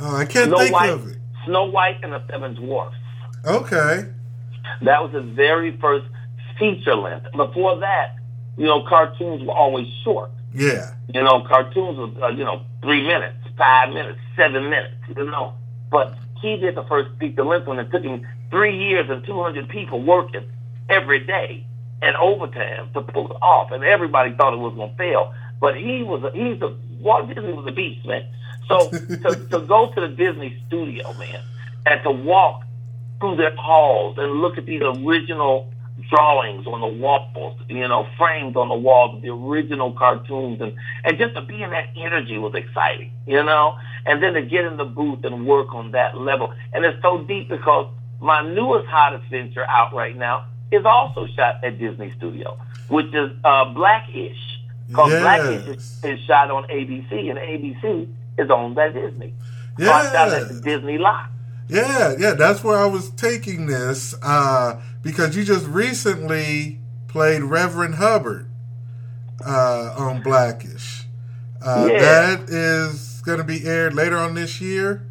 Oh, 0.00 0.16
I 0.16 0.24
can't 0.24 0.48
Snow 0.48 0.58
think 0.58 0.72
White, 0.72 0.90
of 0.90 1.08
it. 1.08 1.18
Snow 1.44 1.64
White 1.66 1.98
and 2.02 2.12
the 2.12 2.22
Seven 2.30 2.54
Dwarfs. 2.54 2.96
Okay. 3.44 4.06
That 4.82 5.02
was 5.02 5.12
his 5.12 5.24
very 5.34 5.76
first 5.78 6.06
feature 6.58 6.94
length. 6.94 7.26
Before 7.32 7.76
that, 7.78 8.16
you 8.56 8.64
know, 8.66 8.82
cartoons 8.88 9.42
were 9.42 9.52
always 9.52 9.86
short. 10.02 10.30
Yeah. 10.54 10.94
You 11.12 11.22
know, 11.22 11.42
cartoons 11.42 11.98
were, 11.98 12.24
uh, 12.24 12.28
you 12.30 12.44
know, 12.44 12.62
three 12.82 13.06
minutes, 13.06 13.36
five 13.58 13.92
minutes, 13.92 14.18
seven 14.36 14.70
minutes, 14.70 14.94
you 15.16 15.24
know. 15.24 15.54
But 15.90 16.14
he 16.40 16.56
did 16.56 16.74
the 16.74 16.84
first 16.84 17.10
feature 17.18 17.44
length 17.44 17.66
one. 17.66 17.78
It 17.78 17.90
took 17.90 18.02
him 18.02 18.26
three 18.50 18.76
years 18.76 19.08
and 19.10 19.24
200 19.24 19.68
people 19.68 20.02
working 20.02 20.44
every 20.88 21.20
day 21.20 21.66
and 22.00 22.16
overtime 22.16 22.90
to 22.94 23.02
pull 23.02 23.30
it 23.30 23.36
off. 23.42 23.70
And 23.72 23.84
everybody 23.84 24.32
thought 24.34 24.52
it 24.54 24.58
was 24.58 24.74
going 24.74 24.90
to 24.90 24.96
fail. 24.96 25.34
But 25.62 25.76
he 25.76 26.02
was, 26.02 26.24
a, 26.24 26.32
he's 26.32 26.60
a, 26.60 26.74
Walt 27.00 27.28
Disney 27.28 27.52
was 27.52 27.64
a 27.68 27.70
beast, 27.70 28.04
man. 28.04 28.26
So 28.66 28.90
to, 28.90 29.46
to 29.52 29.60
go 29.60 29.92
to 29.94 30.00
the 30.00 30.08
Disney 30.08 30.60
studio, 30.66 31.12
man, 31.14 31.40
and 31.86 32.02
to 32.02 32.10
walk 32.10 32.64
through 33.20 33.36
their 33.36 33.54
halls 33.54 34.18
and 34.18 34.40
look 34.40 34.58
at 34.58 34.66
these 34.66 34.82
original 34.82 35.72
drawings 36.10 36.66
on 36.66 36.80
the 36.80 36.88
walls, 36.88 37.60
you 37.68 37.86
know, 37.86 38.08
framed 38.18 38.56
on 38.56 38.70
the 38.70 38.74
walls, 38.74 39.22
the 39.22 39.28
original 39.28 39.92
cartoons, 39.92 40.60
and 40.60 40.74
and 41.04 41.16
just 41.16 41.34
to 41.34 41.42
be 41.42 41.62
in 41.62 41.70
that 41.70 41.90
energy 41.96 42.38
was 42.38 42.54
exciting, 42.56 43.12
you 43.28 43.44
know. 43.44 43.78
And 44.04 44.20
then 44.20 44.32
to 44.34 44.42
get 44.42 44.64
in 44.64 44.76
the 44.78 44.84
booth 44.84 45.24
and 45.24 45.46
work 45.46 45.72
on 45.76 45.92
that 45.92 46.18
level, 46.18 46.52
and 46.72 46.84
it's 46.84 47.00
so 47.02 47.22
deep 47.22 47.48
because 47.48 47.86
my 48.20 48.42
newest 48.42 48.88
hottest 48.88 49.30
venture 49.30 49.64
out 49.68 49.94
right 49.94 50.16
now 50.16 50.46
is 50.72 50.84
also 50.84 51.28
shot 51.36 51.62
at 51.62 51.78
Disney 51.78 52.12
Studio, 52.16 52.58
which 52.88 53.14
is 53.14 53.30
uh, 53.44 53.72
Black-ish. 53.72 54.58
Because 54.88 55.10
Yes. 55.10 55.22
Black-ish 55.22 55.76
is, 55.76 56.00
is 56.04 56.20
shot 56.26 56.50
on 56.50 56.64
ABC, 56.64 57.30
and 57.30 57.38
ABC 57.38 58.08
is 58.38 58.50
owned 58.50 58.74
by 58.74 58.88
Disney. 58.90 59.34
So 59.78 59.90
I 59.90 60.04
shot 60.12 60.28
at 60.28 60.48
the 60.48 60.60
Disney 60.60 60.98
lot. 60.98 61.30
Yeah, 61.68 62.14
yeah, 62.18 62.32
that's 62.34 62.62
where 62.62 62.76
I 62.76 62.86
was 62.86 63.10
taking 63.10 63.66
this 63.66 64.14
uh, 64.22 64.80
because 65.02 65.34
you 65.36 65.44
just 65.44 65.66
recently 65.66 66.78
played 67.08 67.42
Reverend 67.42 67.94
Hubbard 67.94 68.50
uh, 69.44 69.94
on 69.96 70.22
Black-ish. 70.22 71.06
Uh, 71.64 71.88
Yeah. 71.90 72.00
That 72.00 72.50
is 72.50 73.22
going 73.24 73.38
to 73.38 73.44
be 73.44 73.64
aired 73.64 73.94
later 73.94 74.18
on 74.18 74.34
this 74.34 74.60
year. 74.60 75.06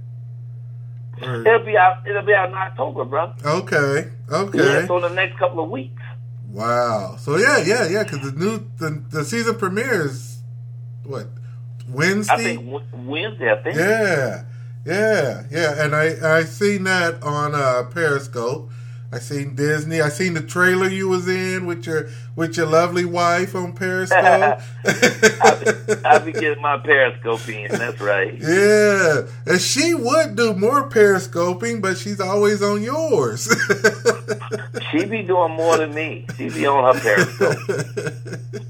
Or- 1.23 1.47
It'll 1.47 1.65
be 1.65 1.77
out. 1.77 2.05
It'll 2.07 2.23
be 2.23 2.33
out 2.33 2.49
in 2.49 2.55
October, 2.55 3.05
bro. 3.05 3.33
okay, 3.45 4.09
okay, 4.29 4.57
Yeah, 4.57 4.87
so 4.87 4.97
in 4.97 5.03
the 5.03 5.09
next 5.09 5.37
couple 5.37 5.63
of 5.63 5.69
weeks. 5.69 6.00
Wow. 6.51 7.15
So 7.17 7.37
yeah, 7.37 7.63
yeah, 7.65 7.87
yeah, 7.87 8.03
because 8.03 8.31
the 8.31 8.37
new 8.37 8.65
the, 8.77 9.03
the 9.09 9.25
season 9.25 9.57
premieres 9.57 10.39
what 11.03 11.27
Wednesday. 11.89 12.33
I 12.33 12.37
think 12.37 12.71
Wed- 12.71 13.05
Wednesday. 13.07 13.51
I 13.51 13.63
think. 13.63 13.75
Yeah, 13.75 14.43
yeah, 14.85 15.43
yeah. 15.51 15.83
And 15.83 15.95
I 15.95 16.37
I 16.39 16.43
seen 16.43 16.83
that 16.85 17.21
on 17.23 17.55
uh, 17.55 17.83
Periscope. 17.91 18.71
I 19.13 19.19
seen 19.19 19.55
Disney. 19.55 19.99
I 19.99 20.07
seen 20.07 20.35
the 20.35 20.41
trailer 20.41 20.87
you 20.87 21.09
was 21.09 21.27
in 21.27 21.65
with 21.65 21.85
your 21.85 22.09
with 22.37 22.55
your 22.55 22.65
lovely 22.65 23.03
wife 23.03 23.55
on 23.55 23.73
Periscope. 23.73 24.21
I 24.85 26.19
be, 26.19 26.31
be 26.31 26.39
getting 26.39 26.61
my 26.61 26.77
Periscoping. 26.77 27.71
That's 27.71 27.99
right. 27.99 28.33
yeah, 28.39 29.23
and 29.45 29.59
she 29.59 29.93
would 29.93 30.37
do 30.37 30.53
more 30.53 30.89
periscoping, 30.89 31.81
but 31.81 31.97
she's 31.97 32.21
always 32.21 32.61
on 32.63 32.81
yours. 32.81 33.49
She 34.91 35.05
be 35.05 35.21
doing 35.21 35.53
more 35.53 35.77
than 35.77 35.93
me. 35.93 36.25
She 36.35 36.49
be 36.49 36.65
on 36.67 36.93
her 36.93 36.99
periscope. 36.99 38.61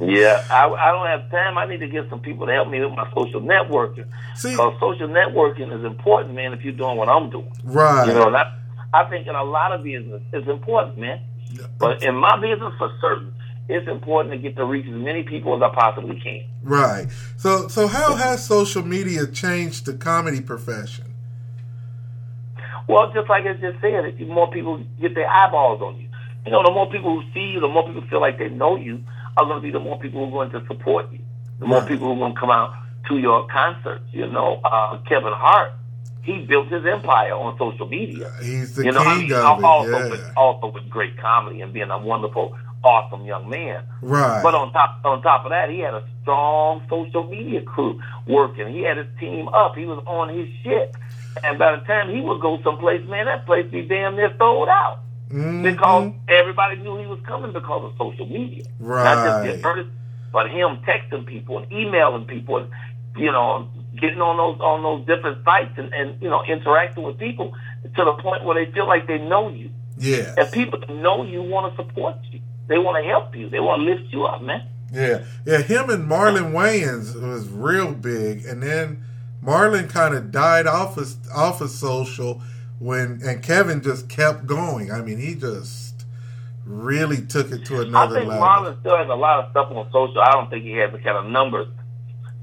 Yeah, 0.00 0.44
I, 0.50 0.68
I 0.68 0.92
don't 0.92 1.06
have 1.06 1.30
time. 1.30 1.58
I 1.58 1.66
need 1.66 1.80
to 1.80 1.88
get 1.88 2.08
some 2.08 2.20
people 2.20 2.46
to 2.46 2.52
help 2.52 2.68
me 2.68 2.80
with 2.80 2.92
my 2.92 3.08
social 3.14 3.40
networking. 3.40 4.06
Because 4.42 4.78
social 4.80 5.08
networking 5.08 5.76
is 5.76 5.84
important, 5.84 6.34
man. 6.34 6.52
If 6.52 6.62
you're 6.62 6.72
doing 6.74 6.96
what 6.96 7.08
I'm 7.08 7.30
doing, 7.30 7.50
right? 7.64 8.06
you 8.06 8.14
know, 8.14 8.28
and 8.28 8.36
I, 8.36 8.52
I 8.96 9.08
think 9.10 9.26
in 9.26 9.34
a 9.34 9.44
lot 9.44 9.72
of 9.72 9.82
business, 9.84 10.22
it's 10.32 10.48
important, 10.48 10.98
man. 10.98 11.20
But 11.78 12.02
in 12.02 12.14
my 12.16 12.40
business, 12.40 12.72
for 12.78 12.90
certain, 13.00 13.32
it's 13.68 13.88
important 13.88 14.32
to 14.32 14.38
get 14.38 14.56
to 14.56 14.64
reach 14.64 14.86
as 14.86 14.92
many 14.94 15.22
people 15.22 15.56
as 15.56 15.62
I 15.62 15.74
possibly 15.74 16.20
can. 16.20 16.44
Right. 16.62 17.06
So, 17.36 17.68
so 17.68 17.86
how 17.86 18.14
has 18.14 18.44
social 18.44 18.84
media 18.84 19.26
changed 19.26 19.86
the 19.86 19.94
comedy 19.94 20.40
profession? 20.40 21.14
Well, 22.88 23.12
just 23.12 23.28
like 23.28 23.44
I 23.46 23.54
just 23.54 23.80
said, 23.80 24.20
more 24.28 24.50
people 24.50 24.82
get 25.00 25.14
their 25.14 25.28
eyeballs 25.28 25.82
on 25.82 26.00
you, 26.00 26.08
you 26.44 26.52
know, 26.52 26.62
the 26.62 26.70
more 26.70 26.88
people 26.88 27.20
who 27.20 27.28
see 27.34 27.52
you, 27.52 27.60
the 27.60 27.68
more 27.68 27.84
people 27.86 28.06
feel 28.08 28.20
like 28.20 28.38
they 28.38 28.48
know 28.48 28.76
you, 28.76 29.02
are 29.36 29.44
going 29.44 29.56
to 29.60 29.62
be 29.62 29.72
the 29.72 29.80
more 29.80 29.98
people 29.98 30.20
who 30.20 30.38
are 30.38 30.48
going 30.48 30.60
to 30.60 30.66
support 30.68 31.10
you. 31.12 31.18
The 31.58 31.66
more 31.66 31.80
Right. 31.80 31.88
people 31.88 32.06
who 32.06 32.12
are 32.14 32.18
going 32.18 32.34
to 32.34 32.40
come 32.40 32.50
out 32.50 32.74
to 33.08 33.18
your 33.18 33.46
concerts. 33.48 34.04
You 34.12 34.28
know, 34.28 34.60
uh, 34.64 34.98
Kevin 35.08 35.32
Hart, 35.34 35.72
he 36.26 36.44
built 36.44 36.68
his 36.68 36.84
empire 36.84 37.32
on 37.34 37.56
social 37.56 37.86
media. 37.88 38.30
He's 38.42 38.74
the 38.74 38.84
you 38.84 38.92
know, 38.92 39.00
I 39.00 39.14
king 39.18 39.28
mean, 39.28 39.32
of 39.32 39.64
also 39.64 39.90
it. 40.04 40.10
with 40.10 40.20
Yeah. 40.20 40.32
also 40.36 40.66
with 40.74 40.90
great 40.90 41.16
comedy 41.18 41.60
and 41.62 41.72
being 41.72 41.90
a 41.90 41.98
wonderful, 41.98 42.54
awesome 42.84 43.24
young 43.24 43.48
man. 43.48 43.82
Right. 44.02 44.42
But 44.42 44.54
on 44.54 44.72
top 44.72 45.00
on 45.04 45.22
top 45.22 45.44
of 45.44 45.50
that, 45.50 45.70
he 45.70 45.78
had 45.80 45.94
a 45.94 46.02
strong 46.22 46.82
social 46.90 47.24
media 47.24 47.62
crew 47.62 48.00
working. 48.26 48.68
He 48.74 48.82
had 48.82 48.96
his 48.98 49.06
team 49.20 49.48
up. 49.48 49.76
He 49.76 49.86
was 49.86 50.02
on 50.06 50.28
his 50.36 50.48
shit. 50.62 50.94
And 51.44 51.58
by 51.58 51.76
the 51.76 51.82
time 51.84 52.10
he 52.14 52.20
would 52.20 52.40
go 52.40 52.60
someplace, 52.64 53.06
man, 53.08 53.26
that 53.26 53.46
place 53.46 53.66
be 53.70 53.82
damn 53.82 54.16
near 54.16 54.32
sold 54.38 54.68
out 54.68 54.98
Mhm. 55.30 55.62
because 55.62 56.12
everybody 56.28 56.76
knew 56.76 56.96
he 56.98 57.06
was 57.06 57.20
coming 57.26 57.52
because 57.52 57.84
of 57.84 57.92
social 57.98 58.26
media. 58.26 58.64
Right. 58.80 59.04
Not 59.04 59.24
just 59.44 59.54
his 59.56 59.64
artist, 59.64 59.90
but 60.32 60.50
him 60.50 60.78
texting 60.88 61.24
people 61.26 61.58
and 61.58 61.70
emailing 61.72 62.24
people 62.26 62.56
and 62.58 62.68
you 63.16 63.30
know 63.32 63.66
getting 64.00 64.20
on 64.20 64.36
those 64.36 64.60
on 64.60 64.82
those 64.82 65.06
different 65.06 65.44
sites 65.44 65.72
and, 65.76 65.92
and 65.92 66.20
you 66.22 66.28
know 66.28 66.42
interacting 66.44 67.02
with 67.02 67.18
people 67.18 67.54
to 67.82 68.04
the 68.04 68.12
point 68.14 68.44
where 68.44 68.64
they 68.64 68.70
feel 68.72 68.86
like 68.86 69.06
they 69.06 69.18
know 69.18 69.48
you. 69.48 69.70
Yeah. 69.98 70.34
And 70.36 70.50
people 70.52 70.80
know 70.88 71.24
you 71.24 71.42
want 71.42 71.74
to 71.74 71.82
support 71.82 72.16
you. 72.30 72.40
They 72.68 72.78
want 72.78 73.02
to 73.02 73.08
help 73.08 73.34
you. 73.36 73.48
They 73.48 73.60
want 73.60 73.80
to 73.80 73.84
lift 73.84 74.12
you 74.12 74.24
up, 74.24 74.42
man. 74.42 74.68
Yeah, 74.92 75.24
yeah. 75.44 75.58
Him 75.58 75.90
and 75.90 76.08
Marlon 76.08 76.52
Wayans 76.52 77.20
was 77.20 77.48
real 77.48 77.92
big, 77.92 78.44
and 78.44 78.62
then 78.62 79.04
Marlon 79.42 79.88
kind 79.88 80.14
of 80.14 80.30
died 80.30 80.66
off 80.66 80.96
of 80.96 81.14
off 81.34 81.60
of 81.60 81.70
social 81.70 82.40
when, 82.78 83.20
and 83.24 83.42
Kevin 83.42 83.82
just 83.82 84.08
kept 84.08 84.46
going. 84.46 84.92
I 84.92 85.02
mean, 85.02 85.18
he 85.18 85.34
just 85.34 86.04
really 86.64 87.24
took 87.24 87.50
it 87.50 87.64
to 87.66 87.80
another 87.80 87.90
level. 87.90 87.96
I 87.96 88.18
think 88.18 88.28
level. 88.28 88.46
Marlon 88.46 88.80
still 88.80 88.96
has 88.96 89.08
a 89.08 89.14
lot 89.14 89.44
of 89.44 89.50
stuff 89.50 89.70
on 89.70 89.86
social. 89.92 90.20
I 90.20 90.32
don't 90.32 90.50
think 90.50 90.64
he 90.64 90.72
has 90.72 90.92
the 90.92 90.98
kind 90.98 91.16
of 91.16 91.26
numbers 91.26 91.68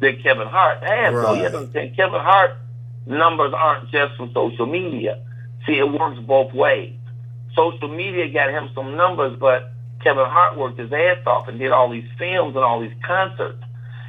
that 0.03 0.21
Kevin 0.23 0.47
Hart 0.47 0.83
has. 0.83 1.13
So 1.13 1.33
you 1.33 1.45
understand, 1.45 1.95
Kevin 1.95 2.19
Hart 2.21 2.57
numbers 3.05 3.53
aren't 3.55 3.89
just 3.91 4.15
from 4.15 4.31
social 4.33 4.65
media. 4.65 5.19
See, 5.65 5.77
it 5.77 5.89
works 5.91 6.19
both 6.19 6.53
ways. 6.53 6.93
Social 7.55 7.87
media 7.87 8.29
got 8.29 8.49
him 8.49 8.69
some 8.75 8.95
numbers, 8.95 9.37
but 9.39 9.71
Kevin 10.03 10.25
Hart 10.25 10.57
worked 10.57 10.79
his 10.79 10.91
ass 10.91 11.17
off 11.25 11.47
and 11.47 11.59
did 11.59 11.71
all 11.71 11.89
these 11.89 12.07
films 12.17 12.55
and 12.55 12.63
all 12.63 12.79
these 12.81 12.95
concerts. 13.05 13.63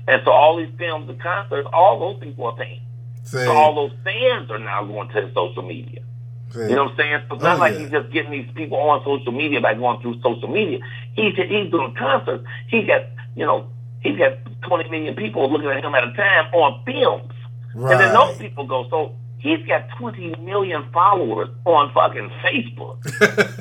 And 0.09 0.21
so 0.25 0.31
all 0.33 0.57
these 0.57 0.73
films 0.79 1.09
and 1.09 1.21
concerts, 1.21 1.69
all 1.73 1.99
those 2.01 2.21
people 2.23 2.47
are 2.47 2.57
paying. 2.57 2.81
See, 3.23 3.39
So 3.39 3.53
all 3.53 3.75
those 3.75 3.93
fans 4.05 4.51
are 4.51 4.59
now 4.59 4.85
going 4.85 5.09
to 5.09 5.23
his 5.23 5.35
social 5.35 5.63
media. 5.63 6.03
see. 6.51 6.61
You 6.61 6.69
know 6.77 6.85
what 6.85 6.91
I'm 6.93 6.97
saying? 6.99 7.21
So 7.29 7.35
it's 7.37 7.45
not 7.45 7.57
Oh, 7.57 7.61
like 7.61 7.75
yeah. 7.75 7.81
he's 7.81 7.91
just 7.91 8.11
getting 8.13 8.31
these 8.33 8.51
people 8.55 8.79
on 8.79 9.03
social 9.05 9.33
media 9.33 9.61
by 9.61 9.75
going 9.75 10.01
through 10.03 10.21
social 10.23 10.49
media. 10.49 10.79
He's 11.15 11.35
he's 11.37 11.71
doing 11.71 11.95
concerts. 11.95 12.45
He's 12.69 12.87
got 12.87 13.03
you 13.37 13.47
know 13.47 13.67
he's 14.05 14.17
got 14.17 14.33
20 14.69 14.89
million 14.91 15.15
people 15.17 15.51
looking 15.51 15.69
at 15.69 15.83
him 15.85 15.95
at 15.95 16.05
a 16.05 16.13
time 16.13 16.47
on 16.55 16.85
films, 16.85 17.33
and 17.75 18.01
then 18.01 18.15
those 18.15 18.37
people 18.39 18.65
go. 18.67 18.87
So 18.89 19.17
he's 19.39 19.67
got 19.67 19.89
20 19.99 20.37
million 20.45 20.85
followers 20.93 21.49
on 21.65 21.93
fucking 21.93 22.31
Facebook. 22.45 22.99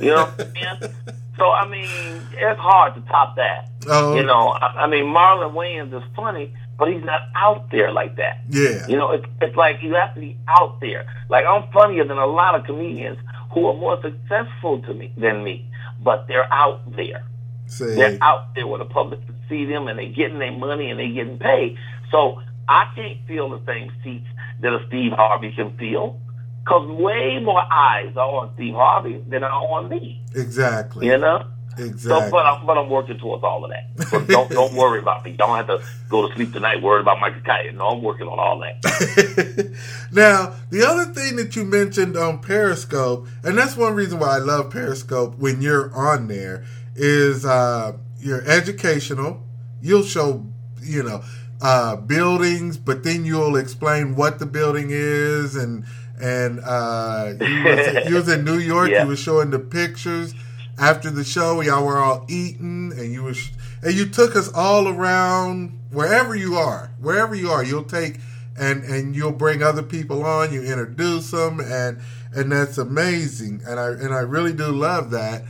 You 0.01 0.11
know 0.11 0.25
what 0.25 0.39
I'm 0.39 0.53
saying? 0.79 0.93
So 1.37 1.49
I 1.49 1.67
mean, 1.67 1.87
it's 2.33 2.59
hard 2.59 2.93
to 2.95 3.01
top 3.09 3.35
that. 3.37 3.69
oh, 3.87 4.15
You 4.15 4.23
know, 4.23 4.49
I, 4.49 4.83
I 4.83 4.87
mean, 4.87 5.05
Marlon 5.05 5.53
Wayans 5.53 5.91
is 5.97 6.03
funny, 6.15 6.53
but 6.77 6.91
he's 6.93 7.03
not 7.03 7.21
out 7.35 7.71
there 7.71 7.91
like 7.91 8.15
that. 8.17 8.41
yeah, 8.49 8.85
You 8.87 8.97
know, 8.97 9.09
it's, 9.11 9.25
it's 9.41 9.55
like 9.55 9.81
you 9.81 9.95
have 9.95 10.13
to 10.13 10.19
be 10.21 10.37
out 10.47 10.79
there. 10.79 11.05
Like 11.29 11.45
I'm 11.45 11.71
funnier 11.71 12.05
than 12.05 12.19
a 12.19 12.27
lot 12.27 12.53
of 12.53 12.65
comedians 12.65 13.17
who 13.51 13.65
are 13.67 13.73
more 13.73 13.99
successful 14.01 14.79
to 14.83 14.93
me 14.93 15.11
than 15.17 15.43
me, 15.43 15.67
but 16.03 16.27
they're 16.27 16.51
out 16.53 16.81
there. 16.95 17.23
see, 17.65 17.95
They're 17.95 18.17
out 18.21 18.53
there 18.55 18.67
where 18.67 18.79
the 18.79 18.85
public 18.85 19.19
see 19.49 19.65
them 19.65 19.87
and 19.87 19.97
they 19.99 20.07
getting 20.07 20.39
their 20.39 20.51
money 20.51 20.89
and 20.89 20.99
they 20.99 21.09
getting 21.09 21.37
paid. 21.39 21.77
So 22.11 22.41
I 22.67 22.91
can't 22.95 23.19
feel 23.27 23.49
the 23.49 23.61
same 23.65 23.91
seats 24.03 24.27
that 24.61 24.73
a 24.73 24.85
Steve 24.87 25.11
Harvey 25.13 25.51
can 25.55 25.77
feel. 25.77 26.19
Cause 26.65 26.87
way 26.89 27.39
more 27.39 27.61
eyes 27.61 28.15
are 28.15 28.19
on 28.45 28.51
Steve 28.55 28.73
Harvey 28.73 29.21
than 29.27 29.43
are 29.43 29.51
on 29.51 29.89
me. 29.89 30.21
exactly, 30.33 31.07
You 31.07 31.17
know? 31.17 31.45
exactly. 31.77 31.99
So, 31.99 32.31
but 32.31 32.45
I'm, 32.45 32.65
but 32.65 32.77
I'm 32.77 32.89
working 32.89 33.17
towards 33.17 33.43
all 33.43 33.65
of 33.65 33.71
that. 33.71 34.07
So 34.07 34.21
don't 34.23 34.49
don't 34.49 34.73
worry 34.77 34.99
about 34.99 35.25
me. 35.25 35.31
You 35.31 35.37
don't 35.37 35.57
have 35.57 35.67
to 35.67 35.81
go 36.07 36.25
to 36.25 36.33
sleep 36.35 36.53
tonight 36.53 36.81
worried 36.81 37.01
about 37.01 37.19
Michael 37.19 37.41
Kite. 37.41 37.75
No, 37.75 37.87
I'm 37.89 38.01
working 38.01 38.27
on 38.27 38.39
all 38.39 38.59
that. 38.59 39.75
now, 40.13 40.53
the 40.69 40.85
other 40.87 41.05
thing 41.11 41.35
that 41.35 41.55
you 41.57 41.65
mentioned 41.65 42.15
on 42.15 42.39
Periscope, 42.39 43.27
and 43.43 43.57
that's 43.57 43.75
one 43.75 43.93
reason 43.93 44.19
why 44.19 44.35
I 44.35 44.39
love 44.39 44.69
Periscope 44.69 45.37
when 45.39 45.61
you're 45.61 45.93
on 45.93 46.27
there, 46.29 46.63
is 46.95 47.45
uh, 47.45 47.97
you're 48.23 48.43
educational. 48.49 49.43
You'll 49.81 50.03
show, 50.03 50.45
you 50.81 51.03
know, 51.03 51.23
uh, 51.61 51.95
buildings, 51.95 52.77
but 52.77 53.03
then 53.03 53.25
you'll 53.25 53.55
explain 53.55 54.15
what 54.15 54.39
the 54.39 54.45
building 54.45 54.87
is 54.89 55.55
and 55.55 55.85
and 56.21 56.59
uh, 56.63 57.33
you, 57.41 57.63
was, 57.63 58.05
you 58.09 58.15
was 58.15 58.29
in 58.29 58.45
New 58.45 58.59
York. 58.59 58.89
Yeah. 58.91 59.03
You 59.03 59.09
was 59.09 59.19
showing 59.19 59.49
the 59.49 59.59
pictures 59.59 60.33
after 60.79 61.09
the 61.09 61.23
show. 61.23 61.61
Y'all 61.61 61.85
were 61.85 61.97
all 61.97 62.25
eating, 62.29 62.93
and 62.95 63.11
you 63.11 63.23
was 63.23 63.49
and 63.81 63.93
you 63.93 64.07
took 64.07 64.35
us 64.35 64.51
all 64.53 64.87
around 64.87 65.77
wherever 65.91 66.35
you 66.35 66.55
are, 66.55 66.91
wherever 66.99 67.35
you 67.35 67.49
are. 67.49 67.63
You'll 67.63 67.83
take 67.83 68.19
and 68.57 68.83
and 68.83 69.15
you'll 69.15 69.31
bring 69.31 69.63
other 69.63 69.83
people 69.83 70.23
on. 70.23 70.53
You 70.53 70.63
introduce 70.63 71.31
them, 71.31 71.59
and 71.59 71.99
and 72.33 72.51
that's 72.51 72.77
amazing. 72.77 73.61
And 73.67 73.79
I 73.79 73.87
and 73.89 74.13
I 74.13 74.19
really 74.19 74.53
do 74.53 74.67
love 74.67 75.11
that. 75.11 75.43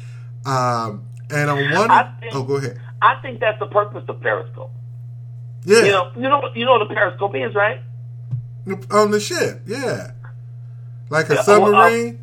Um, 0.46 1.06
and 1.30 1.50
on 1.50 1.72
one, 1.72 1.92
I 1.92 2.12
think- 2.20 2.36
oh, 2.36 2.44
go 2.44 2.56
ahead. 2.58 2.80
I 3.02 3.16
think 3.22 3.40
that's 3.40 3.60
the 3.60 3.66
purpose 3.68 4.04
of 4.08 4.22
Periscope. 4.22 4.72
Yeah, 5.66 5.80
You 5.84 5.92
know, 5.92 6.12
you 6.16 6.22
know, 6.24 6.42
you 6.56 6.66
know 6.66 6.72
what 6.74 6.82
a 6.92 6.94
Periscope 6.94 7.36
is, 7.36 7.54
right? 7.56 7.82
on 8.92 9.12
the 9.12 9.20
ship. 9.20 9.62
Yeah, 9.66 10.12
like 11.10 11.30
a 11.30 11.34
Yeah, 11.36 11.40
uh, 11.40 11.44
submarine. 11.44 12.20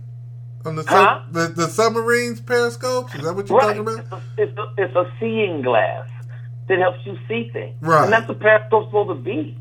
on 0.64 0.76
the, 0.76 0.82
sub, 0.84 0.92
Huh? 0.92 1.20
the 1.32 1.48
the 1.48 1.68
submarines 1.68 2.40
periscopes. 2.40 3.14
Is 3.14 3.22
that 3.24 3.34
what 3.34 3.48
you're 3.48 3.58
Right. 3.58 3.76
talking 3.76 3.80
about? 3.82 3.98
It's 3.98 4.12
a, 4.12 4.42
it's, 4.42 4.58
a, 4.58 4.64
it's 4.78 4.96
a 4.96 5.10
seeing 5.20 5.62
glass 5.62 6.08
that 6.68 6.78
helps 6.78 7.04
you 7.04 7.18
see 7.28 7.50
things. 7.52 7.74
Right. 7.80 8.04
And 8.04 8.12
that's 8.12 8.28
what 8.28 8.40
Periscope's 8.40 8.86
supposed 8.88 9.08
to 9.10 9.14
be. 9.22 9.56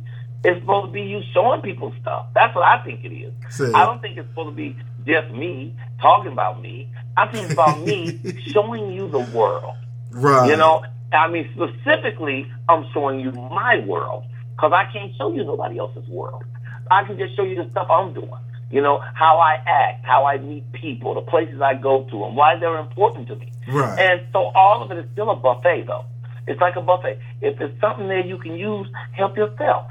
It's 0.45 0.59
supposed 0.61 0.87
to 0.87 0.91
be 0.93 1.01
you 1.01 1.21
showing 1.33 1.61
people 1.61 1.93
stuff. 2.01 2.27
That's 2.33 2.55
what 2.55 2.63
I 2.65 2.81
think 2.83 3.03
it 3.03 3.09
is. 3.13 3.33
See. 3.49 3.71
I 3.73 3.85
don't 3.85 4.01
think 4.01 4.17
it's 4.17 4.27
supposed 4.29 4.49
to 4.49 4.55
be 4.55 4.75
just 5.05 5.31
me 5.31 5.75
talking 6.01 6.31
about 6.31 6.61
me. 6.61 6.89
I 7.17 7.27
think 7.27 7.45
it's 7.45 7.53
about 7.53 7.81
me 7.81 8.19
showing 8.51 8.91
you 8.91 9.07
the 9.09 9.19
world. 9.19 9.75
Right. 10.11 10.49
You 10.49 10.57
know, 10.57 10.83
I 11.11 11.27
mean, 11.27 11.49
specifically, 11.53 12.51
I'm 12.67 12.85
showing 12.93 13.19
you 13.19 13.31
my 13.31 13.83
world 13.85 14.25
because 14.55 14.71
I 14.73 14.91
can't 14.91 15.15
show 15.17 15.33
you 15.33 15.43
nobody 15.43 15.79
else's 15.79 16.07
world. 16.07 16.43
I 16.91 17.03
can 17.03 17.17
just 17.17 17.35
show 17.35 17.43
you 17.43 17.55
the 17.55 17.69
stuff 17.71 17.87
I'm 17.89 18.13
doing. 18.13 18.29
You 18.71 18.81
know, 18.81 19.01
how 19.15 19.37
I 19.37 19.55
act, 19.65 20.05
how 20.05 20.25
I 20.25 20.37
meet 20.37 20.71
people, 20.73 21.15
the 21.15 21.21
places 21.21 21.59
I 21.59 21.73
go 21.73 22.03
to, 22.11 22.25
and 22.25 22.35
why 22.35 22.55
they're 22.59 22.77
important 22.77 23.27
to 23.29 23.35
me. 23.35 23.51
Right. 23.67 23.97
And 23.99 24.21
so 24.31 24.51
all 24.53 24.83
of 24.83 24.91
it 24.91 24.97
is 24.97 25.05
still 25.13 25.31
a 25.31 25.35
buffet, 25.35 25.85
though. 25.87 26.05
It's 26.47 26.61
like 26.61 26.75
a 26.75 26.81
buffet. 26.81 27.19
If 27.41 27.57
there's 27.57 27.79
something 27.81 28.07
there 28.07 28.25
you 28.25 28.37
can 28.37 28.55
use, 28.55 28.87
help 29.11 29.37
yourself. 29.37 29.87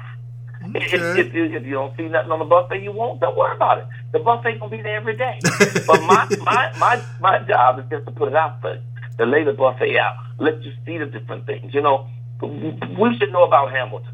If, 0.61 0.75
Okay. 0.93 1.21
if, 1.21 1.33
you, 1.33 1.45
if 1.45 1.63
you 1.65 1.71
don't 1.73 1.95
see 1.95 2.07
nothing 2.09 2.31
on 2.31 2.39
the 2.39 2.45
buffet, 2.45 2.81
you 2.83 2.91
won't. 2.91 3.21
Don't 3.21 3.37
worry 3.37 3.55
about 3.55 3.77
it. 3.79 3.85
The 4.11 4.19
buffet 4.19 4.59
gonna 4.59 4.69
be 4.69 4.81
there 4.81 4.97
every 4.97 5.15
day. 5.15 5.39
but 5.87 6.01
my, 6.03 6.27
my 6.43 6.71
my 6.77 7.01
my 7.21 7.39
job 7.47 7.79
is 7.79 7.85
just 7.89 8.05
to 8.05 8.11
put 8.11 8.27
it 8.29 8.35
out 8.35 8.61
there, 8.61 8.81
to 9.19 9.25
lay 9.25 9.43
the 9.43 9.53
buffet 9.53 9.97
out, 9.97 10.15
let 10.37 10.61
you 10.63 10.73
see 10.85 10.97
the 10.97 11.05
different 11.05 11.45
things. 11.45 11.73
You 11.73 11.81
know, 11.81 12.07
we 12.41 13.17
should 13.17 13.31
know 13.31 13.45
about 13.45 13.71
Hamilton. 13.71 14.13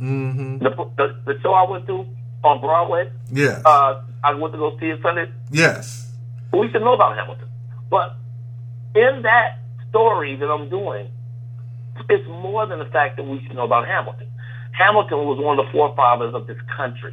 Mm-hmm. 0.00 0.58
The 0.58 0.70
the, 0.96 1.16
the 1.26 1.40
show 1.42 1.52
I 1.52 1.68
went 1.70 1.86
to 1.88 2.06
on 2.44 2.60
Broadway. 2.60 3.10
Yes. 3.30 3.60
Uh, 3.64 4.02
I 4.24 4.32
went 4.34 4.52
to 4.54 4.58
go 4.58 4.78
see 4.78 4.86
it 4.86 5.00
Sunday. 5.02 5.30
yes. 5.50 6.10
We 6.52 6.70
should 6.72 6.80
know 6.80 6.94
about 6.94 7.14
Hamilton. 7.16 7.46
But 7.90 8.16
in 8.94 9.22
that 9.22 9.58
story 9.90 10.34
that 10.36 10.46
I'm 10.50 10.70
doing, 10.70 11.08
it's 12.08 12.26
more 12.28 12.64
than 12.66 12.78
the 12.78 12.86
fact 12.86 13.16
that 13.18 13.24
we 13.24 13.42
should 13.42 13.54
know 13.54 13.64
about 13.64 13.86
Hamilton. 13.86 14.27
Hamilton 14.78 15.18
was 15.26 15.38
one 15.42 15.58
of 15.58 15.66
the 15.66 15.72
forefathers 15.72 16.34
of 16.34 16.46
this 16.46 16.58
country. 16.76 17.12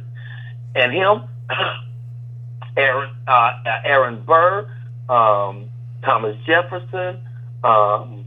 And 0.76 0.92
him, 0.92 1.22
Aaron, 2.76 3.10
uh, 3.26 3.50
Aaron 3.84 4.22
Burr, 4.24 4.70
um, 5.08 5.68
Thomas 6.04 6.36
Jefferson, 6.46 7.18
um, 7.64 8.24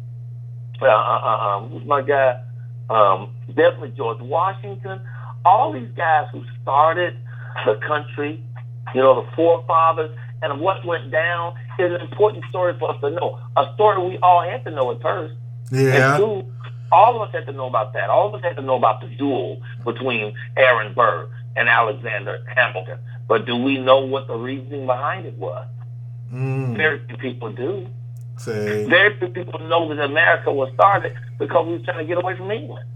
uh, 0.82 0.86
uh, 0.86 0.90
uh, 0.90 1.58
um, 1.58 1.70
who's 1.70 1.86
my 1.86 2.02
guy? 2.02 2.42
Um, 2.90 3.36
definitely 3.48 3.94
George 3.96 4.20
Washington. 4.20 5.00
All 5.46 5.72
these 5.72 5.90
guys 5.96 6.28
who 6.34 6.44
started 6.62 7.16
the 7.66 7.80
country, 7.88 8.44
you 8.94 9.02
know, 9.02 9.24
the 9.24 9.36
forefathers, 9.36 10.12
and 10.42 10.60
what 10.60 10.86
went 10.86 11.12
down 11.12 11.54
is 11.78 11.94
an 11.94 12.02
important 12.02 12.44
story 12.50 12.76
for 12.78 12.94
us 12.94 13.00
to 13.02 13.12
know. 13.12 13.40
A 13.56 13.74
story 13.76 14.06
we 14.06 14.18
all 14.20 14.42
had 14.42 14.66
to 14.66 14.72
know 14.72 14.92
at 14.92 15.02
first. 15.02 15.36
Yeah. 15.72 16.16
And 16.16 16.18
two, 16.18 16.54
all 16.92 17.22
of 17.22 17.28
us 17.28 17.34
had 17.34 17.46
to 17.46 17.54
know 17.54 17.68
about 17.68 17.94
that. 17.94 18.10
All 18.10 18.28
of 18.28 18.36
us 18.36 18.42
had 18.42 18.56
to 18.58 18.62
know 18.62 18.76
about 18.76 19.02
the 19.02 19.08
duel 19.08 19.62
between 19.86 20.34
Aaron 20.58 20.94
Burr 20.94 21.30
and 21.56 21.70
Alexander 21.70 22.44
Hamilton. 22.56 23.00
But 23.28 23.46
do 23.46 23.56
we 23.56 23.78
know 23.78 24.00
what 24.00 24.28
the 24.28 24.36
reasoning 24.36 24.86
behind 24.86 25.26
it 25.26 25.36
was? 25.36 25.68
Mm. 26.34 26.78
Very 26.78 27.00
few 27.08 27.18
people 27.18 27.52
do. 27.52 27.88
Say. 28.38 28.86
Very 28.88 29.18
few 29.18 29.28
people 29.28 29.60
know 29.68 29.94
that 29.94 30.04
America 30.04 30.52
was 30.52 30.72
started 30.74 31.14
because 31.38 31.68
we 31.68 31.74
was 31.74 31.84
trying 31.84 32.00
to 32.00 32.06
get 32.06 32.18
away 32.18 32.38
from 32.38 32.52
England. 32.52 32.88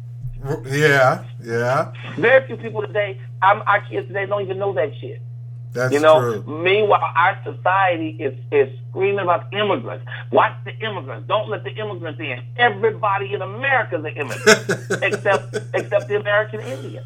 Yeah. 0.65 1.23
Yeah. 1.41 1.93
Very 2.17 2.45
few 2.47 2.57
people 2.57 2.81
today, 2.81 3.19
I'm, 3.41 3.61
our 3.67 3.81
kids 3.81 4.07
today 4.07 4.25
don't 4.25 4.41
even 4.41 4.59
know 4.59 4.73
that 4.73 4.91
shit. 4.99 5.21
That's 5.73 5.91
You 5.93 5.99
know, 5.99 6.41
true. 6.41 6.61
meanwhile, 6.63 7.01
our 7.15 7.37
society 7.43 8.09
is, 8.19 8.35
is 8.51 8.69
screaming 8.89 9.19
about 9.23 9.51
immigrants. 9.53 10.05
Watch 10.31 10.53
the 10.65 10.75
immigrants. 10.79 11.27
Don't 11.27 11.49
let 11.49 11.63
the 11.63 11.71
immigrants 11.71 12.19
in. 12.19 12.41
Everybody 12.57 13.33
in 13.33 13.41
America 13.41 13.97
is 13.97 14.05
an 14.05 14.15
immigrant, 14.15 15.03
except 15.03 15.55
except 15.73 16.07
the 16.07 16.15
American 16.19 16.59
Indian. 16.61 17.03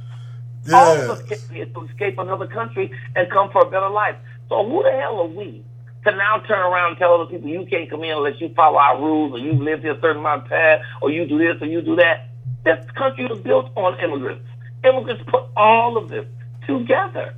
All 0.74 0.98
of 0.98 1.10
us 1.10 1.24
Yes. 1.30 1.50
here 1.50 1.66
to 1.66 1.86
escape 1.86 2.18
another 2.20 2.46
country 2.46 2.92
and 3.16 3.30
come 3.32 3.50
for 3.52 3.62
a 3.62 3.70
better 3.70 3.90
life. 3.90 4.18
So 4.50 4.68
who 4.68 4.84
the 4.84 4.92
hell 4.92 5.20
are 5.22 5.28
we 5.28 5.64
to 6.06 6.12
now 6.12 6.40
turn 6.40 6.60
around 6.60 6.90
and 6.92 6.98
tell 6.98 7.14
other 7.14 7.26
people 7.32 7.48
you 7.50 7.66
can't 7.70 7.90
come 7.90 8.04
in 8.04 8.12
unless 8.18 8.40
you 8.42 8.50
follow 8.54 8.78
our 8.78 9.00
rules 9.00 9.34
or 9.34 9.40
you 9.40 9.54
lived 9.54 9.84
here 9.84 9.94
a 9.94 10.02
certain 10.02 10.18
amount 10.20 10.44
of 10.44 10.50
time 10.50 10.80
or 11.02 11.10
you 11.10 11.26
do 11.26 11.38
this 11.38 11.62
or 11.62 11.68
you 11.68 11.82
do 11.82 11.96
that? 11.96 12.28
This 12.66 12.86
country 12.92 13.26
was 13.28 13.40
built 13.40 13.72
on 13.78 13.98
immigrants. 14.02 14.44
Immigrants 14.84 15.24
put 15.28 15.44
all 15.56 15.96
of 15.96 16.10
this 16.10 16.26
together. 16.66 17.34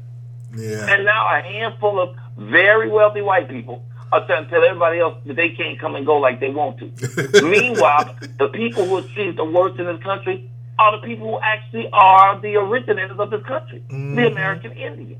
Yeah. 0.56 0.88
And 0.93 1.06
now 1.06 1.28
a 1.38 1.41
handful 1.41 2.00
of 2.00 2.16
very 2.38 2.89
wealthy 2.89 3.22
white 3.22 3.50
people 3.50 3.84
are 4.12 4.26
trying 4.26 4.45
to 4.45 4.50
tell 4.50 4.64
everybody 4.64 5.00
else 5.00 5.16
that 5.26 5.36
they 5.36 5.50
can't 5.50 5.80
come 5.80 5.95
and 5.95 6.06
go 6.06 6.18
like 6.18 6.39
they 6.39 6.50
want 6.50 6.80
to. 6.80 7.43
Meanwhile, 7.43 8.16
the 8.39 8.47
people 8.50 8.86
who 8.86 8.97
are 8.97 9.02
treated 9.14 9.38
the 9.38 9.43
worst 9.45 9.80
in 9.80 9.86
this 9.86 10.02
country 10.02 10.50
are 10.80 11.00
the 11.00 11.06
people 11.06 11.28
who 11.32 11.39
actually 11.41 11.89
are 11.93 12.39
the 12.39 12.56
originators 12.56 13.20
of 13.20 13.30
this 13.30 13.43
country, 13.43 13.84
Mhm. 13.89 14.16
the 14.16 14.28
American 14.28 14.72
Indian. 14.72 15.20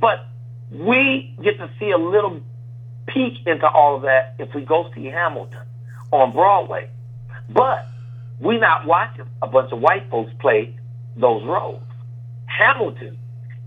But 0.00 0.24
we 0.70 1.34
get 1.42 1.58
to 1.58 1.68
see 1.78 1.90
a 1.90 1.98
little 1.98 2.40
peek 3.06 3.46
into 3.46 3.68
all 3.68 3.96
of 3.96 4.02
that 4.02 4.34
if 4.38 4.54
we 4.54 4.62
go 4.64 4.90
see 4.94 5.04
Hamilton 5.06 5.60
on 6.10 6.32
Broadway. 6.32 6.88
But 7.50 7.86
we're 8.40 8.58
not 8.60 8.86
watching 8.86 9.26
a 9.42 9.46
bunch 9.46 9.70
of 9.72 9.80
white 9.80 10.08
folks 10.10 10.32
play 10.40 10.74
those 11.16 11.44
roles. 11.44 11.82
Hamilton 12.46 13.18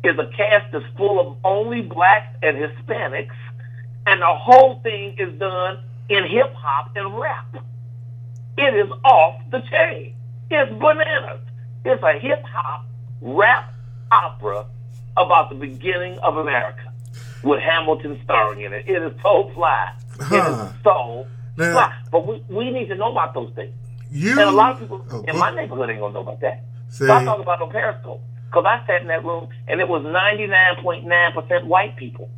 is 0.04 0.18
a 0.18 0.28
cast 0.36 0.72
that's 0.72 0.86
full 0.96 1.20
of 1.20 1.38
only 1.44 1.82
blacks 1.82 2.36
and 2.44 2.58
Hispanics, 2.58 3.36
and 4.06 4.22
the 4.22 4.34
whole 4.34 4.80
thing 4.82 5.16
is 5.18 5.38
done 5.40 5.80
in 6.10 6.24
hip 6.28 6.54
hop 6.54 6.92
and 6.96 7.18
rap. 7.20 7.56
It 8.58 8.74
is 8.76 8.90
off 9.04 9.42
the 9.52 9.60
chain. 9.70 10.14
It's 10.50 10.72
bananas. 10.72 11.42
It's 11.86 12.02
a 12.04 12.20
hip 12.20 12.44
hop 12.46 12.86
rap 13.22 13.74
opera 14.12 14.66
about 15.18 15.50
the 15.50 15.56
beginning 15.56 16.18
of 16.20 16.38
America 16.38 16.92
with 17.44 17.60
Hamilton 17.60 18.20
starring 18.24 18.62
in 18.62 18.74
it. 18.74 18.86
It 18.88 19.02
is 19.02 19.14
so 19.22 19.52
fly. 19.54 19.92
It 20.20 20.24
Huh. 20.24 20.70
is 20.74 20.84
so 20.84 21.28
Now- 21.58 21.74
fly. 21.74 21.94
But 22.12 22.28
we, 22.28 22.44
we 22.50 22.72
need 22.72 22.88
to 22.88 22.96
know 22.96 23.12
about 23.12 23.34
those 23.34 23.52
things. 23.56 23.74
You. 24.10 24.32
And 24.32 24.40
a 24.42 24.52
lot 24.52 24.72
of 24.74 24.80
people 24.80 25.06
Oh, 25.12 25.22
in 25.28 25.38
my 25.38 25.54
neighborhood 25.54 25.90
ain't 25.90 26.00
gonna 26.00 26.14
know 26.14 26.22
about 26.22 26.40
that. 26.42 26.64
See. 26.90 27.06
So 27.06 27.14
I 27.14 27.24
talk 27.26 27.40
about 27.40 27.62
on 27.62 27.70
Periscope 27.72 28.22
because 28.50 28.66
I 28.66 28.86
sat 28.88 29.02
in 29.02 29.08
that 29.08 29.24
room 29.24 29.50
and 29.68 29.80
it 29.80 29.88
was 29.88 30.04
99.9 30.04 31.34
percent 31.34 31.66
white 31.66 31.96
people 31.96 32.30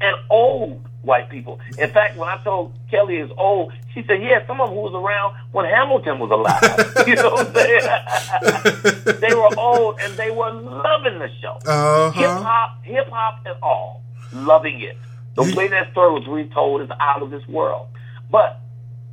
and 0.00 0.16
old 0.30 0.84
white 1.02 1.30
people. 1.30 1.60
In 1.78 1.90
fact, 1.90 2.16
when 2.16 2.28
I 2.28 2.42
told 2.42 2.72
Kelly 2.90 3.16
is 3.16 3.30
old, 3.36 3.72
she 3.92 4.02
said, 4.06 4.22
"Yeah, 4.22 4.46
some 4.46 4.60
of 4.60 4.68
them 4.68 4.76
who 4.76 4.82
was 4.82 4.94
around 4.94 5.36
when 5.52 5.66
Hamilton 5.66 6.18
was 6.18 6.30
alive." 6.30 6.62
you 7.06 7.14
know 7.16 7.30
what 7.30 7.48
I'm 7.48 7.54
saying? 7.54 9.20
they 9.20 9.34
were 9.34 9.50
old 9.58 9.98
and 10.00 10.14
they 10.14 10.30
were 10.30 10.50
loving 10.52 11.18
the 11.18 11.30
show. 11.40 11.58
Uh 11.66 12.10
Hip 12.12 12.30
hop, 12.30 12.82
hip 12.84 13.08
hop, 13.10 13.40
and 13.46 13.56
all, 13.62 14.02
loving 14.32 14.80
it. 14.80 14.96
The 15.34 15.54
way 15.56 15.68
that 15.68 15.90
story 15.92 16.12
was 16.12 16.26
retold 16.28 16.82
is 16.82 16.90
out 17.00 17.22
of 17.22 17.30
this 17.30 17.46
world. 17.48 17.88
But 18.30 18.60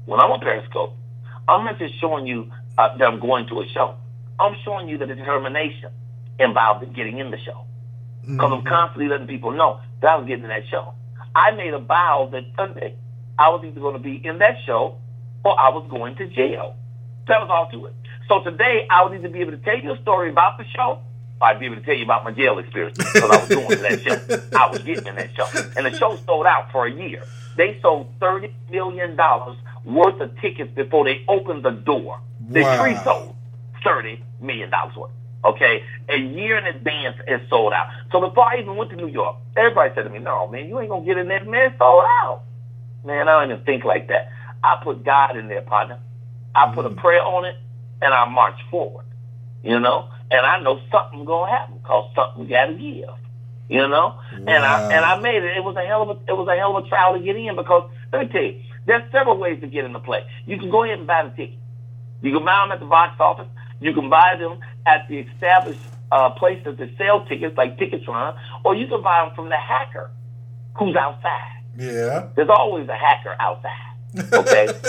when 0.05 0.19
I'm 0.19 0.31
on 0.31 0.39
Periscope, 0.39 0.95
I'm 1.47 1.65
not 1.65 1.79
just 1.79 1.99
showing 1.99 2.27
you 2.27 2.51
uh, 2.77 2.95
that 2.97 3.07
I'm 3.07 3.19
going 3.19 3.47
to 3.47 3.61
a 3.61 3.67
show. 3.69 3.95
I'm 4.39 4.55
showing 4.63 4.87
you 4.87 4.97
the 4.97 5.07
determination 5.07 5.89
involved 6.41 6.83
in 6.83 6.93
getting 6.93 7.19
in 7.19 7.31
the 7.31 7.37
show. 7.39 7.65
Because 8.21 8.51
I'm 8.51 8.59
mm-hmm. 8.59 8.67
constantly 8.67 9.07
letting 9.07 9.27
people 9.27 9.51
know 9.51 9.79
that 10.01 10.11
I 10.11 10.15
was 10.15 10.27
getting 10.27 10.43
in 10.43 10.49
that 10.49 10.67
show. 10.69 10.93
I 11.35 11.51
made 11.51 11.73
a 11.73 11.79
vow 11.79 12.29
that 12.31 12.43
Sunday 12.55 12.95
I 13.37 13.49
was 13.49 13.63
either 13.65 13.79
going 13.79 13.93
to 13.93 13.99
be 13.99 14.21
in 14.23 14.37
that 14.39 14.57
show 14.65 14.97
or 15.43 15.59
I 15.59 15.69
was 15.69 15.87
going 15.89 16.15
to 16.17 16.27
jail. 16.27 16.75
That 17.27 17.39
was 17.41 17.49
all 17.49 17.69
to 17.71 17.87
it. 17.87 17.95
So 18.27 18.43
today 18.43 18.85
I 18.89 19.03
would 19.03 19.13
either 19.17 19.29
be 19.29 19.39
able 19.39 19.51
to 19.51 19.57
tell 19.57 19.77
you 19.77 19.93
a 19.93 20.01
story 20.01 20.29
about 20.29 20.57
the 20.57 20.65
show 20.75 20.99
or 21.41 21.47
I'd 21.47 21.59
be 21.59 21.65
able 21.65 21.77
to 21.77 21.81
tell 21.81 21.95
you 21.95 22.03
about 22.03 22.23
my 22.23 22.31
jail 22.31 22.59
experience 22.59 22.97
because 22.97 23.23
I 23.23 23.37
was 23.37 23.49
going 23.49 23.69
to 23.69 23.75
that 23.77 24.01
show. 24.01 24.57
I 24.57 24.69
was 24.69 24.83
getting 24.83 25.07
in 25.07 25.15
that 25.15 25.35
show. 25.35 25.47
And 25.75 25.85
the 25.85 25.97
show 25.97 26.15
sold 26.25 26.45
out 26.45 26.71
for 26.71 26.85
a 26.85 26.91
year. 26.91 27.23
They 27.57 27.79
sold 27.81 28.19
$30 28.19 28.53
million 28.69 29.17
worth 29.85 30.21
of 30.21 30.39
tickets 30.39 30.71
before 30.75 31.05
they 31.05 31.23
opened 31.27 31.63
the 31.63 31.71
door. 31.71 32.19
The 32.49 32.61
Wow. 32.61 32.83
tree 32.83 32.95
sold 33.03 33.35
$30 33.83 34.21
million 34.39 34.71
worth. 34.95 35.11
Okay, 35.43 35.83
a 36.07 36.17
year 36.17 36.57
in 36.57 36.65
advance 36.65 37.17
it's 37.27 37.49
sold 37.49 37.73
out. 37.73 37.87
So 38.11 38.21
before 38.21 38.45
I 38.45 38.59
even 38.59 38.75
went 38.75 38.91
to 38.91 38.95
New 38.95 39.07
York, 39.07 39.37
everybody 39.57 39.91
said 39.95 40.03
to 40.03 40.09
me, 40.09 40.19
"No, 40.19 40.47
man, 40.47 40.67
you 40.67 40.79
ain't 40.79 40.89
gonna 40.89 41.05
get 41.05 41.17
in 41.17 41.27
there, 41.27 41.43
man. 41.43 41.73
Sold 41.79 42.03
out." 42.21 42.41
Man, 43.03 43.27
I 43.27 43.41
don't 43.41 43.51
even 43.51 43.65
think 43.65 43.83
like 43.83 44.07
that. 44.09 44.29
I 44.63 44.79
put 44.83 45.03
God 45.03 45.37
in 45.37 45.47
there, 45.47 45.61
partner. 45.61 45.97
I 46.53 46.71
put 46.75 46.85
a 46.85 46.89
mm. 46.89 46.97
prayer 46.97 47.23
on 47.23 47.45
it, 47.45 47.55
and 48.01 48.13
I 48.13 48.29
march 48.29 48.59
forward. 48.69 49.05
You 49.63 49.79
know, 49.79 50.09
and 50.29 50.45
I 50.45 50.61
know 50.61 50.79
something's 50.91 51.25
gonna 51.25 51.51
happen 51.51 51.79
because 51.81 52.11
something 52.15 52.47
got 52.47 52.67
to 52.67 52.73
give. 52.73 53.09
You 53.69 53.87
know, 53.87 54.19
and 54.33 54.49
I 54.49 54.91
and 54.91 55.05
I 55.05 55.19
made 55.21 55.43
it. 55.43 55.57
It 55.57 55.63
was 55.63 55.75
a 55.75 55.85
hell 55.85 56.03
of 56.03 56.09
a 56.09 56.19
it 56.27 56.35
was 56.35 56.47
a 56.47 56.57
hell 56.57 56.75
of 56.75 56.85
a 56.85 56.89
trial 56.89 57.13
to 57.13 57.23
get 57.23 57.35
in 57.35 57.55
because 57.55 57.89
let 58.11 58.27
me 58.27 58.27
tell 58.27 58.43
you, 58.43 58.61
there's 58.85 59.09
several 59.11 59.37
ways 59.37 59.61
to 59.61 59.67
get 59.67 59.85
into 59.85 59.99
play. 59.99 60.25
You 60.45 60.57
can 60.57 60.69
go 60.69 60.83
ahead 60.83 60.99
and 60.99 61.07
buy 61.07 61.23
the 61.23 61.29
ticket. 61.29 61.57
You 62.21 62.33
can 62.33 62.43
buy 62.43 62.63
them 62.63 62.71
at 62.73 62.79
the 62.79 62.85
box 62.85 63.15
office. 63.19 63.47
You 63.79 63.93
can 63.93 64.09
buy 64.09 64.35
them 64.37 64.59
at 64.85 65.07
the 65.07 65.19
established 65.19 65.79
uh, 66.11 66.31
places 66.31 66.77
that 66.77 66.89
sell 66.97 67.25
tickets, 67.25 67.57
like 67.57 67.77
Ticketron, 67.77 68.37
or 68.65 68.75
you 68.75 68.87
can 68.87 69.01
buy 69.01 69.25
them 69.25 69.35
from 69.35 69.49
the 69.49 69.57
hacker 69.57 70.11
who's 70.77 70.95
outside. 70.95 71.63
Yeah. 71.77 72.29
There's 72.35 72.49
always 72.49 72.87
a 72.89 72.95
hacker 72.95 73.35
outside. 73.39 73.91
Okay. 74.33 74.65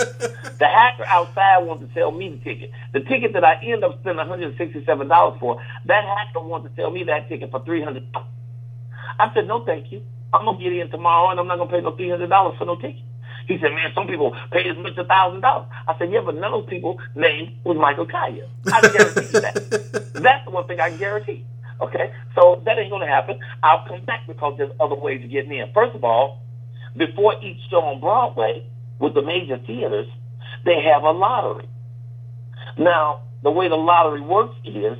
the 0.59 0.67
hacker 0.67 1.05
outside 1.05 1.59
wants 1.59 1.85
to 1.87 1.93
sell 1.93 2.11
me 2.11 2.29
the 2.29 2.37
ticket. 2.43 2.71
The 2.91 2.99
ticket 3.01 3.33
that 3.33 3.43
I 3.43 3.55
end 3.63 3.83
up 3.83 3.99
spending 4.01 4.25
$167 4.25 5.39
for, 5.39 5.61
that 5.85 6.03
hacker 6.03 6.41
wants 6.41 6.69
to 6.69 6.75
sell 6.75 6.91
me 6.91 7.03
that 7.05 7.29
ticket 7.29 7.51
for 7.51 7.61
$300. 7.61 8.05
I 9.19 9.33
said, 9.33 9.47
no, 9.47 9.63
thank 9.65 9.91
you. 9.91 10.01
I'm 10.33 10.45
going 10.45 10.57
to 10.57 10.63
get 10.63 10.73
in 10.73 10.89
tomorrow 10.89 11.29
and 11.29 11.39
I'm 11.39 11.47
not 11.47 11.57
going 11.57 11.69
to 11.69 11.75
pay 11.75 11.81
no 11.81 12.17
$300 12.17 12.57
for 12.57 12.65
no 12.65 12.75
ticket. 12.75 13.01
He 13.47 13.57
said, 13.59 13.71
man, 13.73 13.91
some 13.93 14.07
people 14.07 14.35
pay 14.51 14.69
as 14.69 14.77
much 14.77 14.97
as 14.97 15.05
$1,000. 15.05 15.43
I 15.87 15.97
said, 15.97 16.11
yeah, 16.11 16.21
but 16.21 16.35
none 16.35 16.53
of 16.53 16.61
those 16.61 16.69
people 16.69 16.99
name 17.15 17.55
was 17.63 17.77
Michael 17.77 18.05
Colyar. 18.05 18.47
I 18.67 18.81
guarantee 18.97 19.33
you 19.33 19.41
that. 19.41 20.09
That's 20.13 20.45
the 20.45 20.51
one 20.51 20.67
thing 20.67 20.79
I 20.79 20.89
can 20.89 20.99
guarantee. 20.99 21.45
Okay? 21.81 22.11
So 22.35 22.61
that 22.65 22.77
ain't 22.77 22.89
going 22.89 23.01
to 23.01 23.07
happen. 23.07 23.39
I'll 23.61 23.85
come 23.87 24.05
back 24.05 24.27
because 24.27 24.55
there's 24.57 24.71
other 24.79 24.95
ways 24.95 25.23
of 25.23 25.29
getting 25.29 25.51
in. 25.51 25.71
First 25.73 25.95
of 25.95 26.03
all, 26.03 26.41
before 26.95 27.35
each 27.43 27.59
show 27.69 27.81
on 27.81 27.99
Broadway 27.99 28.65
with 28.99 29.13
the 29.13 29.21
major 29.21 29.57
theaters, 29.57 30.07
they 30.65 30.81
have 30.81 31.03
a 31.03 31.11
lottery. 31.11 31.67
Now, 32.77 33.21
the 33.41 33.51
way 33.51 33.67
the 33.67 33.75
lottery 33.75 34.21
works 34.21 34.55
is 34.63 34.97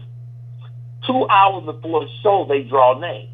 two 1.07 1.27
hours 1.29 1.65
before 1.65 2.01
the 2.01 2.09
show, 2.21 2.45
they 2.47 2.63
draw 2.63 2.99
names. 2.99 3.29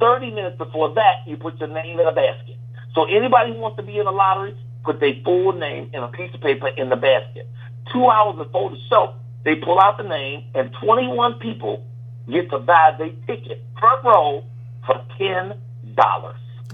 30 0.00 0.30
minutes 0.32 0.58
before 0.58 0.94
that, 0.94 1.26
you 1.26 1.36
put 1.36 1.58
your 1.60 1.68
name 1.68 2.00
in 2.00 2.06
a 2.06 2.12
basket. 2.12 2.49
So 2.94 3.04
anybody 3.04 3.52
who 3.52 3.58
wants 3.58 3.76
to 3.76 3.82
be 3.82 3.98
in 3.98 4.04
the 4.04 4.10
lottery, 4.12 4.56
put 4.84 5.00
their 5.00 5.14
full 5.24 5.52
name 5.52 5.90
in 5.92 6.02
a 6.02 6.08
piece 6.08 6.32
of 6.34 6.40
paper 6.40 6.68
in 6.68 6.88
the 6.88 6.96
basket. 6.96 7.48
Two 7.92 8.08
hours 8.08 8.36
before 8.36 8.70
the 8.70 8.78
show, 8.88 9.14
they 9.44 9.56
pull 9.56 9.80
out 9.80 9.96
the 9.96 10.04
name, 10.04 10.44
and 10.54 10.70
21 10.82 11.34
people 11.34 11.84
get 12.30 12.50
to 12.50 12.58
buy 12.58 12.94
their 12.98 13.10
ticket 13.26 13.62
front 13.78 14.04
row 14.04 14.44
for 14.86 15.02
$10. 15.18 15.56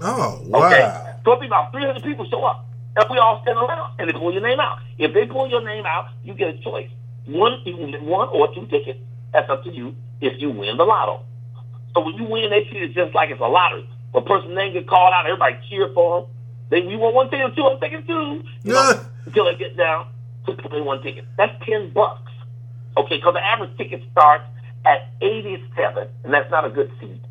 Oh, 0.01 0.41
wow. 0.45 0.67
Okay. 0.67 1.13
So 1.23 1.31
it'll 1.31 1.41
be 1.41 1.47
about 1.47 1.71
300 1.71 2.03
people 2.03 2.25
show 2.29 2.43
up. 2.43 2.65
And 2.95 3.05
we 3.11 3.17
all 3.17 3.41
stand 3.43 3.57
around 3.57 3.93
and 3.99 4.09
they 4.09 4.13
pull 4.13 4.33
your 4.33 4.41
name 4.41 4.59
out. 4.59 4.79
If 4.97 5.13
they 5.13 5.25
pull 5.25 5.49
your 5.49 5.63
name 5.63 5.85
out, 5.85 6.09
you 6.23 6.33
get 6.33 6.49
a 6.49 6.57
choice. 6.59 6.89
One, 7.25 7.61
you 7.65 7.75
can 7.75 7.91
get 7.91 8.01
one 8.01 8.29
or 8.29 8.53
two 8.53 8.65
tickets. 8.67 8.99
That's 9.33 9.49
up 9.49 9.63
to 9.65 9.71
you 9.71 9.95
if 10.21 10.41
you 10.41 10.49
win 10.49 10.77
the 10.77 10.83
lotto. 10.83 11.23
So 11.93 12.01
when 12.01 12.15
you 12.15 12.23
win, 12.25 12.49
they 12.49 12.63
treat 12.63 12.83
it 12.83 12.93
just 12.93 13.13
like 13.13 13.29
it's 13.29 13.41
a 13.41 13.45
lottery. 13.45 13.87
A 14.17 14.21
person's 14.21 14.55
name 14.55 14.73
gets 14.73 14.89
called 14.89 15.13
out, 15.13 15.27
everybody 15.27 15.57
cheer 15.69 15.91
for 15.93 16.21
them. 16.21 16.29
They, 16.69 16.81
we 16.81 16.97
want 16.97 17.13
one 17.13 17.29
ticket, 17.29 17.55
two, 17.55 17.63
I'm 17.63 17.79
taking 17.79 18.05
two. 18.05 18.43
You 18.63 18.73
know, 18.73 19.05
until 19.27 19.45
they 19.45 19.55
get 19.55 19.77
down 19.77 20.07
to 20.47 20.57
only 20.71 20.81
one 20.81 21.03
ticket. 21.03 21.25
That's 21.37 21.53
10 21.65 21.93
bucks. 21.93 22.31
Okay, 22.97 23.17
because 23.17 23.35
the 23.35 23.45
average 23.45 23.77
ticket 23.77 24.01
starts 24.11 24.43
at 24.85 25.09
87, 25.21 26.07
and 26.23 26.33
that's 26.33 26.49
not 26.49 26.65
a 26.65 26.69
good 26.71 26.91
seat. 26.99 27.21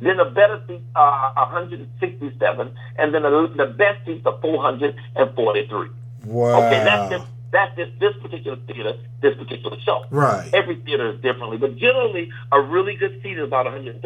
Then 0.00 0.16
the 0.16 0.24
better 0.24 0.60
seats 0.66 0.82
uh, 0.96 0.98
are 0.98 1.46
167, 1.46 2.74
and 2.98 3.14
then 3.14 3.22
the, 3.22 3.54
the 3.56 3.66
best 3.66 4.04
seats 4.04 4.26
are 4.26 4.36
443. 4.42 5.88
Wow. 6.24 6.66
Okay, 6.66 6.82
that's 6.82 7.08
just, 7.08 7.26
that's 7.52 7.76
just 7.76 7.92
this 8.00 8.14
particular 8.20 8.56
theater, 8.66 8.94
this 9.20 9.36
particular 9.36 9.76
show. 9.86 10.06
Right. 10.10 10.50
Every 10.52 10.74
theater 10.74 11.12
is 11.12 11.20
differently, 11.20 11.58
but 11.58 11.76
generally 11.76 12.32
a 12.50 12.60
really 12.60 12.96
good 12.96 13.20
seat 13.22 13.38
is 13.38 13.44
about 13.44 13.66
$130 13.66 14.02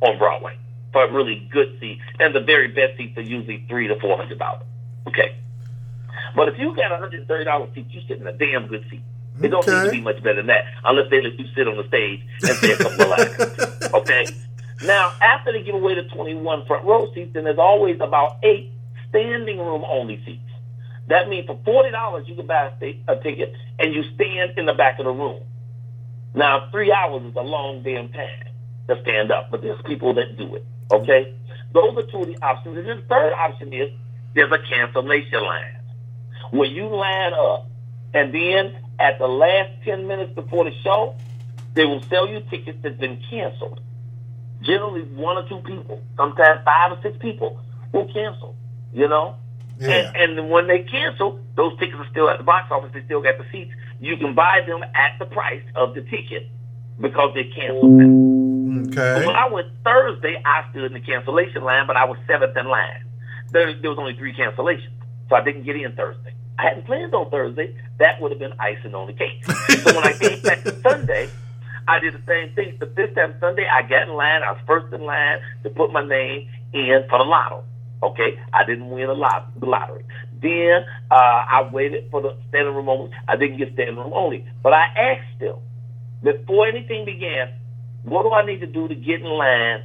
on 0.00 0.18
Broadway 0.18 0.56
for 0.92 1.04
a 1.04 1.12
really 1.12 1.48
good 1.52 1.78
seat, 1.80 1.98
and 2.18 2.34
the 2.34 2.40
very 2.40 2.68
best 2.68 2.96
seats 2.96 3.16
are 3.18 3.22
usually 3.22 3.64
three 3.68 3.88
to 3.88 3.98
four 4.00 4.16
hundred 4.16 4.38
dollars. 4.38 4.64
Okay, 5.06 5.36
but 6.36 6.48
if 6.48 6.58
you 6.58 6.74
got 6.74 6.92
a 6.92 6.96
hundred 6.98 7.26
thirty 7.28 7.44
dollars 7.44 7.70
seat, 7.74 7.86
you 7.90 8.00
sit 8.08 8.18
in 8.20 8.26
a 8.26 8.32
damn 8.32 8.66
good 8.66 8.84
seat. 8.90 9.02
It 9.42 9.48
don't 9.48 9.66
need 9.66 9.84
to 9.84 9.90
be 9.90 10.00
much 10.02 10.22
better 10.22 10.36
than 10.36 10.46
that, 10.48 10.64
unless 10.84 11.08
they 11.10 11.22
let 11.22 11.38
you 11.38 11.46
sit 11.54 11.66
on 11.66 11.76
the 11.76 11.86
stage 11.88 12.20
and 12.42 12.56
say 12.58 12.72
a 12.72 12.76
couple 12.76 13.02
of 13.02 13.08
lines. 13.08 13.66
Okay. 13.94 14.24
Now, 14.84 15.12
after 15.20 15.52
they 15.52 15.62
give 15.62 15.74
away 15.74 15.94
the 15.94 16.04
twenty-one 16.14 16.64
front 16.66 16.84
row 16.84 17.12
seats, 17.12 17.32
then 17.34 17.44
there's 17.44 17.58
always 17.58 18.00
about 18.00 18.38
eight 18.42 18.70
standing 19.08 19.58
room 19.58 19.84
only 19.86 20.22
seats. 20.24 20.42
That 21.08 21.28
means 21.28 21.46
for 21.46 21.58
forty 21.64 21.90
dollars 21.90 22.28
you 22.28 22.34
can 22.36 22.46
buy 22.46 22.70
a, 22.80 23.00
a 23.08 23.16
ticket 23.22 23.52
and 23.78 23.92
you 23.92 24.04
stand 24.14 24.58
in 24.58 24.66
the 24.66 24.74
back 24.74 24.98
of 24.98 25.06
the 25.06 25.10
room. 25.12 25.42
Now, 26.34 26.68
three 26.70 26.92
hours 26.92 27.24
is 27.24 27.34
a 27.34 27.42
long 27.42 27.82
damn 27.82 28.10
time 28.10 28.46
to 28.88 29.00
stand 29.02 29.32
up, 29.32 29.50
but 29.50 29.62
there's 29.62 29.80
people 29.82 30.14
that 30.14 30.36
do 30.36 30.54
it. 30.54 30.64
Okay, 30.92 31.34
those 31.72 31.96
are 31.96 32.02
two 32.10 32.22
of 32.22 32.26
the 32.26 32.36
options. 32.42 32.76
And 32.78 32.86
then 32.86 32.96
the 32.98 33.06
third 33.06 33.32
option 33.32 33.72
is 33.72 33.90
there's 34.34 34.50
a 34.52 34.58
cancellation 34.58 35.42
line 35.42 35.76
where 36.50 36.68
you 36.68 36.86
line 36.88 37.32
up, 37.32 37.68
and 38.14 38.34
then 38.34 38.76
at 38.98 39.18
the 39.18 39.28
last 39.28 39.70
ten 39.84 40.06
minutes 40.06 40.34
before 40.34 40.64
the 40.64 40.72
show, 40.82 41.14
they 41.74 41.84
will 41.84 42.02
sell 42.02 42.28
you 42.28 42.40
tickets 42.50 42.78
that's 42.82 42.98
been 42.98 43.22
canceled. 43.30 43.80
Generally, 44.62 45.02
one 45.14 45.36
or 45.38 45.48
two 45.48 45.60
people, 45.60 46.02
sometimes 46.16 46.60
five 46.64 46.92
or 46.92 46.98
six 47.02 47.16
people, 47.18 47.58
will 47.92 48.12
cancel. 48.12 48.56
You 48.92 49.08
know, 49.08 49.36
Yeah. 49.78 50.10
and, 50.16 50.38
and 50.38 50.50
when 50.50 50.66
they 50.66 50.80
cancel, 50.80 51.38
those 51.54 51.78
tickets 51.78 51.96
are 51.98 52.08
still 52.10 52.28
at 52.28 52.38
the 52.38 52.44
box 52.44 52.70
office. 52.72 52.90
They 52.92 53.04
still 53.04 53.22
got 53.22 53.38
the 53.38 53.44
seats. 53.52 53.70
You 54.00 54.16
can 54.16 54.34
buy 54.34 54.62
them 54.66 54.82
at 54.82 55.18
the 55.20 55.26
price 55.26 55.62
of 55.76 55.94
the 55.94 56.02
ticket 56.02 56.48
because 57.00 57.32
they 57.34 57.44
canceled 57.44 58.00
them. 58.00 58.49
Okay. 58.90 59.26
When 59.26 59.36
I 59.36 59.48
went 59.48 59.68
Thursday, 59.84 60.40
I 60.44 60.64
stood 60.70 60.84
in 60.84 60.92
the 60.92 61.00
cancellation 61.00 61.62
line, 61.62 61.86
but 61.86 61.96
I 61.96 62.04
was 62.04 62.18
seventh 62.26 62.56
in 62.56 62.66
line. 62.66 63.04
There, 63.52 63.72
there 63.80 63.90
was 63.90 63.98
only 63.98 64.14
three 64.14 64.32
cancellations, 64.34 64.92
so 65.28 65.36
I 65.36 65.42
didn't 65.44 65.64
get 65.64 65.76
in 65.76 65.92
Thursday. 65.94 66.34
I 66.58 66.64
hadn't 66.64 66.86
planned 66.86 67.14
on 67.14 67.30
Thursday. 67.30 67.74
That 67.98 68.20
would 68.20 68.30
have 68.32 68.38
been 68.38 68.52
icing 68.58 68.94
on 68.94 69.06
the 69.06 69.12
cake. 69.14 69.44
so 69.82 69.94
when 69.94 70.04
I 70.04 70.12
came 70.12 70.40
back 70.42 70.62
to 70.64 70.80
Sunday, 70.82 71.28
I 71.88 71.98
did 71.98 72.14
the 72.14 72.22
same 72.26 72.54
thing. 72.54 72.76
But 72.78 72.94
this 72.96 73.12
time 73.14 73.34
Sunday, 73.40 73.66
I 73.66 73.82
got 73.82 74.08
in 74.08 74.14
line. 74.14 74.42
I 74.42 74.52
was 74.52 74.60
first 74.66 74.92
in 74.92 75.02
line 75.02 75.38
to 75.64 75.70
put 75.70 75.92
my 75.92 76.06
name 76.06 76.48
in 76.72 77.04
for 77.08 77.18
the 77.18 77.24
lotto. 77.24 77.64
Okay, 78.02 78.38
I 78.52 78.64
didn't 78.64 78.88
win 78.90 79.06
the, 79.08 79.14
lot- 79.14 79.50
the 79.58 79.66
lottery. 79.66 80.04
Then 80.40 80.84
uh, 81.10 81.14
I 81.14 81.68
waited 81.70 82.10
for 82.10 82.22
the 82.22 82.34
standing 82.48 82.74
room 82.74 82.88
only. 82.88 83.10
I 83.28 83.36
didn't 83.36 83.58
get 83.58 83.72
standing 83.74 83.96
room 83.96 84.12
only, 84.14 84.46
but 84.62 84.72
I 84.72 84.84
asked 84.96 85.38
them 85.40 85.56
before 86.22 86.66
anything 86.66 87.04
began, 87.04 87.50
what 88.02 88.22
do 88.22 88.32
I 88.32 88.44
need 88.44 88.60
to 88.60 88.66
do 88.66 88.88
to 88.88 88.94
get 88.94 89.20
in 89.20 89.26
line 89.26 89.82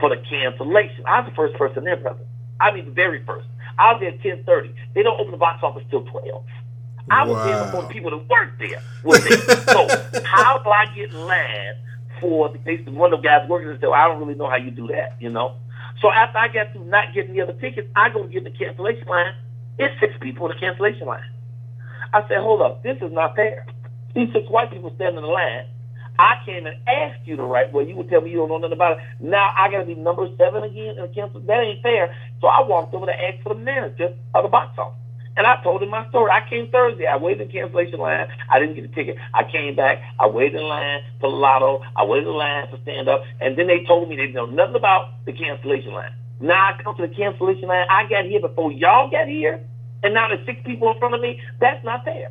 for 0.00 0.10
the 0.10 0.22
cancellation? 0.28 1.04
I 1.06 1.20
was 1.20 1.30
the 1.30 1.36
first 1.36 1.54
person 1.56 1.84
there, 1.84 1.96
brother. 1.96 2.24
I 2.60 2.72
mean, 2.72 2.86
the 2.86 2.90
very 2.90 3.24
first. 3.24 3.46
I 3.78 3.92
was 3.92 4.00
there 4.00 4.10
at 4.10 4.22
ten 4.22 4.44
thirty. 4.44 4.74
They 4.94 5.02
don't 5.02 5.20
open 5.20 5.32
the 5.32 5.36
box 5.36 5.62
office 5.62 5.84
till 5.90 6.04
twelve. 6.04 6.44
I 7.10 7.24
was 7.24 7.44
there 7.46 7.64
before 7.64 7.82
the 7.82 7.88
people 7.88 8.10
that 8.10 8.28
worked 8.28 8.58
there 8.58 8.82
were 9.04 9.18
there. 9.18 9.38
so 9.66 9.86
how 10.24 10.58
do 10.58 10.70
I 10.70 10.86
get 10.94 11.10
in 11.10 11.20
line 11.26 11.74
for 12.20 12.48
the 12.48 12.58
case? 12.58 12.84
One 12.88 13.12
of 13.12 13.22
the 13.22 13.28
guys 13.28 13.48
working 13.48 13.68
there 13.68 13.78
said, 13.78 13.90
"I 13.90 14.08
don't 14.08 14.18
really 14.18 14.34
know 14.34 14.48
how 14.48 14.56
you 14.56 14.70
do 14.70 14.88
that," 14.88 15.16
you 15.20 15.30
know. 15.30 15.56
So 16.00 16.10
after 16.10 16.38
I 16.38 16.48
got 16.48 16.72
through 16.72 16.84
not 16.84 17.14
getting 17.14 17.34
the 17.34 17.42
other 17.42 17.54
tickets, 17.54 17.88
I 17.96 18.10
go 18.10 18.24
get 18.24 18.38
in 18.38 18.44
the 18.44 18.58
cancellation 18.58 19.06
line. 19.06 19.34
It's 19.78 19.98
six 20.00 20.14
people 20.20 20.46
in 20.46 20.56
the 20.56 20.60
cancellation 20.60 21.06
line. 21.06 21.24
I 22.12 22.26
said, 22.28 22.38
hold 22.38 22.62
up, 22.62 22.82
this 22.82 22.96
is 23.00 23.12
not 23.12 23.36
fair. 23.36 23.66
These 24.14 24.32
six 24.32 24.48
white 24.48 24.70
people 24.70 24.92
standing 24.94 25.18
in 25.18 25.22
the 25.22 25.28
line. 25.28 25.66
I 26.18 26.38
came 26.44 26.66
and 26.66 26.76
asked 26.88 27.26
you 27.26 27.36
the 27.36 27.42
right 27.42 27.72
way. 27.72 27.88
You 27.88 27.96
would 27.96 28.08
tell 28.08 28.20
me 28.20 28.30
you 28.30 28.38
don't 28.38 28.48
know 28.48 28.58
nothing 28.58 28.72
about 28.72 28.98
it. 28.98 29.04
Now 29.20 29.52
I 29.56 29.70
got 29.70 29.80
to 29.80 29.84
be 29.84 29.94
number 29.94 30.28
seven 30.38 30.62
again 30.64 30.96
in 30.96 31.02
the 31.02 31.08
cancel. 31.08 31.40
That 31.40 31.60
ain't 31.60 31.82
fair. 31.82 32.14
So 32.40 32.48
I 32.48 32.66
walked 32.66 32.94
over 32.94 33.06
to 33.06 33.12
ask 33.12 33.42
for 33.42 33.54
the 33.54 33.60
manager 33.60 34.14
of 34.34 34.42
the 34.42 34.48
box 34.48 34.78
office. 34.78 34.98
And 35.36 35.46
I 35.46 35.62
told 35.62 35.82
him 35.82 35.90
my 35.90 36.08
story. 36.08 36.30
I 36.30 36.48
came 36.48 36.70
Thursday. 36.70 37.06
I 37.06 37.16
waited 37.16 37.42
in 37.42 37.48
cancellation 37.48 37.98
line. 38.00 38.26
I 38.50 38.58
didn't 38.58 38.74
get 38.74 38.84
a 38.84 38.88
ticket. 38.88 39.16
I 39.34 39.44
came 39.44 39.76
back. 39.76 40.00
I 40.18 40.26
waited 40.26 40.60
in 40.60 40.66
line 40.66 41.02
for 41.20 41.28
lotto. 41.28 41.82
I 41.94 42.04
waited 42.04 42.28
in 42.28 42.34
line 42.34 42.66
for 42.70 42.78
stand 42.82 43.08
up. 43.08 43.22
And 43.40 43.56
then 43.58 43.66
they 43.66 43.84
told 43.84 44.08
me 44.08 44.16
they 44.16 44.28
know 44.28 44.46
nothing 44.46 44.76
about 44.76 45.24
the 45.26 45.32
cancellation 45.32 45.92
line. 45.92 46.12
Now 46.40 46.72
I 46.72 46.82
come 46.82 46.96
to 46.96 47.06
the 47.06 47.14
cancellation 47.14 47.68
line. 47.68 47.86
I 47.90 48.08
got 48.08 48.24
here 48.24 48.40
before 48.40 48.72
y'all 48.72 49.10
got 49.10 49.28
here. 49.28 49.60
And 50.02 50.14
now 50.14 50.28
there's 50.28 50.44
six 50.46 50.60
people 50.64 50.90
in 50.90 50.98
front 50.98 51.14
of 51.14 51.20
me. 51.20 51.40
That's 51.60 51.84
not 51.84 52.04
fair. 52.04 52.30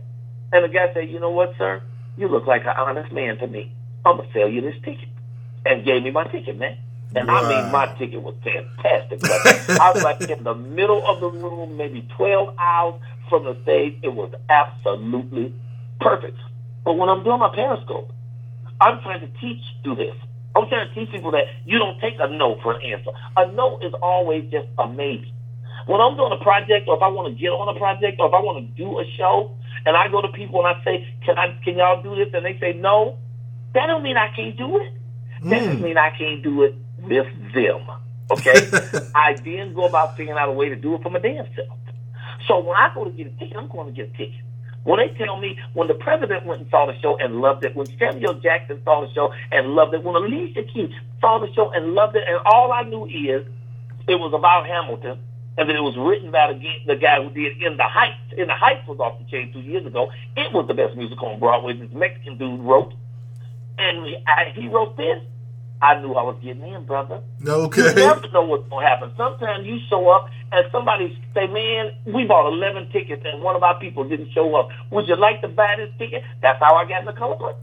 And 0.51 0.63
the 0.63 0.69
guy 0.69 0.91
said, 0.93 1.09
you 1.09 1.19
know 1.19 1.31
what, 1.31 1.53
sir? 1.57 1.83
You 2.17 2.27
look 2.27 2.47
like 2.47 2.61
an 2.63 2.73
honest 2.77 3.11
man 3.11 3.37
to 3.39 3.47
me. 3.47 3.71
I'm 4.05 4.17
going 4.17 4.27
to 4.27 4.33
sell 4.33 4.49
you 4.49 4.61
this 4.61 4.75
ticket. 4.83 5.09
And 5.65 5.83
gave 5.83 6.03
me 6.03 6.11
my 6.11 6.25
ticket, 6.25 6.57
man. 6.57 6.77
And 7.15 7.31
I 7.31 7.41
mean, 7.47 7.71
my 7.71 7.87
ticket 7.97 8.21
was 8.21 8.35
fantastic. 8.43 9.19
I 9.79 9.91
was 9.93 10.03
like 10.03 10.29
in 10.29 10.43
the 10.43 10.53
middle 10.53 11.05
of 11.07 11.21
the 11.21 11.29
room, 11.29 11.77
maybe 11.77 12.07
12 12.17 12.55
hours 12.59 13.01
from 13.29 13.45
the 13.45 13.57
stage. 13.63 13.97
It 14.03 14.13
was 14.13 14.33
absolutely 14.49 15.53
perfect. 15.99 16.37
But 16.83 16.93
when 16.93 17.09
I'm 17.09 17.23
doing 17.23 17.39
my 17.39 17.53
Periscope, 17.55 18.11
I'm 18.81 19.01
trying 19.01 19.21
to 19.21 19.27
teach 19.39 19.63
you 19.83 19.95
this. 19.95 20.13
I'm 20.55 20.67
trying 20.67 20.87
to 20.87 20.93
teach 20.93 21.09
people 21.11 21.31
that 21.31 21.45
you 21.65 21.79
don't 21.79 21.99
take 21.99 22.15
a 22.19 22.27
no 22.27 22.59
for 22.61 22.73
an 22.73 22.81
answer. 22.81 23.11
A 23.37 23.51
no 23.51 23.79
is 23.79 23.93
always 24.01 24.49
just 24.51 24.67
a 24.77 24.87
maybe. 24.87 25.33
When 25.87 26.01
I'm 26.01 26.15
doing 26.17 26.31
a 26.33 26.43
project, 26.43 26.87
or 26.87 26.95
if 26.97 27.03
I 27.03 27.09
want 27.09 27.27
to 27.33 27.39
get 27.39 27.49
on 27.49 27.69
a 27.75 27.77
project, 27.79 28.19
or 28.19 28.27
if 28.27 28.33
I 28.33 28.39
want 28.41 28.59
to 28.65 28.83
do 28.83 28.99
a 28.99 29.05
show, 29.17 29.51
and 29.85 29.97
I 29.97 30.07
go 30.09 30.21
to 30.21 30.29
people 30.29 30.65
and 30.65 30.75
I 30.77 30.83
say, 30.83 31.05
"Can 31.25 31.37
I? 31.37 31.55
Can 31.63 31.77
y'all 31.77 32.01
do 32.01 32.15
this?" 32.15 32.29
and 32.33 32.45
they 32.45 32.57
say 32.59 32.73
no, 32.73 33.17
that 33.73 33.87
don't 33.87 34.03
mean 34.03 34.17
I 34.17 34.29
can't 34.35 34.57
do 34.57 34.77
it. 34.79 34.93
That 35.49 35.63
Mm. 35.63 35.67
just 35.71 35.81
mean 35.81 35.97
I 35.97 36.11
can't 36.11 36.43
do 36.43 36.63
it 36.63 36.75
with 36.99 37.27
them. 37.53 37.81
Okay, 38.31 38.73
I 39.15 39.35
then 39.45 39.73
go 39.73 39.85
about 39.85 40.17
figuring 40.17 40.39
out 40.39 40.49
a 40.49 40.53
way 40.53 40.69
to 40.69 40.75
do 40.77 40.95
it 40.95 41.03
for 41.03 41.09
my 41.11 41.19
damn 41.19 41.45
self. 41.55 41.79
So 42.47 42.59
when 42.59 42.77
I 42.77 42.89
go 42.93 43.05
to 43.05 43.11
get 43.11 43.27
a 43.27 43.31
ticket, 43.31 43.57
I'm 43.57 43.67
going 43.67 43.87
to 43.87 43.93
get 43.93 44.09
a 44.13 44.17
ticket. 44.17 44.41
When 44.83 44.99
they 44.99 45.09
tell 45.17 45.37
me, 45.39 45.57
when 45.73 45.87
the 45.87 45.95
president 45.95 46.45
went 46.45 46.61
and 46.61 46.69
saw 46.71 46.85
the 46.87 46.93
show 47.01 47.17
and 47.17 47.41
loved 47.41 47.63
it, 47.65 47.75
when 47.75 47.87
Samuel 47.99 48.35
Jackson 48.35 48.81
saw 48.85 49.01
the 49.05 49.13
show 49.13 49.31
and 49.51 49.69
loved 49.75 49.93
it, 49.95 50.03
when 50.03 50.15
Alicia 50.15 50.63
Keys 50.63 50.91
saw 51.21 51.39
the 51.39 51.51
show 51.53 51.71
and 51.71 51.93
loved 51.95 52.15
it, 52.15 52.23
and 52.27 52.39
all 52.45 52.71
I 52.71 52.83
knew 52.83 53.05
is 53.05 53.45
it 54.07 54.15
was 54.15 54.33
about 54.33 54.67
Hamilton, 54.67 55.19
and 55.57 55.69
then 55.69 55.75
it 55.75 55.81
was 55.81 55.95
written 55.97 56.31
by 56.31 56.51
the, 56.51 56.59
the 56.85 56.99
guy 56.99 57.23
who 57.23 57.29
did 57.29 57.61
In 57.61 57.77
the 57.77 57.83
Heights. 57.83 58.19
In 58.37 58.47
the 58.47 58.55
Heights 58.55 58.87
was 58.87 58.99
off 58.99 59.19
the 59.19 59.25
chain 59.31 59.53
two 59.53 59.61
years 59.61 59.85
ago. 59.85 60.11
It 60.35 60.51
was 60.51 60.67
the 60.67 60.73
best 60.73 60.95
musical 60.95 61.29
on 61.29 61.39
Broadway. 61.39 61.77
This 61.77 61.91
Mexican 61.93 62.37
dude 62.37 62.59
wrote, 62.59 62.93
and 63.77 64.05
he, 64.05 64.17
I, 64.27 64.51
he 64.53 64.67
wrote 64.67 64.97
this. 64.97 65.21
I 65.81 65.99
knew 65.99 66.13
I 66.13 66.23
was 66.23 66.37
getting 66.43 66.63
in, 66.63 66.85
brother. 66.85 67.21
Okay. 67.45 67.89
You 67.89 67.95
never 67.95 68.27
know 68.31 68.43
what's 68.43 68.67
going 68.69 68.83
to 68.83 68.89
happen. 68.89 69.11
Sometimes 69.17 69.65
you 69.65 69.79
show 69.89 70.09
up 70.09 70.29
and 70.51 70.65
somebody 70.71 71.17
say, 71.33 71.47
man, 71.47 71.91
we 72.05 72.25
bought 72.25 72.47
11 72.47 72.91
tickets 72.91 73.21
and 73.25 73.43
one 73.43 73.55
of 73.55 73.63
our 73.63 73.77
people 73.79 74.07
didn't 74.07 74.31
show 74.31 74.55
up. 74.55 74.69
Would 74.91 75.07
you 75.07 75.15
like 75.15 75.41
to 75.41 75.47
buy 75.47 75.75
this 75.77 75.91
ticket? 75.97 76.23
That's 76.41 76.59
how 76.59 76.75
I 76.75 76.87
got 76.87 77.01
in 77.01 77.05
the 77.05 77.13
color 77.13 77.35
plate. 77.35 77.55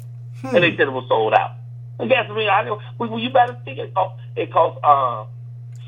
And 0.45 0.63
they 0.63 0.77
said 0.77 0.89
it 0.89 0.93
was 0.93 1.07
sold 1.09 1.35
out. 1.35 1.53
And 1.99 2.09
guess 2.11 2.29
what? 2.29 2.39
I 2.39 2.65
know, 2.65 2.81
will, 2.99 3.11
will 3.11 3.19
you 3.19 3.31
buy 3.31 3.47
this 3.47 3.57
ticket? 3.65 3.89
It 3.89 3.95
cost, 3.95 4.21
it 4.37 4.53
cost 4.53 4.79
uh, 4.85 5.25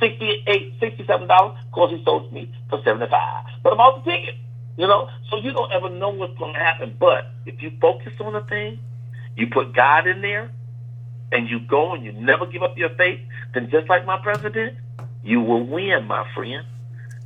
68 0.00 0.80
$67. 0.80 1.30
Of 1.30 1.72
course, 1.72 1.92
he 1.92 2.02
sold 2.04 2.32
me 2.32 2.50
for 2.68 2.82
75 2.84 3.10
But 3.62 3.72
I 3.72 3.76
bought 3.76 4.04
the 4.04 4.10
ticket, 4.10 4.36
you 4.76 4.86
know? 4.86 5.08
So 5.30 5.38
you 5.38 5.52
don't 5.52 5.72
ever 5.72 5.90
know 5.90 6.10
what's 6.10 6.36
going 6.38 6.54
to 6.54 6.60
happen. 6.60 6.96
But 6.98 7.26
if 7.46 7.62
you 7.62 7.72
focus 7.80 8.12
on 8.20 8.34
the 8.34 8.42
thing, 8.42 8.78
you 9.36 9.48
put 9.48 9.74
God 9.74 10.06
in 10.06 10.20
there, 10.20 10.50
and 11.34 11.50
you 11.50 11.60
go 11.60 11.94
and 11.94 12.04
you 12.04 12.12
never 12.12 12.46
give 12.46 12.62
up 12.62 12.78
your 12.78 12.90
faith, 12.90 13.20
then 13.52 13.68
just 13.70 13.88
like 13.88 14.06
my 14.06 14.18
president, 14.18 14.78
you 15.24 15.40
will 15.40 15.66
win, 15.66 16.06
my 16.06 16.24
friend. 16.34 16.64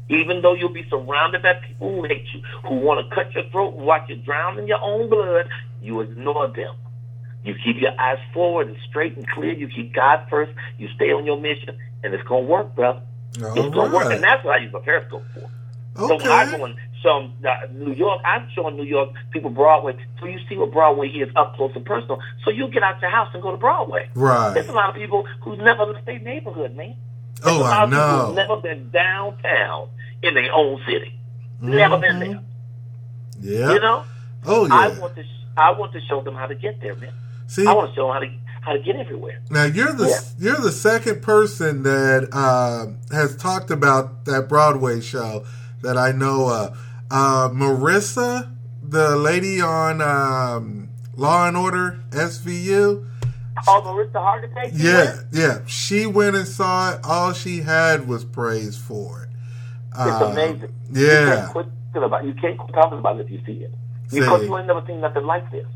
Even 0.08 0.40
though 0.40 0.54
you'll 0.54 0.72
be 0.72 0.88
surrounded 0.88 1.42
by 1.42 1.54
people 1.54 1.96
who 1.96 2.04
hate 2.04 2.24
you, 2.32 2.42
who 2.66 2.76
want 2.76 3.06
to 3.06 3.14
cut 3.14 3.32
your 3.34 3.44
throat 3.50 3.74
and 3.74 3.84
watch 3.84 4.08
you 4.08 4.16
drown 4.16 4.58
in 4.58 4.66
your 4.66 4.80
own 4.80 5.10
blood, 5.10 5.46
you 5.82 6.00
ignore 6.00 6.48
them. 6.48 6.74
You 7.44 7.54
keep 7.62 7.80
your 7.80 7.98
eyes 8.00 8.18
forward 8.32 8.68
and 8.68 8.76
straight 8.88 9.16
and 9.16 9.28
clear. 9.28 9.52
You 9.52 9.68
keep 9.68 9.94
God 9.94 10.26
first. 10.30 10.52
You 10.78 10.88
stay 10.96 11.12
on 11.12 11.26
your 11.26 11.38
mission, 11.38 11.76
and 12.02 12.14
it's 12.14 12.26
to 12.28 12.36
work, 12.38 12.74
brother. 12.74 13.00
It's 13.34 13.44
All 13.44 13.70
going 13.70 13.90
to 13.90 13.96
work. 13.96 14.12
And 14.12 14.22
that's 14.22 14.44
what 14.44 14.54
I 14.54 14.58
use 14.58 14.72
a 14.74 14.80
Periscope 14.80 15.24
for. 15.34 15.48
So 15.96 16.16
when 16.16 16.26
I 16.28 16.46
go 16.50 16.64
Okay. 16.64 16.74
some 17.02 17.34
uh, 17.44 17.66
New 17.72 17.92
York, 17.92 18.20
I'm 18.24 18.48
showing 18.54 18.76
New 18.76 18.84
York 18.84 19.10
people 19.32 19.50
Broadway, 19.50 19.96
so 20.20 20.26
you 20.26 20.38
see 20.48 20.56
what 20.56 20.70
Broadway 20.72 21.08
is 21.08 21.28
up 21.34 21.56
close 21.56 21.72
and 21.74 21.84
personal. 21.84 22.20
So 22.44 22.50
you 22.50 22.68
get 22.68 22.82
out 22.84 23.00
your 23.00 23.10
house 23.10 23.28
and 23.34 23.42
go 23.42 23.50
to 23.50 23.56
Broadway. 23.56 24.08
Right. 24.14 24.54
There's 24.54 24.68
a 24.68 24.72
lot 24.72 24.90
of 24.90 24.94
people 24.94 25.26
who've 25.42 25.58
never 25.58 25.84
left 25.86 26.06
their 26.06 26.18
neighborhood, 26.20 26.76
man. 26.76 26.94
There's 27.42 27.56
Oh, 27.56 27.60
a 27.60 27.62
lot 27.62 27.72
I 27.80 27.84
of 27.84 27.90
know. 27.90 28.26
who've 28.26 28.34
never 28.36 28.56
been 28.58 28.90
downtown 28.90 29.88
in 30.22 30.34
their 30.34 30.52
own 30.52 30.80
city. 30.86 31.18
Never 31.60 31.98
been 31.98 32.20
there. 32.20 32.40
Yeah. 33.40 33.72
You 33.74 33.80
know, 33.80 34.04
Oh 34.46 34.66
yeah. 34.66 34.74
I 34.74 34.88
want 34.88 35.16
to. 35.16 35.22
sh- 35.24 35.26
I 35.56 35.72
want 35.72 35.92
to 35.92 36.00
show 36.02 36.20
them 36.22 36.34
how 36.36 36.46
to 36.46 36.54
get 36.54 36.80
there, 36.80 36.94
man. 36.94 37.10
See, 37.48 37.66
I 37.66 37.72
want 37.74 37.90
to 37.90 37.96
show 37.96 38.06
them 38.06 38.14
how 38.14 38.20
to 38.20 38.30
how 38.68 38.74
to 38.74 38.80
get 38.80 38.96
everywhere. 38.96 39.40
now 39.50 39.64
you're 39.64 39.92
the 39.94 40.08
Yeah. 40.08 40.20
you're 40.38 40.60
the 40.60 40.72
second 40.72 41.22
person 41.22 41.82
that 41.84 42.28
uh, 42.32 42.86
has 43.14 43.34
talked 43.36 43.70
about 43.70 44.26
that 44.26 44.46
Broadway 44.48 45.00
show 45.00 45.44
that 45.82 45.96
I 45.96 46.12
know 46.12 46.48
of. 46.50 46.78
Uh, 47.10 47.48
Marissa, 47.48 48.54
the 48.82 49.16
lady 49.16 49.60
on 49.62 50.02
um, 50.02 50.90
Law 51.16 51.48
and 51.48 51.56
Order 51.56 52.00
SVU. 52.10 53.06
Oh, 53.66 53.82
Mariska 53.82 54.18
Hargitay. 54.18 54.78
you 54.78 54.88
Yeah, 54.90 55.16
yeah. 55.32 55.58
She 55.66 56.04
went 56.06 56.36
and 56.36 56.46
saw 56.46 56.92
it. 56.92 57.00
All 57.04 57.32
she 57.32 57.60
had 57.62 58.06
was 58.06 58.24
praise 58.24 58.76
for 58.76 59.22
it. 59.22 59.28
it's 59.90 59.98
Uh, 59.98 60.28
amazing. 60.30 60.72
You 60.92 61.06
Yeah. 61.06 61.34
can't 61.34 61.50
about. 62.04 62.24
You 62.24 62.34
can't 62.34 62.58
quit 62.58 62.74
talking 62.74 62.98
about 62.98 63.18
it 63.18 63.24
if 63.26 63.30
you 63.32 63.40
see 63.46 63.64
it. 63.64 63.72
See. 64.08 64.20
Because 64.20 64.42
you 64.42 64.56
ain't 64.58 64.66
never 64.66 64.82
seen 64.86 65.00
nothing 65.00 65.24
like 65.24 65.50
this. 65.50 65.66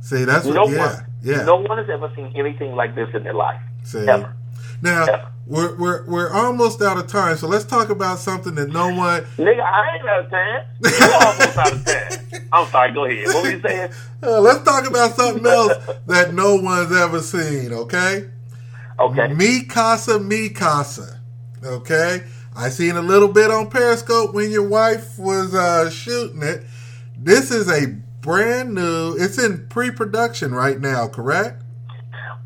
See, 0.00 0.24
that's 0.24 0.44
No 0.46 0.62
what. 0.64 0.70
Yeah, 0.70 0.78
one, 0.96 1.06
yeah. 1.22 1.44
no 1.44 1.56
one 1.56 1.78
has 1.78 1.88
ever 1.90 2.10
seen 2.16 2.32
anything 2.34 2.74
like 2.74 2.94
this 2.94 3.08
in 3.14 3.22
their 3.24 3.34
life. 3.34 3.60
See. 3.84 4.06
Ever. 4.08 4.34
Now 4.82 5.06
Yeah. 5.06 5.26
we're 5.46 5.76
we're 5.76 6.04
we're 6.06 6.32
almost 6.32 6.82
out 6.82 6.98
of 6.98 7.06
time, 7.06 7.36
so 7.36 7.46
let's 7.46 7.64
talk 7.64 7.88
about 7.90 8.18
something 8.18 8.54
that 8.56 8.68
no 8.70 8.88
one. 8.94 9.22
Nigga, 9.38 9.60
I 9.62 9.94
ain't 9.96 10.08
out 10.08 10.24
of 10.24 10.30
time. 10.30 10.64
You 10.82 11.14
almost 11.14 11.58
out 11.58 11.72
of 11.72 11.84
time. 11.84 12.48
I'm 12.52 12.66
sorry. 12.68 12.92
Go 12.92 13.04
ahead. 13.04 13.26
What 13.26 13.42
were 13.44 13.50
you 13.50 13.60
saying? 13.60 13.90
Uh, 14.22 14.40
let's 14.40 14.62
talk 14.64 14.88
about 14.88 15.14
something 15.14 15.46
else 15.46 15.72
that 16.06 16.34
no 16.34 16.56
one's 16.56 16.92
ever 16.92 17.20
seen. 17.20 17.72
Okay, 17.72 18.28
Okay. 18.98 19.32
Mi 19.34 19.64
Casa, 19.64 20.18
Mi 20.18 20.48
Casa. 20.48 21.20
Okay, 21.64 22.24
I 22.56 22.68
seen 22.68 22.96
a 22.96 23.02
little 23.02 23.28
bit 23.28 23.50
on 23.50 23.70
Periscope 23.70 24.34
when 24.34 24.50
your 24.50 24.68
wife 24.68 25.16
was 25.18 25.54
uh, 25.54 25.88
shooting 25.90 26.42
it. 26.42 26.64
This 27.16 27.52
is 27.52 27.68
a 27.70 27.96
brand 28.22 28.74
new. 28.74 29.14
It's 29.18 29.38
in 29.38 29.66
pre-production 29.68 30.54
right 30.54 30.80
now, 30.80 31.08
correct? 31.08 31.62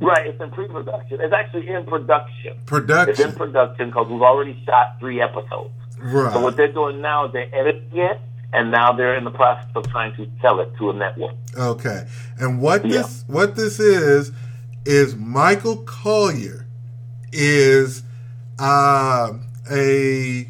Right. 0.01 0.27
It's 0.27 0.41
in 0.41 0.51
pre-production. 0.51 1.21
It's 1.21 1.33
actually 1.33 1.69
in 1.69 1.87
production. 1.87 2.57
Production. 2.67 3.11
It's 3.11 3.21
in 3.21 3.33
Production, 3.33 3.91
because 3.91 4.09
we've 4.09 4.21
already 4.21 4.61
shot 4.67 4.99
three 4.99 5.23
episodes. 5.23 5.71
Right. 5.99 6.33
So 6.33 6.41
what 6.41 6.57
they're 6.57 6.73
doing 6.73 7.01
now 7.01 7.27
is 7.27 7.33
they're 7.33 7.55
editing 7.55 7.99
it, 7.99 8.21
and 8.53 8.71
now 8.71 8.93
they're 8.93 9.17
in 9.17 9.25
the 9.25 9.31
process 9.31 9.71
of 9.75 9.89
trying 9.89 10.15
to 10.17 10.29
sell 10.43 10.61
it 10.61 10.71
to 10.79 10.91
a 10.91 10.93
network. 10.93 11.35
Okay, 11.57 12.07
and 12.39 12.61
what 12.61 12.85
Yeah. 12.85 12.99
this 12.99 13.25
what 13.27 13.57
this 13.57 13.81
is 13.81 14.33
is 14.85 15.17
Michael 15.17 15.79
Colyar 15.85 16.67
is 17.33 18.03
uh, 18.59 19.33
a 19.71 20.49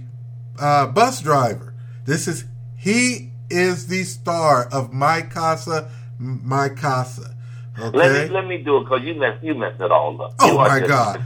uh, 0.58 0.86
bus 0.88 1.20
driver. 1.20 1.74
This 2.04 2.26
is 2.26 2.44
he 2.76 3.30
is 3.50 3.86
the 3.86 4.04
star 4.04 4.68
of 4.72 4.92
My 4.92 5.22
Casa, 5.22 5.90
My 6.18 6.68
Casa. 6.68 7.34
Let 7.78 7.94
me 7.94 8.34
let 8.34 8.46
me 8.46 8.58
do 8.58 8.78
it 8.78 8.84
because 8.84 9.02
you 9.02 9.14
messed 9.14 9.44
you 9.44 9.54
messed 9.54 9.80
it 9.80 9.90
all 9.90 10.20
up. 10.22 10.34
Oh, 10.38 10.46
You 10.52 10.54
my 10.54 10.80
God. 10.80 11.20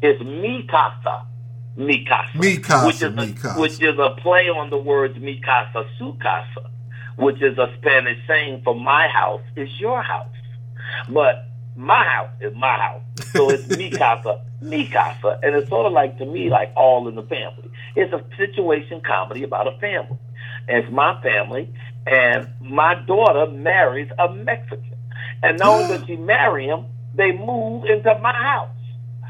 It's 0.00 0.22
mi 0.22 0.66
casa, 0.68 1.26
mi 1.76 2.04
casa, 2.04 2.38
Mi 2.38 2.56
casa, 2.58 2.86
which 2.86 3.02
is 3.02 3.14
mi 3.14 3.34
a, 3.44 3.60
which 3.60 3.82
is 3.82 3.98
a 3.98 4.10
play 4.20 4.48
on 4.48 4.70
the 4.70 4.76
words 4.78 5.16
mi 5.18 5.40
casa, 5.40 5.84
su 5.98 6.16
casa, 6.20 6.70
which 7.16 7.40
is 7.42 7.58
a 7.58 7.72
Spanish 7.78 8.18
saying 8.26 8.62
for 8.64 8.74
my 8.74 9.08
house 9.08 9.42
is 9.56 9.68
your 9.80 10.02
house, 10.02 10.34
but 11.08 11.46
my 11.76 12.04
house 12.04 12.30
is 12.40 12.54
my 12.56 12.76
house. 12.76 13.02
So 13.32 13.50
it's 13.50 13.68
mi 13.76 13.90
casa, 14.02 14.40
mi 14.60 14.88
casa, 14.88 15.38
and 15.42 15.54
it's 15.54 15.68
sort 15.68 15.86
of 15.86 15.92
like 15.92 16.18
to 16.18 16.26
me 16.26 16.48
like 16.50 16.72
all 16.76 17.06
in 17.08 17.14
the 17.14 17.22
family. 17.22 17.70
It's 17.94 18.12
a 18.12 18.22
situation 18.36 19.00
comedy 19.00 19.42
about 19.44 19.66
a 19.66 19.78
family. 19.78 20.18
It's 20.68 20.90
my 20.90 21.20
family, 21.22 21.72
and 22.06 22.48
my 22.60 22.94
daughter 22.94 23.50
marries 23.50 24.10
a 24.18 24.32
Mexican. 24.32 24.96
And 25.42 25.58
not 25.58 25.68
only 25.68 25.98
does 25.98 26.06
she 26.06 26.16
marry 26.16 26.66
him, 26.66 26.86
they 27.14 27.32
move 27.32 27.84
into 27.84 28.18
my 28.20 28.32
house. 28.32 28.70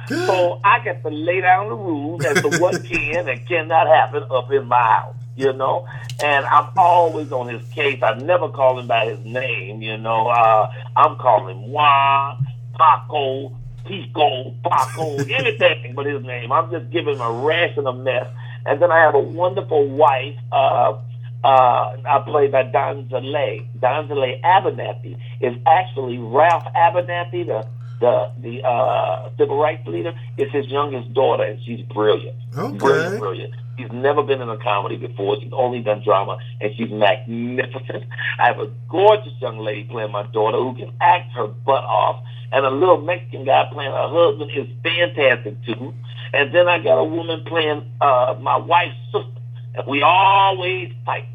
So 0.09 0.61
I 0.64 0.80
get 0.80 1.03
to 1.03 1.11
lay 1.11 1.41
down 1.43 1.68
the 1.68 1.74
rules 1.74 2.24
as 2.24 2.41
to 2.41 2.59
what 2.61 2.82
can 2.91 3.28
and 3.28 3.47
cannot 3.47 3.86
happen 3.86 4.22
up 4.30 4.51
in 4.51 4.66
my 4.66 4.82
house, 4.82 5.16
you 5.36 5.53
know? 5.53 5.86
And 6.22 6.47
I'm 6.47 6.70
always 6.76 7.30
on 7.30 7.49
his 7.49 7.66
case. 7.68 8.03
I 8.03 8.14
never 8.14 8.49
call 8.49 8.78
him 8.78 8.86
by 8.86 9.07
his 9.07 9.22
name, 9.24 9.82
you 9.82 9.99
know? 9.99 10.28
Uh, 10.28 10.72
I'm 10.97 11.16
calling 11.16 11.57
him 11.57 11.70
Juan, 11.70 12.47
Paco, 12.78 13.55
Pico, 13.86 14.55
Paco, 14.64 15.16
anything 15.28 15.95
but 15.95 16.07
his 16.07 16.22
name. 16.24 16.53
I'm 16.53 16.70
just 16.70 16.91
giving 16.91 17.16
him 17.16 17.20
a 17.20 17.32
ration 17.32 17.86
of 17.86 17.99
mess. 17.99 18.28
And 18.64 18.80
then 18.80 18.91
I 18.91 19.01
have 19.01 19.14
a 19.14 19.20
wonderful 19.20 19.89
wife, 19.89 20.36
uh, 20.53 20.99
uh, 21.45 21.97
I 22.05 22.22
play 22.24 22.49
by 22.49 22.64
Donzaleigh. 22.64 23.66
Donzaleigh 23.78 24.41
Abernathy 24.43 25.16
is 25.41 25.55
actually 25.66 26.18
Ralph 26.18 26.64
Abernathy, 26.74 27.47
the 27.47 27.66
the 28.01 28.30
the 28.41 28.62
uh, 28.62 29.30
civil 29.39 29.59
rights 29.61 29.86
leader. 29.86 30.12
Is 30.36 30.51
his 30.53 30.66
youngest 30.66 31.12
daughter, 31.14 31.45
and 31.45 31.59
she's 31.64 31.82
brilliant. 31.82 32.36
Okay. 32.57 32.76
Brilliant, 32.76 33.18
brilliant. 33.20 33.55
She's 33.78 33.93
never 33.93 34.24
been 34.24 34.41
in 34.41 34.49
a 34.49 34.59
comedy 34.59 34.97
before. 34.97 35.36
She's 35.41 35.53
only 35.53 35.80
done 35.80 36.03
drama, 36.05 36.39
and 36.61 36.72
she's 36.76 36.91
magnificent. 36.91 38.05
I 38.39 38.49
have 38.49 38.59
a 38.59 38.70
gorgeous 38.89 39.34
young 39.41 39.59
lady 39.59 39.84
playing 39.84 40.11
my 40.11 40.26
daughter 40.26 40.59
who 40.59 40.74
can 40.74 40.93
act 41.01 41.30
her 41.32 41.47
butt 41.47 41.84
off, 41.84 42.24
and 42.51 42.66
a 42.66 42.70
little 42.70 43.01
Mexican 43.01 43.45
guy 43.45 43.68
playing 43.72 43.93
her 43.93 44.09
husband 44.09 44.51
is 44.57 44.66
fantastic 44.82 45.64
too. 45.64 45.95
And 46.32 46.55
then 46.55 46.68
I 46.68 46.78
got 46.78 46.99
a 46.99 47.05
woman 47.05 47.45
playing 47.47 47.82
uh, 48.01 48.36
my 48.41 48.57
wife's 48.57 48.97
sister, 49.12 49.38
and 49.75 49.87
we 49.87 50.03
always 50.03 50.93
fight. 51.05 51.27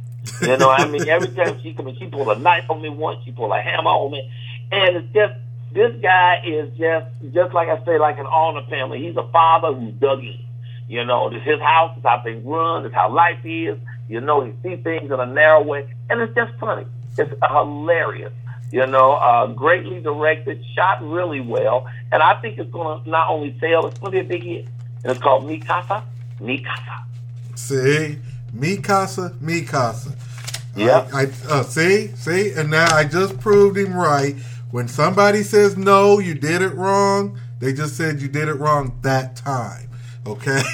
You 0.42 0.58
know, 0.58 0.70
I 0.70 0.88
mean, 0.88 1.08
every 1.10 1.30
time 1.30 1.60
she 1.62 1.74
come 1.74 1.88
in, 1.88 1.98
she 1.98 2.08
pull 2.08 2.30
a 2.30 2.40
knife 2.40 2.70
on 2.70 2.82
me 2.82 2.90
once, 2.90 3.24
she 3.26 3.32
pull 3.32 3.52
a 3.54 3.62
hammer 3.62 3.90
on 3.90 4.12
me, 4.12 4.32
and 4.72 4.98
it's 4.98 5.14
just 5.14 5.34
this 5.74 5.94
guy 6.02 6.42
is 6.46 6.70
just 6.78 7.08
just 7.34 7.54
like 7.54 7.68
I 7.68 7.84
say, 7.86 7.98
like 7.98 8.18
an 8.20 8.26
the 8.26 8.66
family. 8.70 9.06
He's 9.06 9.18
a 9.18 9.28
father 9.30 9.74
who's 9.74 9.94
dug 9.96 10.20
in. 10.20 10.40
You 10.88 11.04
know, 11.06 11.30
this 11.30 11.44
his 11.44 11.60
house 11.60 11.98
is 11.98 12.04
how 12.04 12.22
things 12.24 12.46
run, 12.46 12.86
it's 12.86 12.94
how 12.94 13.10
life 13.10 13.40
is. 13.44 13.78
You 14.08 14.22
know, 14.22 14.42
he 14.42 14.54
sees 14.62 14.84
things 14.84 15.12
in 15.12 15.20
a 15.20 15.26
narrow 15.26 15.64
way, 15.64 15.92
and 16.10 16.22
it's 16.22 16.36
just 16.36 16.54
funny. 16.60 16.86
It's 17.18 17.34
hilarious. 17.50 18.34
You 18.72 18.88
know, 18.88 19.14
uh, 19.14 19.48
greatly 19.48 20.02
directed, 20.02 20.64
shot 20.76 21.02
really 21.04 21.40
well, 21.40 21.88
and 22.12 22.24
I 22.24 22.34
think 22.42 22.58
it's 22.58 22.72
going 22.72 23.04
to 23.04 23.10
not 23.10 23.30
only 23.30 23.56
sell, 23.60 23.86
it's 23.88 24.00
going 24.00 24.14
to 24.14 24.20
be 24.24 24.26
a 24.26 24.30
big 24.30 24.44
hit. 24.44 24.68
And 25.04 25.12
it's 25.12 25.22
called 25.22 25.46
Mi 25.46 25.60
Casa, 25.60 26.04
Mi 26.40 26.60
Casa. 26.60 27.06
See, 27.56 28.18
Mi 28.52 28.78
Casa, 28.78 29.36
Mi 29.40 29.62
Casa. 29.62 30.16
Yeah. 30.76 31.08
I, 31.14 31.22
I 31.22 31.28
uh, 31.50 31.64
see, 31.64 32.08
see, 32.16 32.52
and 32.52 32.70
now 32.72 32.94
I 32.96 33.04
just 33.04 33.40
proved 33.40 33.78
him 33.78 33.94
right. 33.94 34.36
When 34.72 34.88
somebody 34.88 35.44
says 35.44 35.78
no, 35.78 36.18
you 36.20 36.34
did 36.34 36.62
it 36.64 36.74
wrong. 36.74 37.40
They 37.60 37.74
just 37.74 37.96
said 37.96 38.22
you 38.22 38.28
did 38.28 38.48
it 38.48 38.56
wrong 38.56 38.98
that 39.04 39.36
time. 39.36 39.90
Okay. 40.26 40.62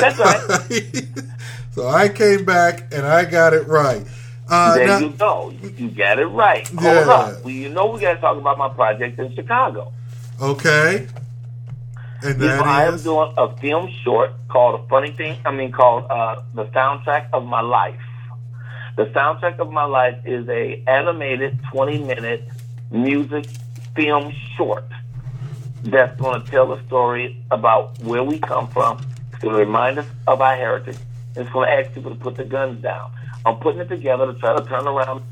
That's 0.00 0.18
right. 0.18 1.06
so 1.72 1.88
I 1.88 2.08
came 2.08 2.44
back 2.44 2.92
and 2.92 3.06
I 3.06 3.24
got 3.24 3.52
it 3.52 3.66
right. 3.66 4.04
Uh, 4.48 4.74
there 4.76 4.86
now- 4.86 4.98
you 4.98 5.10
go. 5.10 5.52
You, 5.76 5.90
got 5.90 6.18
it 6.18 6.26
right. 6.26 6.66
Hold 6.68 6.82
Yeah. 6.82 7.12
up. 7.12 7.44
Well, 7.44 7.52
you 7.52 7.68
know 7.68 7.86
we 7.86 8.00
got 8.00 8.14
to 8.14 8.20
talk 8.20 8.38
about 8.38 8.56
my 8.56 8.68
project 8.70 9.18
in 9.18 9.34
Chicago. 9.34 9.92
okay. 10.40 11.06
And 12.26 12.40
know, 12.40 12.62
I 12.64 12.84
am 12.84 12.98
doing 12.98 13.32
a 13.36 13.56
film 13.58 13.90
short 14.02 14.32
called 14.48 14.80
"A 14.80 14.88
Funny 14.88 15.12
Thing." 15.12 15.38
I 15.44 15.52
mean, 15.52 15.72
called 15.72 16.04
uh, 16.10 16.42
"The 16.54 16.66
Soundtrack 16.66 17.28
of 17.32 17.44
My 17.44 17.60
Life." 17.60 18.00
The 18.96 19.04
soundtrack 19.06 19.58
of 19.58 19.70
my 19.70 19.84
life 19.84 20.16
is 20.24 20.48
a 20.48 20.82
animated 20.86 21.60
20 21.70 21.98
minute 22.04 22.48
music 22.90 23.46
film 23.94 24.32
short 24.56 24.86
that's 25.84 26.18
going 26.18 26.42
to 26.42 26.50
tell 26.50 26.72
a 26.72 26.82
story 26.86 27.44
about 27.50 27.98
where 27.98 28.24
we 28.24 28.38
come 28.38 28.68
from. 28.68 28.98
It's 29.30 29.42
going 29.42 29.54
to 29.54 29.60
remind 29.60 29.98
us 29.98 30.06
of 30.26 30.40
our 30.40 30.56
heritage. 30.56 30.96
It's 31.34 31.50
going 31.50 31.68
to 31.68 31.74
ask 31.74 31.92
people 31.92 32.10
to 32.10 32.16
put 32.16 32.36
their 32.36 32.46
guns 32.46 32.82
down. 32.82 33.12
I'm 33.44 33.56
putting 33.56 33.82
it 33.82 33.88
together 33.88 34.32
to 34.32 34.38
try 34.38 34.56
to 34.56 34.64
turn 34.64 34.86
around 34.86 35.22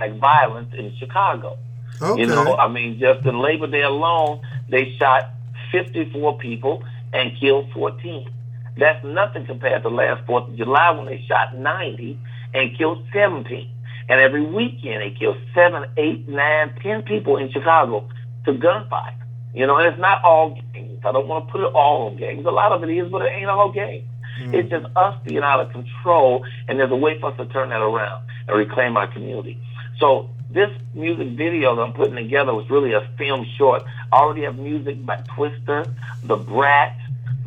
like 0.00 0.18
violence 0.18 0.72
in 0.72 0.96
Chicago. 0.96 1.58
okay. 2.00 2.22
You 2.22 2.26
know, 2.26 2.56
I 2.56 2.68
mean, 2.68 2.98
just 2.98 3.26
in 3.26 3.38
Labor 3.38 3.66
Day 3.66 3.82
alone, 3.82 4.40
they 4.70 4.96
shot 4.98 5.30
54 5.74 6.38
people 6.38 6.84
and 7.12 7.32
killed 7.38 7.70
14. 7.74 8.30
That's 8.78 9.04
nothing 9.04 9.46
compared 9.46 9.82
to 9.82 9.88
last 9.88 10.26
4th 10.26 10.50
of 10.50 10.56
July 10.56 10.90
when 10.90 11.06
they 11.06 11.24
shot 11.26 11.56
90 11.56 12.18
and 12.54 12.76
killed 12.78 13.04
17. 13.12 13.70
And 14.08 14.20
every 14.20 14.44
weekend 14.44 15.00
they 15.02 15.16
kill 15.18 15.36
seven, 15.54 15.84
eight, 15.96 16.28
nine, 16.28 16.74
ten 16.82 17.02
people 17.02 17.38
in 17.38 17.50
Chicago 17.50 18.08
to 18.44 18.52
gunfire. 18.52 19.16
You 19.54 19.66
know, 19.66 19.76
and 19.76 19.88
it's 19.88 20.00
not 20.00 20.22
all 20.22 20.58
gangs. 20.72 21.00
I 21.04 21.12
don't 21.12 21.26
want 21.26 21.46
to 21.46 21.52
put 21.52 21.60
it 21.62 21.72
all 21.74 22.08
on 22.08 22.16
gangs. 22.16 22.44
A 22.44 22.50
lot 22.50 22.72
of 22.72 22.82
it 22.82 22.90
is, 22.90 23.10
but 23.10 23.22
it 23.22 23.32
ain't 23.32 23.48
all 23.48 23.72
gangs. 23.72 24.04
Mm. 24.40 24.54
It's 24.54 24.68
just 24.68 24.86
us 24.96 25.16
being 25.24 25.42
out 25.42 25.60
of 25.60 25.70
control, 25.72 26.44
and 26.68 26.78
there's 26.78 26.90
a 26.90 26.96
way 26.96 27.18
for 27.20 27.30
us 27.30 27.36
to 27.38 27.46
turn 27.46 27.70
that 27.70 27.80
around 27.80 28.24
and 28.48 28.56
reclaim 28.58 28.96
our 28.96 29.06
community. 29.06 29.58
So 29.98 30.28
this 30.54 30.70
music 30.94 31.28
video 31.30 31.74
that 31.74 31.82
I'm 31.82 31.92
putting 31.92 32.14
together 32.14 32.54
was 32.54 32.70
really 32.70 32.92
a 32.92 33.06
film 33.18 33.44
short. 33.58 33.82
I 34.12 34.16
already 34.16 34.42
have 34.42 34.56
music 34.56 35.04
by 35.04 35.16
Twista, 35.16 35.92
Da 36.26 36.36
Brat, 36.36 36.96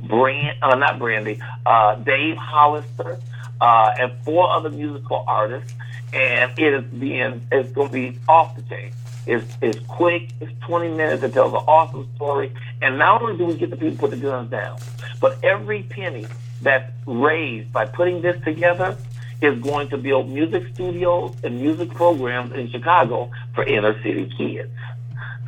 Brand, 0.07 0.57
uh, 0.61 0.75
not 0.75 0.99
Brandy, 0.99 1.39
uh, 1.65 1.95
Dave 1.95 2.35
Hollister, 2.35 3.17
uh, 3.61 3.93
and 3.97 4.11
four 4.23 4.51
other 4.51 4.69
musical 4.69 5.23
artists. 5.25 5.73
And 6.13 6.51
it 6.59 6.73
is 6.73 6.83
being, 6.85 7.41
it's 7.51 7.71
going 7.71 7.87
to 7.87 7.93
be 7.93 8.19
off 8.27 8.55
the 8.55 8.61
chain. 8.63 8.91
It's, 9.25 9.57
it's 9.61 9.79
quick. 9.87 10.29
It's 10.39 10.53
20 10.61 10.95
minutes. 10.95 11.23
It 11.23 11.33
tells 11.33 11.53
an 11.53 11.59
awesome 11.59 12.07
story. 12.15 12.53
And 12.81 12.97
not 12.97 13.21
only 13.21 13.37
do 13.37 13.45
we 13.45 13.55
get 13.55 13.69
the 13.69 13.77
people 13.77 13.93
to 13.93 13.99
put 13.99 14.11
the 14.11 14.17
guns 14.17 14.51
down, 14.51 14.79
but 15.19 15.43
every 15.43 15.83
penny 15.83 16.27
that's 16.61 16.91
raised 17.05 17.71
by 17.71 17.85
putting 17.85 18.21
this 18.21 18.41
together 18.43 18.97
is 19.41 19.59
going 19.59 19.89
to 19.89 19.97
build 19.97 20.29
music 20.29 20.63
studios 20.73 21.35
and 21.43 21.61
music 21.61 21.91
programs 21.91 22.53
in 22.53 22.69
Chicago 22.71 23.29
for 23.53 23.63
inner 23.63 23.93
city 24.01 24.31
kids. 24.38 24.71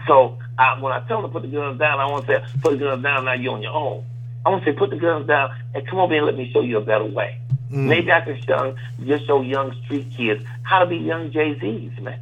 So 0.08 0.38
I, 0.58 0.80
when 0.80 0.94
I 0.94 1.00
tell 1.08 1.22
them 1.22 1.32
to 1.32 1.34
put 1.34 1.42
the 1.44 1.56
guns 1.56 1.80
down, 1.80 2.00
I 2.00 2.06
want 2.06 2.26
to 2.28 2.34
say, 2.40 2.60
put 2.62 2.72
the 2.72 2.78
guns 2.78 3.04
down, 3.04 3.26
now 3.26 3.34
you're 3.34 3.54
on 3.54 3.62
your 3.62 3.74
own. 3.74 4.04
I 4.46 4.50
want 4.50 4.64
to 4.64 4.72
say, 4.72 4.78
put 4.78 4.90
the 4.92 4.96
guns 4.98 5.28
down 5.28 5.52
and 5.74 5.86
come 5.88 6.00
over 6.00 6.14
here 6.14 6.26
and 6.28 6.28
let 6.28 6.38
me 6.38 6.52
show 6.52 6.62
you 6.62 6.78
a 6.78 6.82
better 6.82 7.06
way. 7.06 7.40
Maybe 7.72 8.12
I 8.12 8.22
can 8.22 8.42
show, 8.42 8.76
just 9.06 9.28
show 9.28 9.42
young 9.42 9.76
street 9.84 10.08
kids 10.18 10.44
how 10.64 10.80
to 10.80 10.88
be 10.88 10.98
young 10.98 11.32
Jay-Z's, 11.32 12.00
man. 12.02 12.20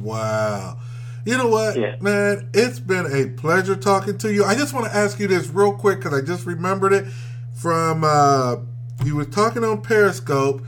Wow. 0.00 0.78
You 1.24 1.38
know 1.38 1.48
what, 1.48 1.76
Yeah. 1.76 1.96
man? 2.00 2.48
It's 2.52 2.78
been 2.78 3.06
a 3.06 3.30
pleasure 3.30 3.74
talking 3.76 4.18
to 4.18 4.32
you. 4.32 4.44
I 4.44 4.54
just 4.54 4.72
want 4.74 4.86
to 4.86 4.94
ask 4.94 5.18
you 5.18 5.26
this 5.26 5.48
real 5.48 5.72
quick 5.72 5.98
because 6.00 6.12
I 6.16 6.24
just 6.24 6.46
remembered 6.46 6.92
it 6.92 7.06
from 7.54 8.04
uh, 8.04 8.56
you 9.04 9.16
were 9.16 9.24
talking 9.24 9.64
on 9.64 9.80
Periscope 9.82 10.62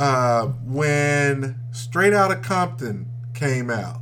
uh, 0.00 0.46
when 0.64 1.56
Straight 1.72 2.12
Outta 2.14 2.36
Compton 2.36 3.06
came 3.34 3.70
out. 3.70 4.00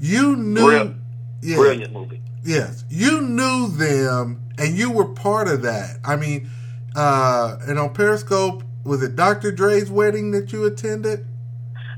You 0.00 0.36
knew, 0.36 0.64
Brill- 0.64 0.94
yeah, 1.42 1.56
Brilliant 1.56 1.92
movie. 1.92 2.20
yes, 2.44 2.84
you 2.90 3.22
knew 3.22 3.68
them, 3.68 4.42
and 4.58 4.76
you 4.76 4.92
were 4.92 5.06
part 5.06 5.48
of 5.48 5.62
that. 5.62 5.98
I 6.04 6.16
mean, 6.16 6.48
uh, 6.94 7.56
and 7.66 7.78
on 7.78 7.94
Periscope, 7.94 8.62
was 8.84 9.02
it 9.02 9.16
Dr. 9.16 9.50
Dre's 9.50 9.90
wedding 9.90 10.30
that 10.32 10.52
you 10.52 10.64
attended? 10.64 11.26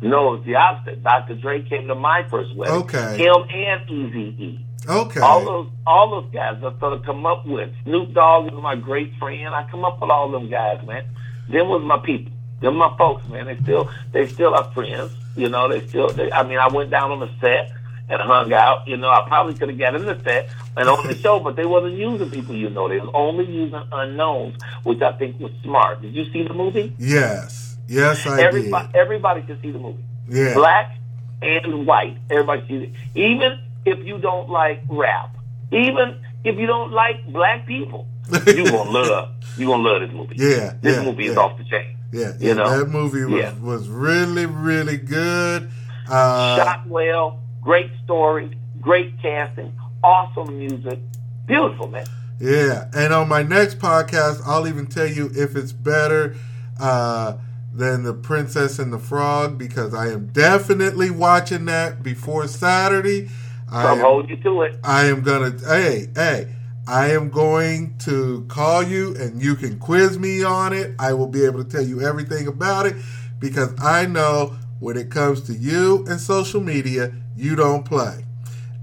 No, 0.03 0.35
it's 0.35 0.47
the 0.47 0.55
opposite. 0.55 1.03
Dr. 1.03 1.35
Dre 1.35 1.63
came 1.69 1.89
to 1.89 1.95
my 1.95 2.25
first 2.31 2.55
wedding. 2.55 2.75
Okay. 2.77 3.17
Him 3.19 3.35
and 3.51 3.89
Eazy 3.89 4.39
E. 4.39 4.67
Okay, 4.89 5.19
All 5.21 5.45
those, 5.45 5.69
all 5.85 6.11
those 6.23 6.33
guys 6.33 6.59
I 6.59 6.79
sort 6.79 6.93
of 6.93 7.05
come 7.05 7.27
up 7.27 7.45
with. 7.45 7.71
Snoop 7.83 8.13
Dogg 8.15 8.53
was 8.53 8.63
my 8.63 8.77
great 8.77 9.13
friend. 9.19 9.49
I 9.49 9.67
come 9.69 9.85
up 9.85 10.01
with 10.01 10.11
all 10.11 10.31
them 10.31 10.49
guys, 10.49 10.87
man. 10.87 11.05
Them 11.51 11.69
was 11.69 11.83
my 11.83 11.99
people. 12.07 12.31
Them 12.61 12.77
my 12.77 12.95
folks, 12.97 13.27
man. 13.29 13.47
They 13.47 13.57
still, 13.57 13.91
they 14.13 14.27
still 14.27 14.55
are 14.55 14.65
friends. 14.73 15.13
You 15.37 15.49
know, 15.49 15.69
they 15.69 15.87
still. 15.87 16.09
They, 16.09 16.33
I 16.33 16.43
mean, 16.43 16.59
I 16.59 16.69
went 16.69 16.91
down 16.91 17.11
on 17.11 17.21
the 17.21 17.29
set 17.41 17.71
and 18.09 18.21
hung 18.23 18.53
out. 18.53 18.87
You 18.89 18.97
know, 18.97 19.09
I 19.11 19.25
probably 19.27 19.55
could 19.55 19.69
have 19.69 19.79
got 19.79 19.95
in 19.95 20.07
the 20.07 20.19
set 20.25 20.49
and 20.77 20.89
on 20.89 21.07
the 21.07 21.15
show, 21.23 21.39
but 21.41 21.57
they 21.57 21.67
wasn't 21.67 21.95
using 21.95 22.31
people. 22.31 22.55
You 22.55 22.71
know, 22.71 22.89
they 22.89 22.99
was 22.99 23.11
only 23.13 23.45
using 23.45 23.83
unknowns, 23.93 24.57
which 24.85 25.03
I 25.03 25.13
think 25.13 25.39
was 25.39 25.53
smart. 25.63 26.01
Did 26.03 26.15
you 26.15 26.31
see 26.33 26.43
the 26.45 26.55
movie? 26.55 26.95
yes, 26.99 27.77
yes, 27.89 28.27
I 28.27 28.41
everybody, 28.43 28.87
did. 28.87 28.97
everybody 28.97 29.47
should 29.47 29.61
see 29.61 29.71
the 29.71 29.79
movie 29.79 30.03
Yeah. 30.29 30.55
black 30.55 30.97
and 31.43 31.87
white. 31.87 32.17
Everybody 32.31 32.67
sees 32.67 32.83
it. 32.85 32.91
Even 33.19 33.61
if 33.85 34.05
you 34.07 34.17
don't 34.19 34.49
like 34.49 34.81
rap, 34.89 35.37
even 35.73 36.19
if 36.45 36.57
you 36.59 36.67
don't 36.67 36.93
like 36.93 37.27
black 37.33 37.67
people, 37.67 38.07
you 38.47 38.65
gonna 38.71 38.91
love 38.99 39.29
you 39.59 39.67
gonna 39.67 39.83
love 39.83 40.01
this 40.01 40.13
movie. 40.13 40.37
Yeah, 40.39 40.75
this 40.81 40.97
yeah, 40.97 41.03
movie 41.05 41.27
is 41.27 41.37
off 41.37 41.59
the 41.59 41.65
chain. 41.65 41.96
Yeah, 42.13 42.33
You 42.39 42.55
know? 42.55 42.79
that 42.79 42.89
movie 42.91 43.25
was, 43.25 43.41
Yeah. 43.43 43.53
was 43.61 43.89
really, 43.89 44.47
really 44.47 44.97
good. 44.97 45.71
Uh, 46.09 46.57
Shot 46.57 46.87
well, 46.87 47.41
great 47.61 47.91
story, 48.05 48.57
great 48.81 49.21
casting, 49.21 49.73
awesome 50.05 50.57
music, 50.59 51.01
beautiful 51.47 51.89
man. 51.89 52.07
yeah, 52.39 52.89
and 52.95 53.13
on 53.13 53.29
my 53.29 53.43
next 53.43 53.79
podcast, 53.81 54.41
I'll 54.47 54.69
even 54.69 54.87
tell 54.87 55.07
you 55.09 55.31
if 55.35 55.57
it's 55.57 55.73
better 55.73 56.37
uh, 56.79 57.35
than 57.75 58.05
The 58.05 58.13
Princess 58.15 58.79
and 58.79 58.93
the 58.93 58.99
Frog 59.01 59.59
because 59.59 59.93
I 59.95 60.09
am 60.13 60.29
definitely 60.29 61.11
watching 61.11 61.65
that 61.67 62.03
before 62.05 62.47
Saturday. 62.47 63.29
I 63.71 63.83
So 63.83 63.89
I'm 63.89 63.99
am, 63.99 64.05
holding 64.05 64.31
you 64.31 64.37
to 64.45 64.63
it. 64.63 64.79
I 64.85 65.07
am 65.07 65.23
gonna, 65.23 65.51
hey, 65.67 66.07
hey, 66.15 66.53
I 66.87 67.13
am 67.13 67.31
going 67.31 67.99
to 68.01 68.45
call 68.49 68.83
you 68.83 69.17
and 69.17 69.43
you 69.43 69.57
can 69.57 69.79
quiz 69.79 70.19
me 70.19 70.45
on 70.45 70.73
it. 70.75 70.95
I 70.99 71.15
will 71.15 71.29
be 71.29 71.45
able 71.47 71.65
to 71.65 71.71
tell 71.71 71.83
you 71.87 72.03
everything 72.03 72.47
about 72.49 72.87
it 72.87 72.97
because 73.41 73.75
I 73.81 74.07
know 74.07 74.57
when 74.81 74.97
it 74.99 75.11
comes 75.11 75.43
to 75.45 75.55
you 75.55 76.05
and 76.09 76.21
social 76.21 76.61
media, 76.61 77.13
you 77.37 77.57
don't 77.57 77.85
play. 77.85 78.25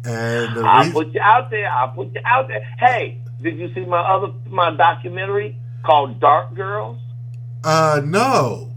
And 0.05 0.55
the 0.55 0.63
I'll 0.63 0.85
reason, 0.85 0.93
put 0.93 1.13
you 1.13 1.21
out 1.21 1.49
there. 1.51 1.69
I'll 1.69 1.89
put 1.93 2.13
you 2.15 2.21
out 2.25 2.47
there. 2.49 2.61
Hey, 2.79 3.19
did 3.41 3.57
you 3.57 3.73
see 3.75 3.85
my 3.85 3.99
other 4.01 4.33
my 4.49 4.75
documentary 4.75 5.57
called 5.85 6.19
Dark 6.19 6.55
Girls? 6.55 6.99
uh, 7.63 8.01
no. 8.05 8.71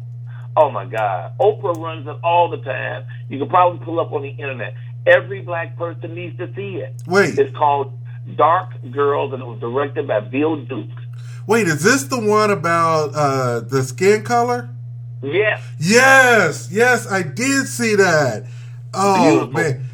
Oh 0.57 0.71
my 0.71 0.87
God. 0.87 1.33
Oprah 1.41 1.77
runs 1.77 2.07
it 2.07 2.17
all 2.25 2.51
the 2.51 2.59
time. 2.59 3.07
You 3.29 3.39
can 3.39 3.49
probably 3.49 3.85
pull 3.85 4.01
up 4.01 4.13
on 4.13 4.23
the 4.23 4.31
internet. 4.31 4.75
Every 5.07 5.43
black 5.43 5.77
person 5.79 6.15
needs 6.15 6.37
to 6.39 6.49
see 6.55 6.77
it. 6.77 6.95
Wait, 7.07 7.35
It's 7.37 7.57
called 7.57 7.93
Dark 8.37 8.71
Girls 8.91 9.33
and 9.33 9.43
it 9.43 9.47
was 9.47 9.61
directed 9.61 10.09
by 10.09 10.21
Bill 10.21 10.57
Duke. 10.57 10.91
wait, 11.47 11.67
is 11.69 11.83
this 11.83 12.05
the 12.05 12.19
one 12.21 12.51
about 12.51 13.15
uh, 13.15 13.61
the 13.61 13.83
skin 13.85 14.23
color? 14.25 14.69
Yes. 15.23 15.63
Yes, 15.79 16.69
yes, 16.71 17.11
I 17.11 17.23
did 17.23 17.67
see 17.67 17.95
that. 17.97 18.45
Oh 18.95 19.47
Beautiful. 19.49 19.53
man, 19.53 19.85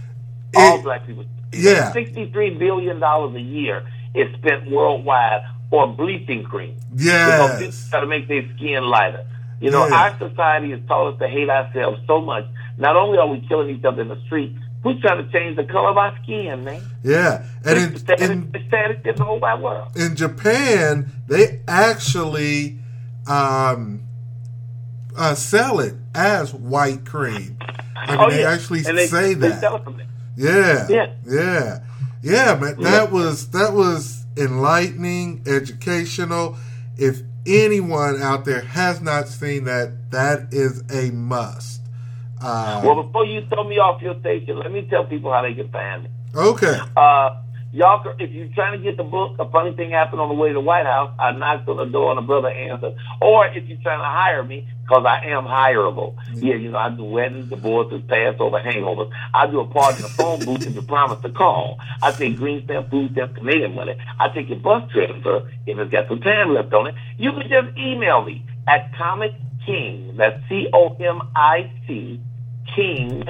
All 0.56 0.78
It- 0.78 0.82
black 0.84 1.06
people. 1.06 1.24
yeah. 1.52 1.92
$63 1.92 2.58
billion 2.58 3.02
a 3.02 3.38
year 3.38 3.84
is 4.14 4.32
spent 4.34 4.70
worldwide 4.70 5.42
on 5.70 5.96
bleaching 5.96 6.42
cream. 6.44 6.76
Because 6.90 7.04
yes, 7.06 7.58
people 7.58 7.90
got 7.90 8.00
to 8.00 8.06
make 8.06 8.28
their 8.28 8.44
skin 8.56 8.84
lighter. 8.84 9.24
You 9.60 9.70
know, 9.70 9.86
Yeah. 9.86 9.94
our 9.94 10.18
society 10.18 10.70
has 10.72 10.80
taught 10.88 11.14
us 11.14 11.18
to 11.20 11.28
hate 11.28 11.48
ourselves 11.48 12.00
so 12.06 12.20
much 12.20 12.44
Not 12.78 12.96
only 12.96 13.18
are 13.18 13.28
we 13.28 13.40
killing 13.48 13.68
each 13.76 13.84
other 13.84 14.02
in 14.02 14.08
the 14.08 14.20
street, 14.26 14.56
we're 14.84 15.00
trying 15.00 15.24
to 15.24 15.32
change 15.32 15.56
the 15.56 15.64
color 15.64 15.90
of 15.90 15.96
our 15.96 16.16
skin, 16.22 16.64
man. 16.64 16.82
Yeah, 17.04 17.44
and 17.64 17.78
in, 17.78 17.92
It's 17.94 18.04
sad- 18.04 18.20
in 18.20 18.50
it's 18.54 18.70
sad 18.70 19.00
in 19.06 19.16
the 19.16 19.24
whole 19.24 19.38
wide 19.38 19.60
world. 19.62 19.88
in 19.96 20.16
Japan, 20.16 21.10
they 21.28 21.60
actually 21.68 22.78
um, 23.26 24.02
uh, 25.16 25.34
sell 25.34 25.80
it 25.80 25.94
as 26.14 26.52
white 26.52 27.04
cream. 27.04 27.56
I 27.94 28.16
mean, 28.16 28.30
they 28.30 28.44
actually 28.44 28.80
Oh, 28.84 28.88
And 28.88 28.98
they, 28.98 29.06
say 29.06 29.34
they 29.34 29.48
that. 29.50 29.60
sell 29.60 29.76
it 29.76 29.84
from 29.84 29.96
there. 29.98 30.06
Yeah, 30.36 30.86
Yeah. 30.88 31.12
yeah, 31.24 31.78
yeah, 32.22 32.54
man. 32.60 32.80
That 32.82 33.12
was 33.12 33.48
that 33.50 33.72
was 33.74 34.24
enlightening, 34.36 35.42
educational. 35.46 36.56
If 36.96 37.20
anyone 37.46 38.20
out 38.22 38.44
there 38.44 38.62
has 38.62 39.00
not 39.00 39.28
seen 39.28 39.64
that, 39.64 40.10
that 40.10 40.48
is 40.52 40.82
a 40.90 41.10
must. 41.12 41.81
Uh, 42.42 42.80
Well, 42.84 43.02
before 43.02 43.24
you 43.26 43.42
throw 43.48 43.64
me 43.64 43.78
off 43.78 44.02
your 44.02 44.18
station, 44.20 44.58
let 44.58 44.72
me 44.72 44.82
tell 44.90 45.04
people 45.04 45.32
how 45.32 45.42
they 45.42 45.54
can 45.54 45.68
find 45.70 46.04
me. 46.04 46.10
okay, 46.34 46.78
Uh, 46.96 47.36
y'all, 47.72 48.02
if 48.18 48.30
you're 48.32 48.48
trying 48.54 48.72
to 48.78 48.82
get 48.82 48.96
the 48.96 49.04
book, 49.04 49.36
a 49.38 49.48
funny 49.50 49.72
thing 49.72 49.90
happened 49.90 50.20
on 50.20 50.28
the 50.28 50.34
way 50.34 50.48
to 50.48 50.54
the 50.54 50.60
White 50.60 50.86
House. 50.86 51.10
I 51.18 51.32
knocked 51.32 51.68
on 51.68 51.76
the 51.76 51.84
door 51.86 52.10
and 52.10 52.18
a 52.18 52.22
brother 52.22 52.48
answered. 52.48 52.94
Or 53.20 53.46
if 53.46 53.66
you're 53.68 53.78
trying 53.82 54.00
to 54.00 54.04
hire 54.04 54.42
me, 54.42 54.66
because 54.82 55.04
I 55.06 55.26
am 55.26 55.44
hireable. 55.44 56.14
Yeah, 56.34 56.54
you 56.56 56.70
know, 56.70 56.78
I 56.78 56.90
do 56.90 57.04
weddings, 57.04 57.48
divorces, 57.48 58.02
Passover, 58.08 58.58
hangovers. 58.60 59.10
I 59.32 59.46
do 59.46 59.60
a 59.60 59.66
party 59.66 59.96
in 59.98 60.02
the 60.02 60.08
phone 60.08 60.40
booth 60.44 60.66
if 60.66 60.74
you 60.74 60.82
promise 60.82 61.20
to 61.22 61.30
call. 61.30 61.78
I 62.02 62.10
take 62.12 62.36
green 62.36 62.64
stamp, 62.64 62.90
food 62.90 63.12
stamp, 63.12 63.36
Canadian 63.36 63.74
money. 63.74 63.96
I 64.18 64.28
take 64.28 64.48
your 64.48 64.58
bus 64.58 64.90
transfer 64.90 65.48
if 65.66 65.78
it's 65.78 65.90
got 65.92 66.08
some 66.08 66.20
time 66.20 66.52
left 66.52 66.72
on 66.74 66.88
it. 66.88 66.94
You 67.16 67.32
can 67.32 67.48
just 67.48 67.78
email 67.78 68.22
me 68.24 68.44
at 68.66 68.92
Comic 68.96 69.32
King. 69.64 70.14
That's 70.16 70.36
C 70.48 70.68
O 70.74 70.94
M 71.00 71.22
I 71.36 71.70
C 71.86 72.20
King, 72.74 73.24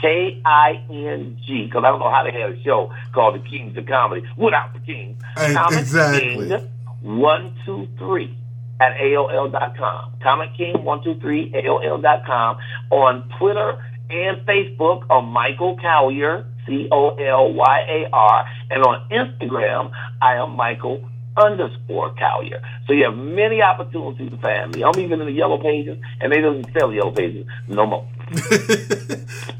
K 0.00 0.40
I 0.44 0.82
N 0.90 1.38
G, 1.46 1.64
because 1.64 1.84
I 1.84 1.88
don't 1.88 2.00
know 2.00 2.10
how 2.10 2.24
they 2.24 2.32
had 2.32 2.50
a 2.50 2.62
show 2.62 2.92
called 3.12 3.34
The 3.36 3.48
Kings 3.48 3.76
of 3.76 3.86
Comedy 3.86 4.26
without 4.36 4.72
the 4.74 4.80
King. 4.80 5.16
Comic 5.36 5.78
exactly. 5.80 6.48
King, 6.48 6.70
one 7.00 7.54
two 7.64 7.88
three 7.98 8.36
at 8.80 8.96
AOL.com. 8.96 10.14
Comic 10.22 10.56
King 10.56 10.84
one 10.84 11.02
two 11.02 11.18
three 11.20 11.50
AOL.com. 11.52 12.58
On 12.90 13.28
Twitter 13.38 13.82
and 14.10 14.38
Facebook 14.46 15.08
on 15.10 15.26
Michael 15.26 15.76
Colyar, 15.78 16.44
C 16.66 16.88
O 16.90 17.10
L 17.10 17.52
Y 17.52 17.86
A 17.88 18.10
R, 18.12 18.46
and 18.70 18.82
on 18.84 19.08
Instagram 19.10 19.90
I 20.20 20.34
am 20.34 20.50
Michael 20.56 21.08
underscore 21.36 22.14
Colyar. 22.14 22.62
So 22.86 22.92
you 22.92 23.04
have 23.04 23.16
many 23.16 23.62
opportunities 23.62 24.30
to 24.30 24.36
find 24.38 24.74
me. 24.74 24.84
I'm 24.84 24.98
even 24.98 25.20
in 25.20 25.26
the 25.26 25.32
yellow 25.32 25.58
pages, 25.58 25.98
and 26.20 26.32
they 26.32 26.40
don't 26.40 26.64
sell 26.78 26.92
yellow 26.92 27.12
pages 27.12 27.46
no 27.68 27.86
more. 27.86 28.08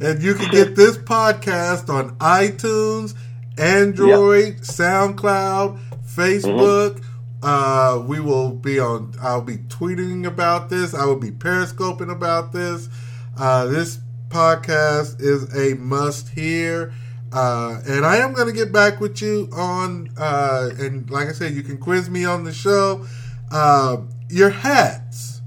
and 0.01 0.23
you 0.23 0.35
can 0.35 0.51
get 0.51 0.77
this 0.77 0.97
podcast 0.99 1.89
on 1.89 2.17
iTunes, 2.19 3.15
Android, 3.59 4.59
SoundCloud, 4.59 5.79
Facebook. 6.07 7.03
Uh, 7.43 8.03
we 8.07 8.21
will 8.21 8.51
be 8.51 8.79
on. 8.79 9.13
I'll 9.21 9.43
be 9.43 9.59
tweeting 9.59 10.27
about 10.27 10.71
this. 10.71 10.95
I 10.95 11.05
will 11.05 11.21
be 11.21 11.31
periscoping 11.31 12.11
about 12.11 12.53
this. 12.53 12.89
Uh, 13.37 13.67
this 13.67 13.99
podcast 14.29 15.21
is 15.21 15.55
a 15.55 15.75
must 15.75 16.31
hear. 16.31 16.93
Uh, 17.35 17.81
and 17.89 18.07
I 18.07 18.19
am 18.19 18.33
going 18.33 18.47
to 18.47 18.53
get 18.53 18.71
back 18.73 19.01
with 19.01 19.21
you 19.21 19.49
on, 19.53 20.09
uh, 20.17 20.71
and 20.79 21.11
like 21.11 21.27
I 21.27 21.33
said, 21.33 21.53
you 21.53 21.65
can 21.65 21.79
quiz 21.79 22.09
me 22.09 22.25
on 22.25 22.45
the 22.45 22.53
show. 22.53 23.05
Uh, 23.51 24.03
your 24.31 24.51
hats 24.51 25.43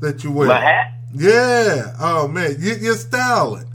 that 0.00 0.24
you 0.24 0.32
wear. 0.32 0.48
My 0.48 0.60
hat? 0.60 0.94
Yeah. 1.14 1.94
Oh 2.00 2.26
man, 2.26 2.56
you, 2.58 2.74
you're 2.74 2.96
styling. 2.96 3.66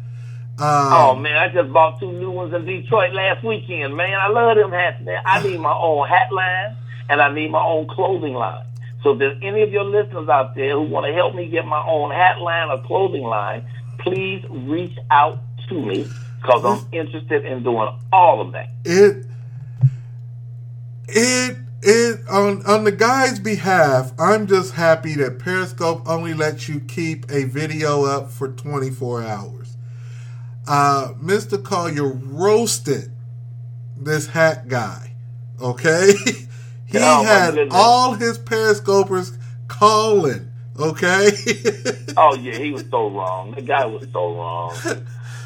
Um, 0.59 0.93
Oh 0.93 1.15
man, 1.15 1.37
I 1.37 1.47
just 1.53 1.71
bought 1.71 2.01
two 2.01 2.11
new 2.11 2.31
ones 2.31 2.53
in 2.53 2.65
Detroit 2.65 3.13
last 3.13 3.45
weekend, 3.45 3.95
man. 3.95 4.13
I 4.13 4.27
love 4.27 4.57
them 4.57 4.71
hats, 4.71 5.01
man. 5.01 5.21
I 5.25 5.41
need 5.41 5.59
my 5.59 5.73
own 5.73 6.09
hat 6.09 6.33
line 6.33 6.75
and 7.09 7.21
I 7.21 7.33
need 7.33 7.49
my 7.49 7.63
own 7.63 7.87
clothing 7.87 8.33
line. 8.33 8.65
So 9.03 9.13
if 9.13 9.19
there's 9.19 9.39
any 9.41 9.61
of 9.61 9.71
your 9.71 9.85
listeners 9.85 10.27
out 10.27 10.53
there 10.55 10.73
who 10.73 10.81
want 10.81 11.07
to 11.07 11.13
help 11.13 11.33
me 11.33 11.47
get 11.47 11.65
my 11.65 11.81
own 11.87 12.11
hat 12.11 12.41
line 12.41 12.69
or 12.69 12.85
clothing 12.85 13.23
line, 13.23 13.65
please 13.99 14.43
reach 14.49 14.97
out 15.09 15.39
to 15.69 15.81
me 15.81 16.07
because 16.41 16.63
I'm 16.65 16.87
interested 16.91 17.45
in 17.45 17.63
doing 17.63 17.89
all 18.13 18.41
of 18.41 18.53
that. 18.53 18.67
it 18.85 19.25
it 21.07 21.57
it 21.83 22.21
on 22.29 22.65
on 22.65 22.83
the 22.85 22.91
guy's 22.93 23.39
behalf 23.39 24.13
i'm 24.19 24.47
just 24.47 24.73
happy 24.73 25.15
that 25.15 25.39
periscope 25.39 26.03
only 26.07 26.33
lets 26.33 26.69
you 26.69 26.79
keep 26.81 27.25
a 27.31 27.45
video 27.45 28.05
up 28.05 28.31
for 28.31 28.49
24 28.49 29.23
hours 29.23 29.77
uh 30.67 31.13
mr 31.21 31.61
colyar 31.61 32.11
roasted 32.25 33.11
this 33.97 34.27
hat 34.27 34.67
guy 34.67 35.13
okay 35.61 36.13
he 36.85 36.97
Oh, 36.99 37.23
had 37.23 37.61
all 37.71 38.13
his 38.15 38.37
periscopers 38.39 39.37
calling 39.67 40.51
okay 40.79 41.31
Oh 42.17 42.35
yeah, 42.35 42.57
he 42.59 42.71
was 42.71 42.85
so 42.91 43.09
wrong. 43.09 43.53
The 43.55 43.61
guy 43.63 43.85
was 43.85 44.05
so 44.13 44.35
wrong. 44.35 44.85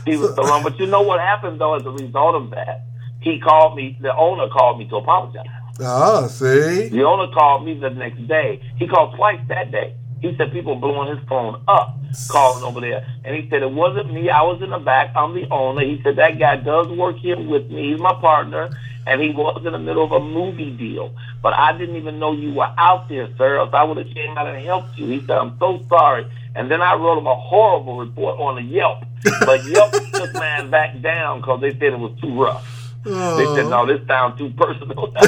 He 0.06 0.18
was 0.18 0.36
so 0.36 0.44
wrong. 0.44 0.64
But 0.64 0.80
you 0.80 0.86
know 0.88 1.02
what 1.02 1.20
happened 1.20 1.60
though 1.60 1.76
as 1.76 1.86
a 1.86 1.92
result 1.92 2.36
of 2.36 2.50
that? 2.52 2.84
He 3.22 3.40
called 3.40 3.76
me. 3.76 3.98
The 4.02 4.16
owner 4.16 4.48
called 4.50 4.80
me 4.80 4.88
to 4.90 4.98
apologize. 4.98 5.48
ah 5.82 6.28
see 6.28 6.90
The 6.90 7.04
owner 7.04 7.32
called 7.34 7.66
me 7.66 7.74
the 7.80 7.90
next 7.90 8.28
day. 8.28 8.62
He 8.78 8.88
called 8.88 9.16
twice 9.16 9.40
that 9.50 9.72
day. 9.72 9.96
He 10.22 10.36
said 10.38 10.52
people 10.52 10.76
blowing 10.76 11.16
his 11.16 11.28
phone 11.28 11.62
up, 11.68 11.98
calling 12.30 12.64
over 12.64 12.80
there. 12.82 13.06
And 13.24 13.36
he 13.36 13.50
said 13.50 13.62
it 13.62 13.72
wasn't 13.72 14.12
me. 14.14 14.30
I 14.30 14.42
was 14.44 14.62
in 14.62 14.70
the 14.70 14.80
back. 14.80 15.12
I'm 15.16 15.34
the 15.36 15.48
owner. 15.50 15.82
He 15.82 16.02
said 16.04 16.16
that 16.16 16.40
guy 16.40 16.56
does 16.58 16.88
work 16.88 17.18
here 17.18 17.40
with 17.40 17.70
me. 17.70 17.92
He's 17.92 18.00
my 18.00 18.14
partner. 18.14 18.70
And 19.08 19.22
he 19.22 19.30
was 19.30 19.64
in 19.64 19.74
the 19.74 19.78
middle 19.80 20.04
of 20.04 20.12
a 20.14 20.20
movie 20.20 20.72
deal. 20.72 21.14
But 21.44 21.54
I 21.54 21.78
didn't 21.78 21.96
even 21.96 22.18
know 22.18 22.32
you 22.34 22.54
were 22.54 22.72
out 22.78 23.08
there, 23.08 23.28
sir. 23.38 23.58
Else 23.58 23.70
I 23.74 23.84
would 23.84 23.98
have 23.98 24.12
came 24.16 24.36
out 24.36 24.48
and 24.48 24.66
helped 24.66 24.98
you. 24.98 25.06
He 25.08 25.20
said, 25.20 25.38
I'm 25.38 25.58
so 25.60 25.84
sorry. 25.90 26.26
And 26.56 26.72
then 26.72 26.82
I 26.82 26.94
wrote 26.96 27.18
him 27.18 27.28
a 27.28 27.36
horrible 27.36 27.98
report 27.98 28.40
on 28.40 28.56
the 28.56 28.62
Yelp. 28.62 29.04
But 29.42 29.66
Yelp 29.66 29.92
took 30.14 30.34
mine 30.34 30.70
back 30.70 31.02
down 31.02 31.42
because 31.42 31.60
they 31.62 31.72
said 31.72 31.94
it 31.94 32.00
was 32.00 32.18
too 32.22 32.34
rough. 32.42 32.94
They 33.04 33.12
said, 33.12 33.66
Oh. 33.66 33.70
no, 33.70 33.86
this 33.86 34.06
sounds 34.08 34.38
too 34.38 34.50
personal. 34.52 35.14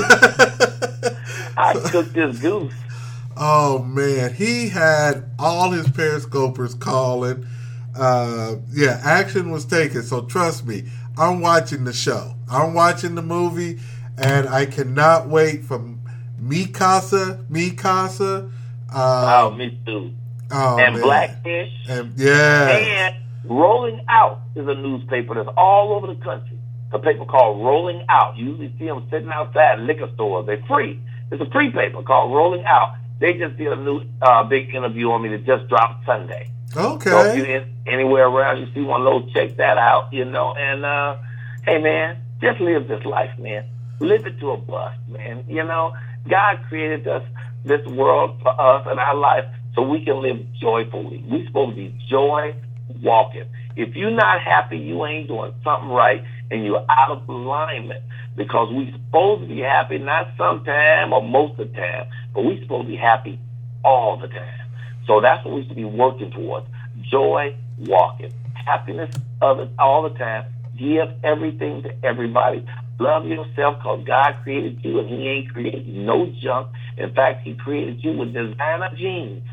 I 1.58 1.74
cooked 1.92 2.14
this 2.14 2.40
goose. 2.40 2.74
Oh 3.36 3.84
man, 3.84 4.34
he 4.34 4.70
had 4.70 5.26
all 5.38 5.72
his 5.72 5.88
periscopers 5.90 6.74
calling. 6.80 7.46
Uh, 7.96 8.56
yeah, 8.72 9.00
action 9.04 9.52
was 9.52 9.66
taken. 9.66 10.02
So 10.04 10.22
trust 10.26 10.66
me, 10.66 10.86
I'm 11.18 11.42
watching 11.42 11.84
the 11.84 11.94
show. 11.94 12.34
I'm 12.50 12.74
watching 12.74 13.16
the 13.16 13.22
movie, 13.22 13.80
and 14.18 14.48
I 14.50 14.66
cannot 14.66 15.28
wait 15.30 15.64
for 15.64 15.80
Mikasa. 16.42 17.46
Mikasa. 17.48 18.52
Oh, 18.94 19.48
Uh, 19.48 19.56
me 19.56 19.78
too. 19.86 20.14
Oh, 20.52 20.80
and 20.80 20.96
man. 20.96 21.04
Blackfish. 21.04 21.74
And 21.90 22.14
yeah, 22.18 22.70
And 22.70 23.16
Rolling 23.46 24.04
Out 24.08 24.42
is 24.56 24.68
a 24.68 24.76
newspaper 24.76 25.36
that's 25.36 25.56
all 25.58 25.94
over 25.94 26.08
the 26.08 26.22
country. 26.22 26.58
A 26.92 27.00
paper 27.00 27.26
called 27.26 27.64
Rolling 27.64 28.06
Out. 28.10 28.38
You 28.38 28.52
usually 28.52 28.74
see 28.80 28.86
them 28.86 29.06
sitting 29.10 29.30
outside 29.30 29.80
liquor 29.80 30.10
stores. 30.14 30.46
They're 30.46 30.64
free. 30.68 31.00
It's 31.32 31.42
a 31.42 31.50
free 31.50 31.72
paper 31.72 32.02
called 32.02 32.34
Rolling 32.34 32.66
Out. 32.66 32.96
They 33.20 33.34
just 33.34 33.58
did 33.58 33.68
a 33.68 33.76
new 33.76 34.04
uh, 34.22 34.44
big 34.44 34.74
interview 34.74 35.12
on 35.12 35.22
me 35.22 35.30
that 35.30 35.46
just 35.46 35.68
dropped 35.68 36.06
Sunday. 36.06 36.52
So 36.74 36.96
if 36.96 37.08
okay. 37.08 37.38
you're 37.38 37.46
in, 37.46 37.74
anywhere 37.86 38.28
around, 38.28 38.60
you 38.60 38.68
see 38.74 38.82
one 38.82 39.02
of 39.02 39.06
those, 39.06 39.34
check 39.34 39.58
that 39.58 39.78
out, 39.78 40.14
you 40.14 40.26
know. 40.26 40.54
And, 40.54 40.86
uh, 40.86 41.18
hey, 41.66 41.82
man, 41.82 42.18
just 42.42 42.60
live 42.60 42.88
this 42.88 43.04
life, 43.06 43.38
man. 43.40 43.66
Live 44.00 44.26
it 44.26 44.40
to 44.40 44.52
a 44.52 44.58
bust, 44.58 45.00
man. 45.10 45.44
You 45.50 45.64
know, 45.64 45.94
God 46.30 46.60
created 46.70 47.08
us, 47.08 47.24
this 47.66 47.86
world 47.88 48.40
for 48.42 48.60
us 48.60 48.88
and 48.90 49.00
our 49.00 49.16
life 49.16 49.46
so 49.78 49.84
we 49.84 50.04
can 50.04 50.24
live 50.24 50.40
joyfully. 50.60 51.24
we 51.30 51.46
supposed 51.46 51.76
to 51.76 51.76
be 51.76 51.96
joy 52.10 52.56
walking. 53.04 53.46
If 53.76 53.96
you're 53.96 54.10
not 54.10 54.42
happy, 54.42 54.80
you 54.80 55.06
ain't 55.06 55.28
doing 55.28 55.54
something 55.64 55.90
right 55.90 56.24
and 56.50 56.66
you're 56.66 56.84
out 56.90 57.12
of 57.12 57.30
alignment 57.30 58.04
because 58.36 58.74
we 58.74 58.92
supposed 58.92 59.44
to 59.44 59.48
be 59.48 59.60
happy 59.60 60.00
not 60.00 60.30
sometime 60.36 61.14
or 61.14 61.22
most 61.22 61.60
of 61.60 61.72
the 61.72 61.78
time, 61.78 62.08
but 62.34 62.44
we 62.44 62.60
supposed 62.60 62.88
to 62.88 62.92
be 62.92 62.96
happy 62.96 63.40
all 63.86 64.18
the 64.18 64.28
time. 64.28 64.68
So 65.06 65.22
that's 65.22 65.46
what 65.46 65.54
we 65.54 65.68
should 65.68 65.76
be 65.76 65.86
working 65.86 66.32
towards. 66.32 66.66
Joy 67.02 67.56
walking. 67.78 68.34
Happiness 68.56 69.16
of 69.44 69.60
it 69.60 69.70
all 69.78 70.10
the 70.10 70.18
time. 70.18 70.46
Give 70.76 71.08
everything 71.24 71.84
to 71.84 71.94
everybody. 72.04 72.66
Love 73.00 73.26
yourself 73.28 73.78
because 73.78 74.04
God 74.08 74.36
created 74.44 74.84
you 74.84 75.00
and 75.00 75.10
He 75.10 75.28
ain't 75.28 75.54
created 75.54 75.88
no 75.88 76.34
junk. 76.42 76.70
In 76.98 77.14
fact, 77.14 77.46
He 77.46 77.54
created 77.54 78.04
you 78.04 78.14
with 78.14 78.34
designer 78.34 78.90
genes. 78.96 79.44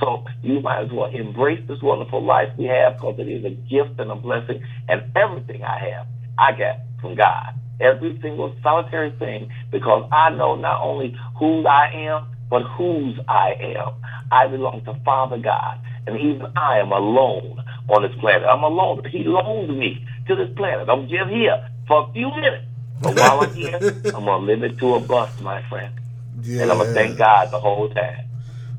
So 0.00 0.24
you 0.42 0.60
might 0.60 0.84
as 0.84 0.90
well 0.92 1.10
embrace 1.12 1.62
this 1.68 1.82
wonderful 1.82 2.24
life 2.24 2.48
we 2.56 2.64
have 2.64 2.94
because 2.94 3.16
it 3.18 3.28
is 3.28 3.44
a 3.44 3.50
gift 3.50 4.00
and 4.00 4.10
a 4.10 4.16
blessing. 4.16 4.62
And 4.88 5.02
everything 5.16 5.62
I 5.62 5.78
have, 5.90 6.06
I 6.38 6.52
got 6.52 6.80
from 7.00 7.14
God. 7.14 7.54
Every 7.80 8.18
single 8.22 8.54
solitary 8.62 9.10
thing 9.18 9.50
because 9.70 10.08
I 10.12 10.30
know 10.30 10.54
not 10.54 10.80
only 10.80 11.16
who 11.38 11.66
I 11.66 11.90
am, 11.92 12.26
but 12.48 12.62
whose 12.62 13.18
I 13.28 13.54
am. 13.60 13.92
I 14.30 14.46
belong 14.46 14.84
to 14.84 14.94
Father 15.04 15.38
God, 15.38 15.78
and 16.06 16.16
even 16.18 16.46
I 16.56 16.78
am 16.78 16.92
alone 16.92 17.62
on 17.88 18.02
this 18.02 18.14
planet. 18.20 18.46
I'm 18.48 18.62
alone. 18.62 19.04
He 19.10 19.24
loaned 19.24 19.78
me 19.78 20.06
to 20.28 20.36
this 20.36 20.48
planet. 20.56 20.88
I'm 20.88 21.08
just 21.08 21.30
here 21.30 21.68
for 21.86 22.08
a 22.08 22.12
few 22.12 22.30
minutes. 22.30 22.64
But 23.04 23.16
while 23.16 23.40
I'm 23.42 23.54
here, 23.54 23.78
I'm 24.06 24.24
gonna 24.24 24.38
live 24.38 24.62
it 24.62 24.78
to 24.78 24.94
a 24.94 25.00
bust, 25.00 25.40
my 25.40 25.62
friend. 25.68 25.94
Yeah. 26.42 26.62
And 26.62 26.72
I'm 26.72 26.78
gonna 26.78 26.92
thank 26.92 27.16
God 27.18 27.50
the 27.50 27.60
whole 27.60 27.88
time. 27.90 28.26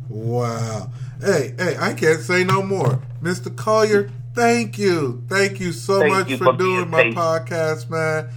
Wow. 0.10 0.90
Hey, 1.22 1.54
hey, 1.58 1.78
I 1.80 1.94
can't 1.94 2.20
say 2.22 2.44
no 2.44 2.62
more. 2.62 3.02
Mr. 3.22 3.50
Colyar, 3.50 4.12
thank 4.34 4.78
you. 4.78 5.24
Thank 5.30 5.60
you 5.60 5.72
so 5.72 6.00
Thank 6.00 6.14
much 6.14 6.30
you 6.30 6.38
for, 6.38 6.46
for 6.46 6.54
doing 6.58 6.90
my 6.90 7.04
patient. 7.04 7.16
podcast, 7.18 7.90
man. 7.90 8.30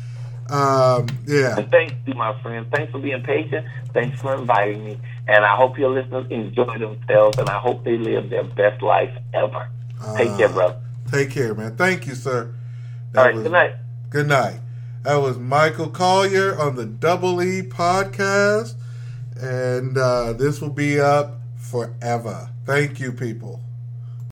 Um, 0.48 1.06
yeah. 1.26 1.58
And 1.58 1.70
thank 1.70 1.92
you, 2.06 2.14
my 2.14 2.40
friend. 2.40 2.66
Thanks 2.72 2.90
for 2.92 2.98
being 3.00 3.22
patient. 3.22 3.66
Thanks 3.92 4.18
for 4.20 4.34
inviting 4.34 4.84
me. 4.84 4.98
And 5.26 5.44
I 5.44 5.54
hope 5.56 5.76
your 5.78 5.90
listeners 5.90 6.26
enjoy 6.30 6.78
themselves 6.78 7.36
and 7.36 7.50
I 7.50 7.58
hope 7.58 7.84
they 7.84 7.98
live 7.98 8.30
their 8.30 8.44
best 8.44 8.80
life 8.80 9.10
ever. 9.34 9.68
Take 10.16 10.34
care, 10.38 10.48
Uh, 10.48 10.52
brother. 10.52 10.76
Take 11.10 11.30
care, 11.32 11.54
man. 11.54 11.76
Thank 11.76 12.06
you, 12.06 12.14
sir. 12.14 12.54
All 13.16 13.24
right, 13.24 13.34
good 13.34 13.52
night. 13.52 13.74
Good 14.08 14.28
night. 14.28 14.60
That 15.02 15.16
was 15.16 15.38
Michael 15.38 15.90
Colyar 15.90 16.58
on 16.58 16.74
the 16.74 16.84
Double 16.84 17.40
E 17.40 17.62
podcast. 17.62 18.74
And 19.36 19.96
uh, 19.96 20.32
this 20.32 20.60
will 20.60 20.70
be 20.70 21.00
up 21.00 21.40
forever. 21.56 22.50
Thank 22.66 22.98
you, 22.98 23.12
people. 23.12 23.60